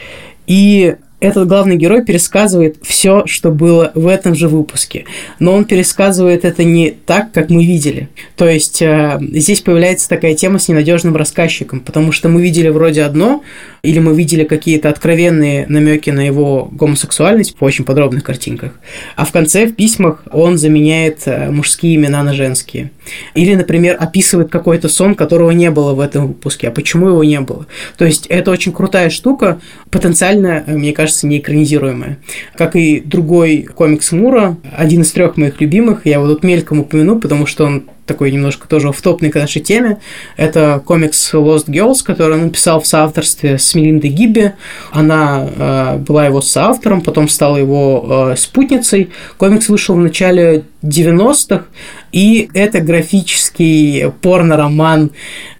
И 0.46 0.96
этот 1.22 1.46
главный 1.46 1.76
герой 1.76 2.04
пересказывает 2.04 2.78
все, 2.82 3.24
что 3.26 3.52
было 3.52 3.92
в 3.94 4.08
этом 4.08 4.34
же 4.34 4.48
выпуске. 4.48 5.04
Но 5.38 5.54
он 5.54 5.64
пересказывает 5.64 6.44
это 6.44 6.64
не 6.64 6.90
так, 6.90 7.30
как 7.30 7.48
мы 7.48 7.64
видели. 7.64 8.08
То 8.36 8.48
есть 8.48 8.82
э, 8.82 9.18
здесь 9.20 9.60
появляется 9.60 10.08
такая 10.08 10.34
тема 10.34 10.58
с 10.58 10.68
ненадежным 10.68 11.16
рассказчиком, 11.16 11.78
потому 11.78 12.10
что 12.10 12.28
мы 12.28 12.42
видели 12.42 12.68
вроде 12.68 13.02
одно, 13.02 13.42
или 13.82 14.00
мы 14.00 14.14
видели 14.16 14.44
какие-то 14.44 14.88
откровенные 14.88 15.66
намеки 15.68 16.10
на 16.10 16.26
его 16.26 16.68
гомосексуальность 16.72 17.56
в 17.58 17.64
очень 17.64 17.84
подробных 17.84 18.24
картинках, 18.24 18.72
а 19.14 19.24
в 19.24 19.32
конце 19.32 19.66
в 19.66 19.74
письмах 19.74 20.24
он 20.32 20.58
заменяет 20.58 21.22
э, 21.26 21.50
мужские 21.50 21.94
имена 21.96 22.24
на 22.24 22.34
женские. 22.34 22.90
Или, 23.34 23.54
например, 23.54 23.96
описывает 23.98 24.50
какой-то 24.50 24.88
сон, 24.88 25.14
которого 25.14 25.50
не 25.50 25.70
было 25.70 25.94
в 25.94 26.00
этом 26.00 26.28
выпуске. 26.28 26.68
А 26.68 26.70
почему 26.70 27.08
его 27.08 27.24
не 27.24 27.40
было? 27.40 27.66
То 27.96 28.04
есть 28.04 28.26
это 28.26 28.50
очень 28.50 28.72
крутая 28.72 29.10
штука. 29.10 29.60
Потенциально, 29.90 30.64
э, 30.66 30.72
мне 30.72 30.92
кажется, 30.92 31.11
кажется, 31.12 31.26
не 31.26 31.38
экранизируемая. 31.38 32.18
Как 32.56 32.76
и 32.76 33.00
другой 33.00 33.62
комикс 33.62 34.12
Мура, 34.12 34.56
один 34.74 35.02
из 35.02 35.12
трех 35.12 35.36
моих 35.36 35.60
любимых, 35.60 36.06
я 36.06 36.14
его 36.14 36.26
тут 36.26 36.42
мельком 36.42 36.80
упомяну, 36.80 37.20
потому 37.20 37.46
что 37.46 37.64
он 37.64 37.84
такой 38.06 38.32
немножко 38.32 38.66
тоже 38.66 38.90
втопный 38.92 39.30
к 39.30 39.36
нашей 39.36 39.62
теме. 39.62 39.98
Это 40.36 40.82
комикс 40.84 41.34
Lost 41.34 41.66
Girls, 41.66 42.02
который 42.04 42.36
он 42.36 42.44
написал 42.46 42.80
в 42.80 42.86
соавторстве 42.86 43.58
с 43.58 43.74
Мелиндой 43.74 44.10
Гибби. 44.10 44.52
Она 44.90 45.46
э, 45.46 45.96
была 45.98 46.26
его 46.26 46.40
соавтором, 46.40 47.02
потом 47.02 47.28
стала 47.28 47.58
его 47.58 48.32
э, 48.32 48.36
спутницей. 48.36 49.10
Комикс 49.36 49.68
вышел 49.68 49.94
в 49.94 49.98
начале 49.98 50.64
90-х, 50.82 51.64
и 52.12 52.50
это 52.54 52.80
графический 52.80 54.10
порно-роман, 54.20 55.10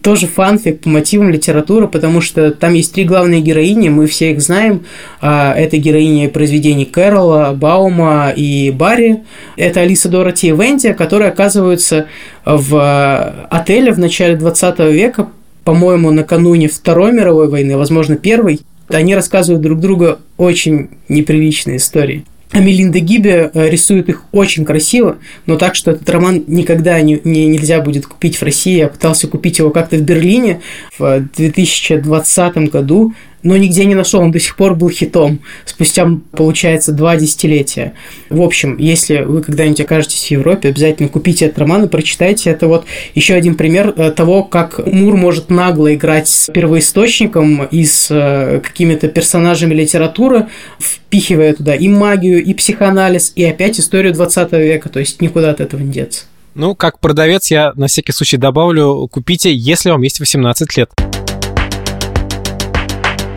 тоже 0.02 0.26
фанфик 0.26 0.80
по 0.80 0.88
мотивам 0.88 1.30
литературы, 1.30 1.88
потому 1.88 2.20
что 2.20 2.50
там 2.50 2.74
есть 2.74 2.92
три 2.92 3.04
главные 3.04 3.40
героини, 3.40 3.88
мы 3.88 4.06
все 4.06 4.32
их 4.32 4.40
знаем. 4.40 4.84
А, 5.20 5.54
это 5.54 5.76
героини 5.76 6.26
произведений 6.26 6.84
Кэрола, 6.84 7.52
Баума 7.54 8.32
и 8.34 8.70
Барри. 8.70 9.22
Это 9.56 9.80
Алиса 9.80 10.08
Дороти 10.08 10.48
и 10.48 10.52
Венди, 10.52 10.92
которые 10.92 11.30
оказываются 11.30 12.06
в 12.44 13.46
отеле 13.50 13.92
в 13.92 13.98
начале 13.98 14.36
20 14.36 14.78
века, 14.92 15.28
по-моему, 15.64 16.10
накануне 16.10 16.68
Второй 16.68 17.12
мировой 17.12 17.48
войны, 17.48 17.76
возможно, 17.76 18.16
Первой. 18.16 18.60
Они 18.88 19.14
рассказывают 19.14 19.62
друг 19.62 19.80
другу 19.80 20.18
очень 20.36 20.90
неприличные 21.08 21.76
истории. 21.76 22.24
А 22.52 22.60
Мелинда 22.60 23.00
Гибе 23.00 23.50
э, 23.52 23.70
рисует 23.70 24.10
их 24.10 24.24
очень 24.30 24.66
красиво, 24.66 25.16
но 25.46 25.56
так, 25.56 25.74
что 25.74 25.90
этот 25.90 26.08
роман 26.10 26.44
никогда 26.46 27.00
не, 27.00 27.18
не, 27.24 27.46
нельзя 27.46 27.80
будет 27.80 28.06
купить 28.06 28.36
в 28.36 28.42
России. 28.42 28.76
Я 28.76 28.88
пытался 28.88 29.26
купить 29.26 29.58
его 29.58 29.70
как-то 29.70 29.96
в 29.96 30.02
Берлине 30.02 30.60
в 30.98 31.26
2020 31.34 32.70
году 32.70 33.14
но 33.42 33.56
нигде 33.56 33.84
не 33.84 33.94
нашел, 33.94 34.20
он 34.20 34.30
до 34.30 34.38
сих 34.38 34.56
пор 34.56 34.74
был 34.74 34.90
хитом, 34.90 35.40
спустя, 35.64 36.08
получается, 36.32 36.92
два 36.92 37.16
десятилетия. 37.16 37.94
В 38.30 38.42
общем, 38.42 38.76
если 38.78 39.22
вы 39.22 39.42
когда-нибудь 39.42 39.80
окажетесь 39.80 40.26
в 40.26 40.30
Европе, 40.30 40.68
обязательно 40.68 41.08
купите 41.08 41.46
этот 41.46 41.58
роман 41.58 41.84
и 41.84 41.88
прочитайте. 41.88 42.50
Это 42.50 42.68
вот 42.68 42.84
еще 43.14 43.34
один 43.34 43.54
пример 43.54 43.92
э, 43.96 44.10
того, 44.10 44.44
как 44.44 44.86
Мур 44.86 45.16
может 45.16 45.50
нагло 45.50 45.94
играть 45.94 46.28
с 46.28 46.50
первоисточником 46.52 47.64
и 47.64 47.84
с 47.84 48.08
э, 48.10 48.60
какими-то 48.60 49.08
персонажами 49.08 49.74
литературы, 49.74 50.46
впихивая 50.78 51.54
туда 51.54 51.74
и 51.74 51.88
магию, 51.88 52.42
и 52.42 52.54
психоанализ, 52.54 53.32
и 53.34 53.44
опять 53.44 53.80
историю 53.80 54.12
20 54.12 54.52
века, 54.52 54.88
то 54.88 55.00
есть 55.00 55.20
никуда 55.20 55.50
от 55.50 55.60
этого 55.60 55.80
не 55.80 55.90
деться. 55.90 56.24
Ну, 56.54 56.74
как 56.74 56.98
продавец 56.98 57.50
я 57.50 57.72
на 57.76 57.86
всякий 57.86 58.12
случай 58.12 58.36
добавлю, 58.36 59.08
купите, 59.10 59.54
если 59.54 59.90
вам 59.90 60.02
есть 60.02 60.20
18 60.20 60.76
лет 60.76 60.90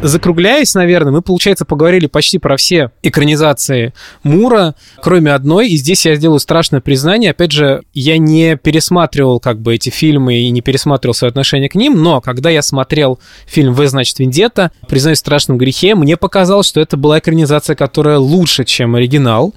закругляясь, 0.02 0.76
наверное, 0.76 1.12
мы, 1.12 1.22
получается, 1.22 1.66
поговорили 1.66 2.08
почти 2.08 2.38
про 2.38 2.58
все 2.58 2.92
экранизации 3.02 3.94
Мура, 4.24 4.76
кроме 5.02 5.34
одной. 5.34 5.70
И 5.70 5.78
здесь 5.78 6.06
я 6.06 6.16
сделаю 6.16 6.40
страшное 6.40 6.82
признание. 6.82 7.32
Опять 7.32 7.52
же, 7.52 7.84
я 7.94 8.18
не 8.18 8.56
пересматривал 8.58 9.40
как 9.40 9.60
бы 9.60 9.76
эти 9.76 9.90
фильмы 9.90 10.36
и 10.36 10.50
не 10.52 10.62
пересматривал 10.62 11.14
свое 11.14 11.30
отношение 11.30 11.70
к 11.70 11.76
ним, 11.76 12.02
но 12.02 12.22
когда 12.22 12.50
я 12.50 12.62
смотрел 12.62 13.20
фильм 13.48 13.74
«В, 13.74 13.88
значит, 13.88 14.20
Вендетта», 14.20 14.72
признаюсь 14.88 15.18
в 15.18 15.22
страшном 15.22 15.58
грехе, 15.58 15.96
мне 15.96 16.18
показалось, 16.18 16.68
что 16.68 16.82
это 16.82 16.98
была 16.98 17.20
экранизация, 17.20 17.76
которая 17.76 18.18
лучше, 18.18 18.66
чем 18.66 18.96
оригинал, 18.96 19.54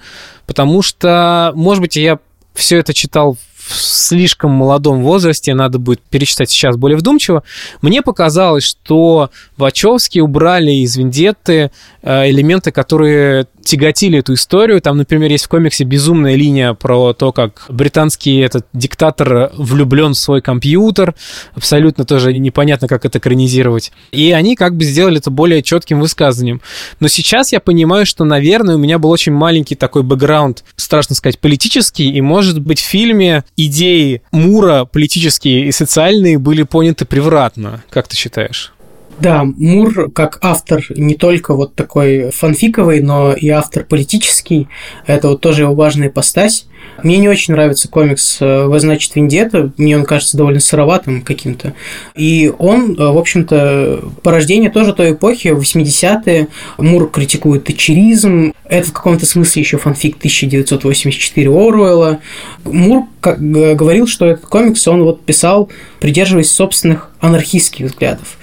потому 0.46 0.82
что, 0.82 1.52
может 1.54 1.82
быть, 1.82 1.96
я 1.96 2.18
все 2.54 2.78
это 2.78 2.92
читал 2.92 3.36
в 3.68 3.74
слишком 3.74 4.50
молодом 4.50 5.02
возрасте, 5.02 5.54
надо 5.54 5.78
будет 5.78 6.00
перечитать 6.00 6.50
сейчас 6.50 6.76
более 6.76 6.96
вдумчиво, 6.96 7.42
мне 7.82 8.02
показалось, 8.02 8.64
что 8.64 9.30
Вачовски 9.56 10.20
убрали 10.20 10.70
из 10.70 10.96
Вендетты 10.96 11.70
э, 12.02 12.30
элементы, 12.30 12.72
которые 12.72 13.46
тяготили 13.68 14.18
эту 14.18 14.34
историю. 14.34 14.80
Там, 14.80 14.96
например, 14.96 15.30
есть 15.30 15.44
в 15.44 15.48
комиксе 15.48 15.84
безумная 15.84 16.36
линия 16.36 16.72
про 16.72 17.12
то, 17.12 17.32
как 17.32 17.66
британский 17.68 18.38
этот 18.38 18.66
диктатор 18.72 19.52
влюблен 19.54 20.14
в 20.14 20.18
свой 20.18 20.40
компьютер. 20.40 21.14
Абсолютно 21.54 22.06
тоже 22.06 22.32
непонятно, 22.32 22.88
как 22.88 23.04
это 23.04 23.18
экранизировать. 23.18 23.92
И 24.10 24.32
они 24.32 24.56
как 24.56 24.74
бы 24.74 24.84
сделали 24.84 25.18
это 25.18 25.30
более 25.30 25.62
четким 25.62 26.00
высказыванием. 26.00 26.62
Но 26.98 27.08
сейчас 27.08 27.52
я 27.52 27.60
понимаю, 27.60 28.06
что, 28.06 28.24
наверное, 28.24 28.76
у 28.76 28.78
меня 28.78 28.98
был 28.98 29.10
очень 29.10 29.32
маленький 29.32 29.74
такой 29.74 30.02
бэкграунд, 30.02 30.64
страшно 30.76 31.14
сказать, 31.14 31.38
политический, 31.38 32.10
и, 32.10 32.22
может 32.22 32.60
быть, 32.60 32.80
в 32.80 32.84
фильме 32.84 33.44
идеи 33.56 34.22
Мура 34.32 34.86
политические 34.86 35.66
и 35.66 35.72
социальные 35.72 36.38
были 36.38 36.62
поняты 36.62 37.04
превратно. 37.04 37.84
Как 37.90 38.08
ты 38.08 38.16
считаешь? 38.16 38.72
Да, 39.20 39.44
Мур 39.44 40.10
как 40.12 40.38
автор 40.42 40.84
не 40.90 41.14
только 41.14 41.54
вот 41.54 41.74
такой 41.74 42.30
фанфиковый, 42.30 43.00
но 43.00 43.32
и 43.32 43.48
автор 43.48 43.84
политический. 43.84 44.68
Это 45.06 45.28
вот 45.28 45.40
тоже 45.40 45.62
его 45.62 45.74
важная 45.74 46.10
постась. 46.10 46.66
Мне 47.02 47.18
не 47.18 47.28
очень 47.28 47.54
нравится 47.54 47.88
комикс 47.88 48.38
э, 48.40 48.64
«Вы, 48.66 48.80
значит, 48.80 49.14
Вендетта». 49.14 49.72
Мне 49.76 49.96
он 49.96 50.04
кажется 50.04 50.36
довольно 50.36 50.58
сыроватым 50.58 51.22
каким-то. 51.22 51.74
И 52.16 52.52
он, 52.58 52.94
э, 52.94 52.96
в 52.96 53.16
общем-то, 53.16 54.04
порождение 54.22 54.70
тоже 54.70 54.92
той 54.92 55.12
эпохи, 55.12 55.48
80-е. 55.48 56.48
Мур 56.78 57.08
критикует 57.10 57.64
тачеризм. 57.64 58.52
Это 58.64 58.88
в 58.88 58.92
каком-то 58.92 59.26
смысле 59.26 59.62
еще 59.62 59.78
фанфик 59.78 60.16
1984 60.16 61.48
Оруэлла. 61.48 62.18
Мур 62.64 63.04
как, 63.20 63.40
говорил, 63.40 64.06
что 64.08 64.26
этот 64.26 64.46
комикс 64.46 64.86
он 64.88 65.02
вот 65.04 65.24
писал, 65.24 65.70
придерживаясь 66.00 66.50
собственных 66.50 67.10
анархистских 67.20 67.86
взглядов. 67.86 68.38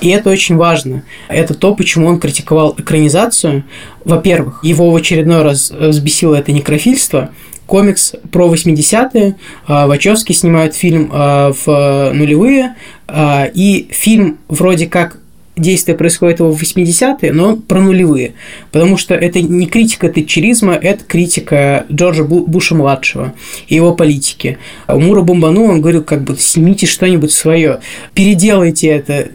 И 0.00 0.08
это 0.08 0.30
очень 0.30 0.56
важно. 0.56 1.04
Это 1.28 1.54
то, 1.54 1.74
почему 1.74 2.06
он 2.06 2.18
критиковал 2.18 2.74
экранизацию. 2.76 3.64
Во-первых, 4.04 4.64
его 4.64 4.90
в 4.90 4.96
очередной 4.96 5.42
раз 5.42 5.70
взбесило 5.70 6.34
это 6.34 6.52
некрофильство. 6.52 7.30
Комикс 7.66 8.14
про 8.32 8.52
80-е. 8.52 9.36
А, 9.66 9.86
Вачовски 9.86 10.32
снимают 10.32 10.74
фильм 10.74 11.10
а, 11.12 11.52
в 11.52 12.12
нулевые. 12.12 12.76
И 13.54 13.88
фильм 13.90 14.38
вроде 14.48 14.86
как 14.86 15.18
действие 15.56 15.96
происходит 15.96 16.40
в 16.40 16.50
80-е, 16.50 17.32
но 17.32 17.56
про 17.56 17.80
нулевые. 17.80 18.32
Потому 18.72 18.96
что 18.96 19.14
это 19.14 19.40
не 19.40 19.66
критика 19.66 20.08
тэтчеризма, 20.08 20.74
это 20.74 21.04
критика 21.04 21.84
Джорджа 21.92 22.24
Буша-младшего 22.24 23.34
и 23.68 23.74
его 23.74 23.94
политики. 23.94 24.58
А 24.86 24.96
у 24.96 25.00
Мура 25.00 25.22
Бомбану 25.22 25.64
он 25.64 25.80
говорил, 25.80 26.02
как 26.02 26.22
бы, 26.22 26.36
снимите 26.36 26.86
что-нибудь 26.86 27.32
свое, 27.32 27.80
переделайте 28.14 28.88
это. 28.88 29.28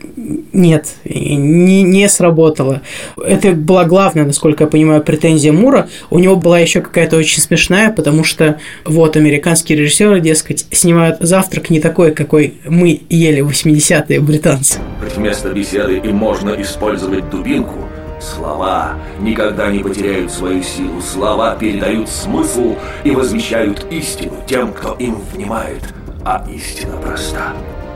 Нет, 0.54 0.88
не, 1.06 1.84
не 1.84 2.10
сработало. 2.10 2.82
Это 3.18 3.52
была 3.52 3.86
главная, 3.86 4.26
насколько 4.26 4.64
я 4.64 4.70
понимаю, 4.70 5.04
претензия 5.04 5.52
Мура. 5.52 5.90
У 6.10 6.20
него 6.20 6.36
была 6.36 6.60
еще 6.60 6.82
какая-то 6.82 7.18
очень 7.18 7.42
смешная, 7.42 7.92
потому 7.92 8.24
что 8.24 8.60
вот 8.86 9.18
американские 9.18 9.78
режиссеры, 9.78 10.22
дескать, 10.22 10.66
снимают 10.72 11.18
завтрак 11.20 11.70
не 11.70 11.80
такой, 11.80 12.12
какой 12.12 12.56
мы 12.66 13.02
ели 13.10 13.42
в 13.42 13.50
80-е 13.50 14.20
британцы. 14.22 14.80
Вместо 15.16 15.50
беседы 15.50 15.98
и 15.98 16.15
можно 16.16 16.50
использовать 16.62 17.30
дубинку, 17.30 17.88
слова 18.20 18.96
никогда 19.20 19.70
не 19.70 19.80
потеряют 19.80 20.32
свою 20.32 20.64
силу. 20.64 21.02
Слова 21.02 21.56
передают 21.56 22.10
смысл 22.10 22.76
и 23.04 23.12
возвещают 23.12 23.86
истину 23.92 24.36
тем, 24.48 24.74
кто 24.74 24.94
им 24.94 25.16
внимает. 25.34 25.84
А 26.24 26.44
истина 26.50 26.98
проста. 26.98 27.54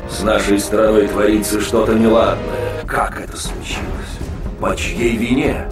С 0.09 0.21
нашей 0.21 0.59
страной 0.59 1.07
творится 1.07 1.59
что-то 1.61 1.93
неладное. 1.93 2.83
Как 2.85 3.19
это 3.21 3.37
случилось? 3.37 4.19
По 4.59 4.75
чьей 4.75 5.15
вине? 5.15 5.65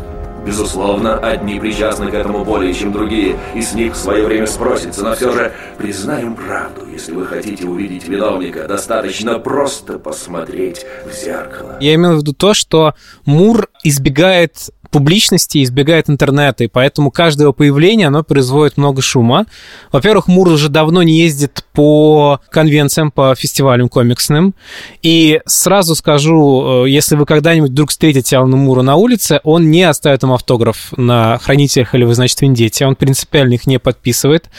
Безусловно, 0.47 1.17
одни 1.17 1.59
причастны 1.59 2.09
к 2.09 2.13
этому 2.13 2.45
более, 2.45 2.73
чем 2.73 2.93
другие, 2.93 3.37
и 3.53 3.61
с 3.61 3.73
них 3.73 3.93
в 3.93 3.97
свое 3.97 4.25
время 4.25 4.47
спросится, 4.47 5.03
но 5.03 5.13
все 5.13 5.33
же 5.33 5.51
признаем 5.77 6.35
правду. 6.35 6.87
Если 6.89 7.11
вы 7.11 7.25
хотите 7.25 7.67
увидеть 7.67 8.07
виновника, 8.07 8.65
достаточно 8.65 9.39
просто 9.39 9.99
посмотреть 9.99 10.85
в 11.05 11.13
зеркало. 11.13 11.75
Я 11.81 11.95
имею 11.95 12.15
в 12.15 12.19
виду 12.19 12.31
то, 12.31 12.53
что 12.53 12.95
Мур 13.25 13.67
избегает 13.83 14.69
публичности, 14.89 15.63
избегает 15.63 16.09
интернета, 16.09 16.63
и 16.63 16.67
поэтому 16.67 17.11
каждое 17.11 17.43
его 17.43 17.53
появление, 17.53 18.07
оно 18.07 18.23
производит 18.23 18.77
много 18.77 19.01
шума. 19.01 19.45
Во-первых, 19.91 20.27
Мур 20.27 20.47
уже 20.49 20.69
давно 20.69 21.03
не 21.03 21.19
ездит 21.19 21.65
по 21.73 22.39
конвенциям, 22.49 23.11
по 23.11 23.35
фестивалям 23.35 23.89
комиксным, 23.89 24.53
и 25.01 25.41
сразу 25.45 25.95
скажу, 25.95 26.85
э, 26.85 26.89
если 26.89 27.15
вы 27.15 27.25
когда-нибудь 27.25 27.71
вдруг 27.71 27.89
встретите 27.89 28.37
Алана 28.37 28.57
Мура 28.57 28.81
на 28.81 28.95
улице, 28.95 29.39
он 29.43 29.69
не 29.71 29.83
оставит 29.83 30.23
им 30.23 30.31
автограф 30.31 30.93
на 30.97 31.37
хранителях 31.39 31.93
или 31.95 32.03
вы, 32.03 32.13
значит, 32.15 32.41
Вендете, 32.41 32.85
он 32.85 32.95
принципиально 32.95 33.53
их 33.53 33.67
не 33.67 33.79
подписывает. 33.79 34.49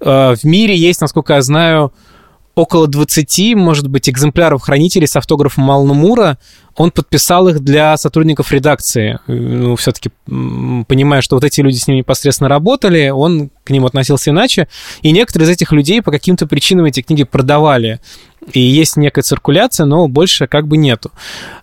Э, 0.00 0.34
в 0.34 0.44
мире 0.44 0.76
есть, 0.76 1.00
насколько 1.00 1.34
я 1.34 1.42
знаю, 1.42 1.92
около 2.56 2.88
20, 2.88 3.54
может 3.54 3.86
быть, 3.86 4.08
экземпляров 4.08 4.62
хранителей 4.62 5.06
с 5.06 5.14
автографом 5.14 5.70
Алана 5.70 5.94
Мура. 5.94 6.38
Он 6.76 6.90
подписал 6.90 7.48
их 7.48 7.60
для 7.60 7.96
сотрудников 7.96 8.52
редакции. 8.52 9.18
Ну, 9.26 9.76
все-таки, 9.76 10.10
понимая, 10.26 11.22
что 11.22 11.36
вот 11.36 11.44
эти 11.44 11.60
люди 11.60 11.76
с 11.76 11.86
ним 11.86 11.96
непосредственно 11.98 12.48
работали, 12.48 13.08
он 13.08 13.50
к 13.64 13.70
ним 13.70 13.86
относился 13.86 14.30
иначе, 14.30 14.68
и 15.02 15.10
некоторые 15.10 15.46
из 15.46 15.50
этих 15.50 15.72
людей 15.72 16.02
по 16.02 16.10
каким-то 16.10 16.46
причинам 16.46 16.84
эти 16.84 17.02
книги 17.02 17.24
продавали 17.24 18.00
и 18.52 18.60
есть 18.60 18.96
некая 18.96 19.22
циркуляция, 19.22 19.86
но 19.86 20.06
больше 20.08 20.46
как 20.46 20.66
бы 20.66 20.76
нету. 20.76 21.10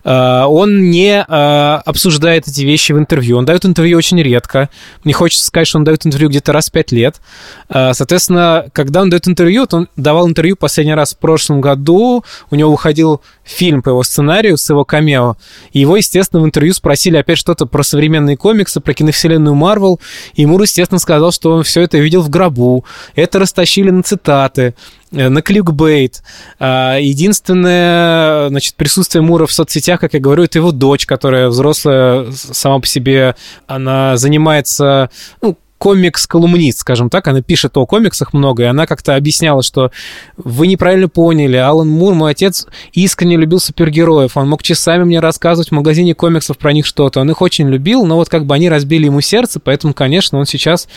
А, 0.04 0.46
он 0.46 0.90
не 0.90 1.24
а, 1.26 1.82
обсуждает 1.84 2.46
эти 2.46 2.62
вещи 2.62 2.92
в 2.92 2.98
интервью, 2.98 3.38
он 3.38 3.44
дает 3.44 3.64
интервью 3.64 3.96
очень 3.96 4.20
редко. 4.20 4.68
Мне 5.02 5.14
хочется 5.14 5.46
сказать, 5.46 5.66
что 5.66 5.78
он 5.78 5.84
дает 5.84 6.04
интервью 6.04 6.28
где-то 6.28 6.52
раз 6.52 6.68
в 6.68 6.72
пять 6.72 6.92
лет. 6.92 7.20
А, 7.68 7.94
соответственно, 7.94 8.66
когда 8.72 9.02
он 9.02 9.10
дает 9.10 9.26
интервью, 9.26 9.66
то 9.66 9.78
он 9.78 9.88
давал 9.96 10.28
интервью 10.28 10.56
последний 10.56 10.94
раз 10.94 11.14
в 11.14 11.18
прошлом 11.18 11.60
году, 11.60 12.24
у 12.50 12.54
него 12.54 12.70
выходил 12.70 13.22
фильм 13.44 13.82
по 13.82 13.90
его 13.90 14.02
сценарию 14.02 14.56
с 14.56 14.68
его 14.68 14.84
камео, 15.04 15.36
его, 15.72 15.96
естественно, 15.96 16.42
в 16.42 16.46
интервью 16.46 16.74
спросили 16.74 17.16
опять 17.16 17.38
что-то 17.38 17.66
про 17.66 17.82
современные 17.82 18.36
комиксы, 18.36 18.80
про 18.80 18.94
киновселенную 18.94 19.54
Марвел, 19.54 20.00
и 20.34 20.46
Мур, 20.46 20.62
естественно, 20.62 20.98
сказал, 20.98 21.32
что 21.32 21.52
он 21.52 21.62
все 21.62 21.82
это 21.82 21.98
видел 21.98 22.22
в 22.22 22.30
гробу, 22.30 22.84
это 23.14 23.38
растащили 23.38 23.90
на 23.90 24.02
цитаты, 24.02 24.74
Э, 25.14 25.28
на 25.28 25.42
кликбейт. 25.42 26.22
А, 26.58 26.98
единственное, 26.98 28.48
значит, 28.48 28.74
присутствие 28.74 29.22
Мура 29.22 29.46
в 29.46 29.52
соцсетях, 29.52 30.00
как 30.00 30.14
я 30.14 30.20
говорю, 30.20 30.44
это 30.44 30.58
его 30.58 30.72
дочь, 30.72 31.06
которая 31.06 31.48
взрослая 31.48 32.30
сама 32.32 32.80
по 32.80 32.86
себе, 32.86 33.36
она 33.66 34.16
занимается, 34.16 35.10
ну, 35.40 35.56
комикс-колумнист, 35.84 36.78
скажем 36.78 37.10
так, 37.10 37.28
она 37.28 37.42
пишет 37.42 37.76
о 37.76 37.84
комиксах 37.84 38.32
много, 38.32 38.62
и 38.62 38.66
она 38.66 38.86
как-то 38.86 39.16
объясняла, 39.16 39.62
что 39.62 39.90
вы 40.38 40.66
неправильно 40.66 41.10
поняли, 41.10 41.58
Алан 41.58 41.90
Мур, 41.90 42.14
мой 42.14 42.30
отец, 42.30 42.66
искренне 42.94 43.36
любил 43.36 43.60
супергероев, 43.60 44.34
он 44.38 44.48
мог 44.48 44.62
часами 44.62 45.04
мне 45.04 45.20
рассказывать 45.20 45.68
в 45.68 45.72
магазине 45.72 46.14
комиксов 46.14 46.56
про 46.56 46.72
них 46.72 46.86
что-то, 46.86 47.20
он 47.20 47.30
их 47.30 47.42
очень 47.42 47.68
любил, 47.68 48.06
но 48.06 48.16
вот 48.16 48.30
как 48.30 48.46
бы 48.46 48.54
они 48.54 48.70
разбили 48.70 49.04
ему 49.04 49.20
сердце, 49.20 49.60
поэтому, 49.60 49.92
конечно, 49.92 50.38
он 50.38 50.46
сейчас 50.46 50.88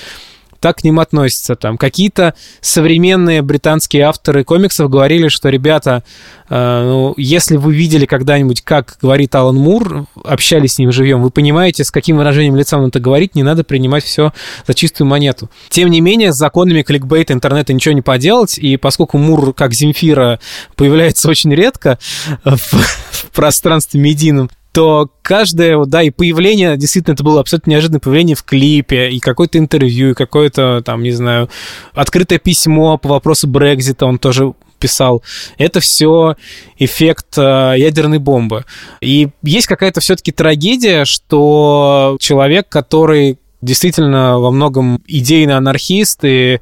так 0.60 0.78
к 0.78 0.84
ним 0.84 1.00
относятся. 1.00 1.56
Там 1.56 1.78
какие-то 1.78 2.34
современные 2.62 3.42
британские 3.42 4.04
авторы 4.04 4.44
комиксов 4.44 4.90
говорили, 4.90 5.28
что, 5.28 5.50
ребята, 5.50 6.04
э, 6.50 6.84
ну, 6.84 7.14
если 7.18 7.58
вы 7.58 7.74
видели 7.74 8.06
когда-нибудь, 8.06 8.62
как 8.62 8.98
говорит 9.02 9.34
Алан 9.36 9.56
Мур, 9.56 10.06
общались 10.24 10.74
с 10.74 10.80
ним 10.80 10.92
живьем, 10.92 11.22
вы 11.22 11.30
понимаете, 11.30 11.84
с 11.84 11.92
каким 11.92 12.18
выражением 12.18 12.56
лица 12.56 12.78
он 12.78 12.88
это 12.88 13.00
говорит, 13.00 13.36
не 13.36 13.44
надо 13.44 13.64
принимать 13.64 14.04
все 14.04 14.34
за 14.66 14.74
чистую 14.74 15.08
монету. 15.08 15.50
Тем 15.70 15.90
не 15.90 16.02
менее, 16.02 16.34
с 16.34 16.38
законами 16.38 16.82
кликбейта 16.82 17.34
интернета 17.34 17.74
ничего 17.74 17.94
не 17.94 18.02
поделать, 18.02 18.58
и 18.58 18.78
поскольку 18.78 19.18
Мур, 19.18 19.54
как 19.54 19.74
Земфира, 19.74 20.40
появляется 20.76 21.30
очень 21.30 21.54
редко 21.54 22.00
в, 22.44 22.58
в 23.12 23.32
пространстве 23.32 24.00
медийном, 24.00 24.50
то 24.78 25.10
каждое, 25.24 25.84
да, 25.86 26.04
и 26.04 26.12
появление, 26.12 26.78
действительно, 26.78 27.16
это 27.16 27.24
было 27.24 27.40
абсолютно 27.40 27.72
неожиданное 27.72 28.00
появление 28.00 28.36
в 28.36 28.44
клипе, 28.44 29.10
и 29.10 29.20
какое-то 29.20 29.58
интервью, 29.58 30.12
и 30.12 30.14
какое-то, 30.14 30.84
там, 30.86 31.02
не 31.02 31.10
знаю, 31.10 31.50
открытое 31.96 32.38
письмо 32.38 33.00
по 33.00 33.10
вопросу 33.10 33.48
Брекзита 33.48 34.06
он 34.06 34.20
тоже 34.20 34.54
писал. 34.78 35.24
Это 35.58 35.80
все 35.80 36.36
эффект 36.78 37.40
э, 37.40 37.74
ядерной 37.76 38.20
бомбы. 38.20 38.66
И 39.02 39.30
есть 39.42 39.66
какая-то 39.66 40.00
все-таки 40.00 40.32
трагедия, 40.32 41.06
что 41.06 42.16
человек, 42.20 42.70
который 42.70 43.40
действительно 43.64 44.38
во 44.38 44.52
многом 44.52 45.02
идейный 45.08 45.58
анархист 45.58 46.20
и 46.24 46.60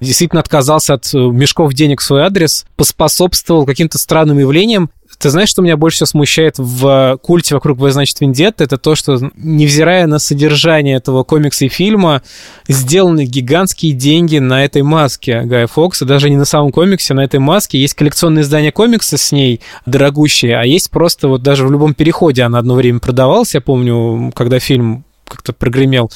действительно 0.00 0.40
отказался 0.40 0.94
от 0.94 1.12
мешков 1.12 1.74
денег 1.74 2.00
в 2.00 2.04
свой 2.04 2.22
адрес, 2.22 2.64
поспособствовал 2.76 3.66
каким-то 3.66 3.98
странным 3.98 4.38
явлениям, 4.38 4.88
ты 5.18 5.30
знаешь, 5.30 5.48
что 5.48 5.62
меня 5.62 5.76
больше 5.76 5.96
всего 5.96 6.06
смущает 6.06 6.54
в 6.58 7.18
культе 7.22 7.54
вокруг 7.54 7.78
«В, 7.78 7.90
значит, 7.90 8.20
Вендетта»? 8.20 8.64
Это 8.64 8.78
то, 8.78 8.94
что, 8.94 9.18
невзирая 9.36 10.06
на 10.06 10.18
содержание 10.18 10.96
этого 10.96 11.24
комикса 11.24 11.64
и 11.64 11.68
фильма, 11.68 12.22
сделаны 12.68 13.24
гигантские 13.24 13.92
деньги 13.92 14.38
на 14.38 14.64
этой 14.64 14.82
маске 14.82 15.42
Гая 15.42 15.66
Фокса, 15.66 16.04
даже 16.04 16.30
не 16.30 16.36
на 16.36 16.44
самом 16.44 16.70
комиксе, 16.70 17.14
а 17.14 17.16
на 17.16 17.24
этой 17.24 17.40
маске. 17.40 17.80
Есть 17.80 17.94
коллекционное 17.94 18.42
издание 18.42 18.70
комикса 18.70 19.16
с 19.16 19.32
ней, 19.32 19.60
дорогущее, 19.86 20.56
а 20.56 20.64
есть 20.64 20.90
просто 20.90 21.28
вот 21.28 21.42
даже 21.42 21.66
в 21.66 21.72
любом 21.72 21.94
переходе 21.94 22.42
она 22.42 22.60
одно 22.60 22.74
время 22.74 23.00
продавалась, 23.00 23.54
я 23.54 23.60
помню, 23.60 24.32
когда 24.34 24.60
фильм 24.60 25.04
как-то 25.26 25.52
прогремел. 25.52 26.10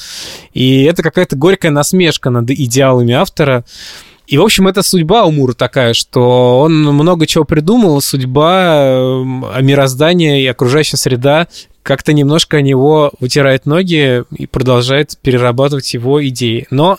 И 0.53 0.83
это 0.83 1.03
какая-то 1.03 1.35
горькая 1.35 1.71
насмешка 1.71 2.29
над 2.29 2.49
идеалами 2.49 3.13
автора. 3.13 3.63
И, 4.27 4.37
в 4.37 4.41
общем, 4.41 4.67
это 4.67 4.83
судьба 4.83 5.25
у 5.25 5.31
Мура 5.31 5.53
такая, 5.53 5.93
что 5.93 6.61
он 6.61 6.83
много 6.83 7.27
чего 7.27 7.43
придумал, 7.43 8.01
судьба, 8.01 8.77
э, 8.77 9.23
мироздание 9.61 10.41
и 10.41 10.47
окружающая 10.47 10.97
среда 10.97 11.47
как-то 11.83 12.13
немножко 12.13 12.57
о 12.57 12.61
него 12.61 13.11
вытирает 13.19 13.65
ноги 13.65 14.23
и 14.31 14.47
продолжает 14.47 15.17
перерабатывать 15.21 15.93
его 15.93 16.25
идеи. 16.27 16.65
Но 16.69 16.97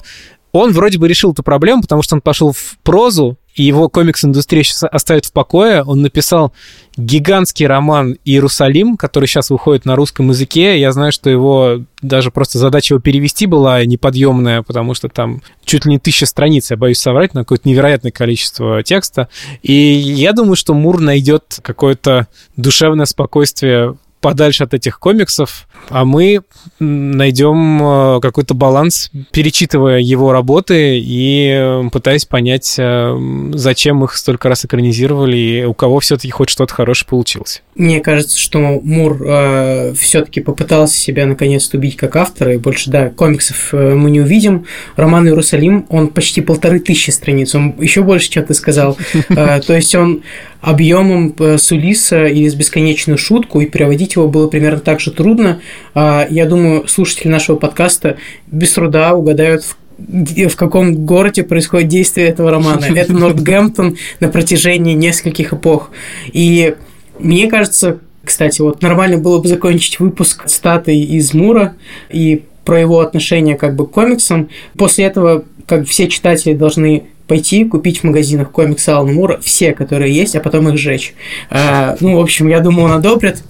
он 0.52 0.72
вроде 0.72 0.98
бы 0.98 1.08
решил 1.08 1.32
эту 1.32 1.42
проблему, 1.42 1.82
потому 1.82 2.02
что 2.02 2.14
он 2.14 2.20
пошел 2.20 2.52
в 2.52 2.76
прозу, 2.82 3.38
его 3.62 3.88
комикс-индустрия 3.88 4.64
сейчас 4.64 4.84
оставит 4.84 5.26
в 5.26 5.32
покое. 5.32 5.82
Он 5.82 6.02
написал 6.02 6.52
гигантский 6.96 7.66
роман 7.66 8.16
«Иерусалим», 8.24 8.96
который 8.96 9.26
сейчас 9.26 9.50
выходит 9.50 9.84
на 9.84 9.96
русском 9.96 10.28
языке. 10.30 10.80
Я 10.80 10.92
знаю, 10.92 11.12
что 11.12 11.30
его 11.30 11.80
даже 12.02 12.30
просто 12.30 12.58
задача 12.58 12.94
его 12.94 13.00
перевести 13.00 13.46
была 13.46 13.84
неподъемная, 13.84 14.62
потому 14.62 14.94
что 14.94 15.08
там 15.08 15.42
чуть 15.64 15.84
ли 15.86 15.92
не 15.92 15.98
тысяча 15.98 16.26
страниц, 16.26 16.70
я 16.70 16.76
боюсь 16.76 16.98
соврать, 16.98 17.34
на 17.34 17.42
какое-то 17.42 17.68
невероятное 17.68 18.12
количество 18.12 18.82
текста. 18.82 19.28
И 19.62 19.72
я 19.72 20.32
думаю, 20.32 20.56
что 20.56 20.74
Мур 20.74 21.00
найдет 21.00 21.58
какое-то 21.62 22.28
душевное 22.56 23.06
спокойствие 23.06 23.96
подальше 24.20 24.64
от 24.64 24.72
этих 24.72 24.98
комиксов, 24.98 25.68
а 25.90 26.04
мы 26.04 26.40
найдем 26.78 27.82
э, 27.82 28.20
какой-то 28.20 28.54
баланс, 28.54 29.10
перечитывая 29.32 29.98
его 29.98 30.32
работы 30.32 30.98
и 30.98 31.50
э, 31.54 31.88
пытаясь 31.92 32.24
понять, 32.24 32.74
э, 32.78 33.50
зачем 33.54 34.04
их 34.04 34.16
столько 34.16 34.48
раз 34.48 34.64
экранизировали 34.64 35.36
и 35.36 35.64
у 35.64 35.74
кого 35.74 36.00
все-таки 36.00 36.30
хоть 36.30 36.50
что-то 36.50 36.72
хорошее 36.74 37.08
получилось. 37.08 37.62
Мне 37.74 38.00
кажется, 38.00 38.38
что 38.38 38.58
Мур 38.58 39.22
э, 39.26 39.94
все-таки 39.94 40.40
попытался 40.40 40.96
себя 40.96 41.26
наконец-то 41.26 41.76
убить 41.76 41.96
как 41.96 42.16
автор, 42.16 42.50
и 42.50 42.56
больше, 42.56 42.90
да, 42.90 43.10
комиксов 43.10 43.72
мы 43.72 44.10
не 44.10 44.20
увидим. 44.20 44.66
Роман 44.96 45.26
Иерусалим, 45.26 45.86
он 45.88 46.08
почти 46.08 46.40
полторы 46.40 46.80
тысячи 46.80 47.10
страниц, 47.10 47.54
он 47.54 47.74
еще 47.80 48.02
больше, 48.02 48.30
чем 48.30 48.44
ты 48.44 48.54
сказал. 48.54 48.96
То 49.28 49.74
есть 49.74 49.94
он 49.94 50.22
объемом 50.60 51.34
с 51.38 51.70
Улиса 51.72 52.24
или 52.26 52.48
с 52.48 52.54
бесконечную 52.54 53.18
шутку, 53.18 53.60
и 53.60 53.66
переводить 53.66 54.14
его 54.16 54.28
было 54.28 54.48
примерно 54.48 54.80
так 54.80 55.00
же 55.00 55.10
трудно. 55.10 55.60
А, 55.94 56.26
я 56.28 56.46
думаю, 56.46 56.86
слушатели 56.88 57.28
нашего 57.28 57.56
подкаста 57.56 58.16
без 58.46 58.72
труда 58.72 59.14
угадают, 59.14 59.64
в 59.64 59.76
в 59.96 60.56
каком 60.56 61.06
городе 61.06 61.44
происходит 61.44 61.88
действие 61.88 62.28
этого 62.28 62.50
романа. 62.50 62.84
Это 62.94 63.12
Нортгемптон 63.12 63.96
на 64.20 64.28
протяжении 64.28 64.94
нескольких 64.94 65.52
эпох. 65.52 65.90
И 66.32 66.74
мне 67.18 67.48
кажется, 67.48 67.98
кстати, 68.24 68.60
вот 68.60 68.82
нормально 68.82 69.18
было 69.18 69.38
бы 69.38 69.48
закончить 69.48 70.00
выпуск 70.00 70.48
статы 70.48 70.96
из 70.96 71.32
Мура 71.32 71.74
и 72.10 72.42
про 72.64 72.80
его 72.80 73.00
отношение 73.00 73.56
как 73.56 73.76
бы 73.76 73.86
к 73.86 73.90
комиксам. 73.90 74.48
После 74.76 75.04
этого 75.04 75.44
как 75.66 75.86
все 75.86 76.08
читатели 76.08 76.54
должны 76.54 77.04
пойти 77.26 77.64
купить 77.64 78.00
в 78.00 78.04
магазинах 78.04 78.50
комиксы 78.50 78.90
Алана 78.90 79.12
Мура, 79.12 79.40
все, 79.42 79.72
которые 79.72 80.14
есть, 80.14 80.36
а 80.36 80.40
потом 80.40 80.68
их 80.68 80.78
сжечь. 80.78 81.14
А, 81.50 81.96
ну, 82.00 82.16
в 82.16 82.20
общем, 82.20 82.48
я 82.48 82.60
думаю, 82.60 82.86
он 82.86 82.92
одобрит. 82.92 83.42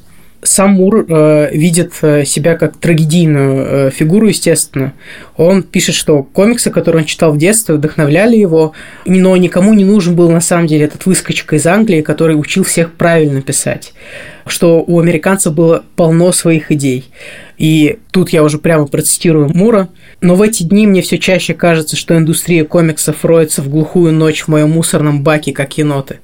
Сам 0.44 0.74
Мур 0.74 1.06
э, 1.08 1.56
видит 1.56 1.94
э, 2.02 2.26
себя 2.26 2.54
как 2.56 2.76
трагедийную 2.76 3.66
э, 3.66 3.90
фигуру, 3.90 4.28
естественно. 4.28 4.92
Он 5.38 5.62
пишет, 5.62 5.94
что 5.94 6.22
комиксы, 6.22 6.70
которые 6.70 7.00
он 7.00 7.06
читал 7.06 7.32
в 7.32 7.38
детстве, 7.38 7.76
вдохновляли 7.76 8.36
его, 8.36 8.74
но 9.06 9.36
никому 9.38 9.72
не 9.72 9.86
нужен 9.86 10.14
был 10.14 10.30
на 10.30 10.42
самом 10.42 10.66
деле 10.66 10.84
этот 10.84 11.06
выскочка 11.06 11.56
из 11.56 11.66
Англии, 11.66 12.02
который 12.02 12.38
учил 12.38 12.62
всех 12.62 12.92
правильно 12.92 13.40
писать. 13.40 13.94
Что 14.46 14.84
у 14.86 15.00
американцев 15.00 15.54
было 15.54 15.82
полно 15.96 16.30
своих 16.30 16.70
идей. 16.70 17.06
И 17.56 17.98
тут 18.10 18.28
я 18.28 18.42
уже 18.42 18.58
прямо 18.58 18.86
процитирую 18.86 19.48
Мура. 19.48 19.88
Но 20.20 20.34
в 20.34 20.42
эти 20.42 20.62
дни 20.62 20.86
мне 20.86 21.00
все 21.00 21.18
чаще 21.18 21.54
кажется, 21.54 21.96
что 21.96 22.18
индустрия 22.18 22.64
комиксов 22.64 23.24
роется 23.24 23.62
в 23.62 23.70
глухую 23.70 24.12
ночь 24.12 24.42
в 24.42 24.48
моем 24.48 24.72
мусорном 24.72 25.22
баке, 25.22 25.52
как 25.52 25.78
еноты. 25.78 26.18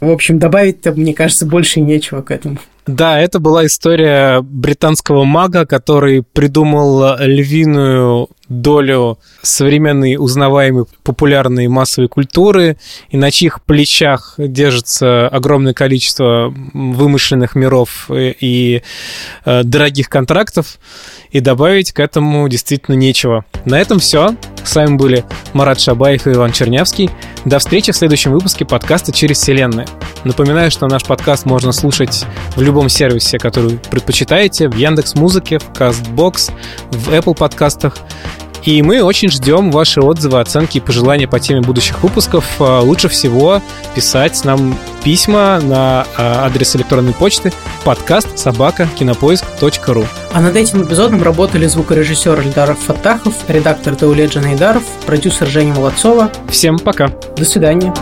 В 0.00 0.10
общем, 0.10 0.38
добавить-то, 0.38 0.92
мне 0.92 1.12
кажется, 1.12 1.44
больше 1.44 1.80
нечего 1.80 2.22
к 2.22 2.30
этому. 2.30 2.58
Да, 2.86 3.20
это 3.20 3.40
была 3.40 3.66
история 3.66 4.40
британского 4.42 5.24
мага, 5.24 5.66
который 5.66 6.22
придумал 6.22 7.16
львиную 7.18 8.28
долю 8.48 9.18
современной 9.42 10.16
узнаваемой 10.16 10.84
популярной 11.02 11.66
массовой 11.66 12.08
культуры, 12.08 12.76
и 13.08 13.16
на 13.16 13.32
чьих 13.32 13.62
плечах 13.62 14.34
держится 14.38 15.26
огромное 15.26 15.74
количество 15.74 16.54
вымышленных 16.72 17.56
миров 17.56 18.08
и, 18.08 18.36
и 18.40 18.82
э, 19.44 19.62
дорогих 19.64 20.08
контрактов, 20.08 20.78
и 21.32 21.40
добавить 21.40 21.90
к 21.90 21.98
этому 21.98 22.48
действительно 22.48 22.94
нечего. 22.94 23.44
На 23.64 23.80
этом 23.80 23.98
все. 23.98 24.36
С 24.66 24.74
вами 24.74 24.96
были 24.96 25.24
Марат 25.52 25.80
Шабаев 25.80 26.26
и 26.26 26.32
Иван 26.32 26.50
Чернявский. 26.50 27.08
До 27.44 27.60
встречи 27.60 27.92
в 27.92 27.96
следующем 27.96 28.32
выпуске 28.32 28.64
подкаста 28.64 29.12
«Через 29.12 29.38
вселенную». 29.38 29.86
Напоминаю, 30.24 30.72
что 30.72 30.88
наш 30.88 31.04
подкаст 31.04 31.46
можно 31.46 31.70
слушать 31.70 32.26
в 32.56 32.62
любом 32.62 32.88
сервисе, 32.88 33.38
который 33.38 33.78
предпочитаете, 33.90 34.68
в 34.68 34.74
Яндекс 34.74 35.14
Музыке, 35.14 35.60
в 35.60 35.70
Castbox, 35.70 36.50
в 36.90 37.10
Apple 37.10 37.36
подкастах– 37.36 37.96
И 38.66 38.82
мы 38.82 39.00
очень 39.00 39.30
ждем 39.30 39.70
ваши 39.70 40.00
отзывы, 40.00 40.40
оценки 40.40 40.78
и 40.78 40.80
пожелания 40.80 41.28
по 41.28 41.38
теме 41.38 41.60
будущих 41.60 42.02
выпусков. 42.02 42.44
А, 42.58 42.80
лучше 42.80 43.08
всего 43.08 43.62
писать 43.94 44.44
нам 44.44 44.76
письма 45.04 45.60
на 45.62 46.04
а, 46.16 46.44
адрес 46.46 46.74
электронной 46.74 47.12
почты 47.12 47.52
подкаст 47.84 48.36
собака 48.36 48.88
кинопоиск.ру. 48.98 50.04
А 50.32 50.40
над 50.40 50.56
этим 50.56 50.82
эпизодом 50.82 51.22
работали 51.22 51.66
звукорежиссер 51.66 52.40
Эльдар 52.40 52.74
Фатахов, 52.74 53.34
редактор 53.46 53.94
Даулет 53.94 54.32
Джанайдаров, 54.32 54.82
продюсер 55.06 55.46
Женя 55.46 55.72
Молодцова. 55.72 56.32
Всем 56.50 56.80
пока. 56.80 57.08
До 57.36 57.44
свидания. 57.44 57.94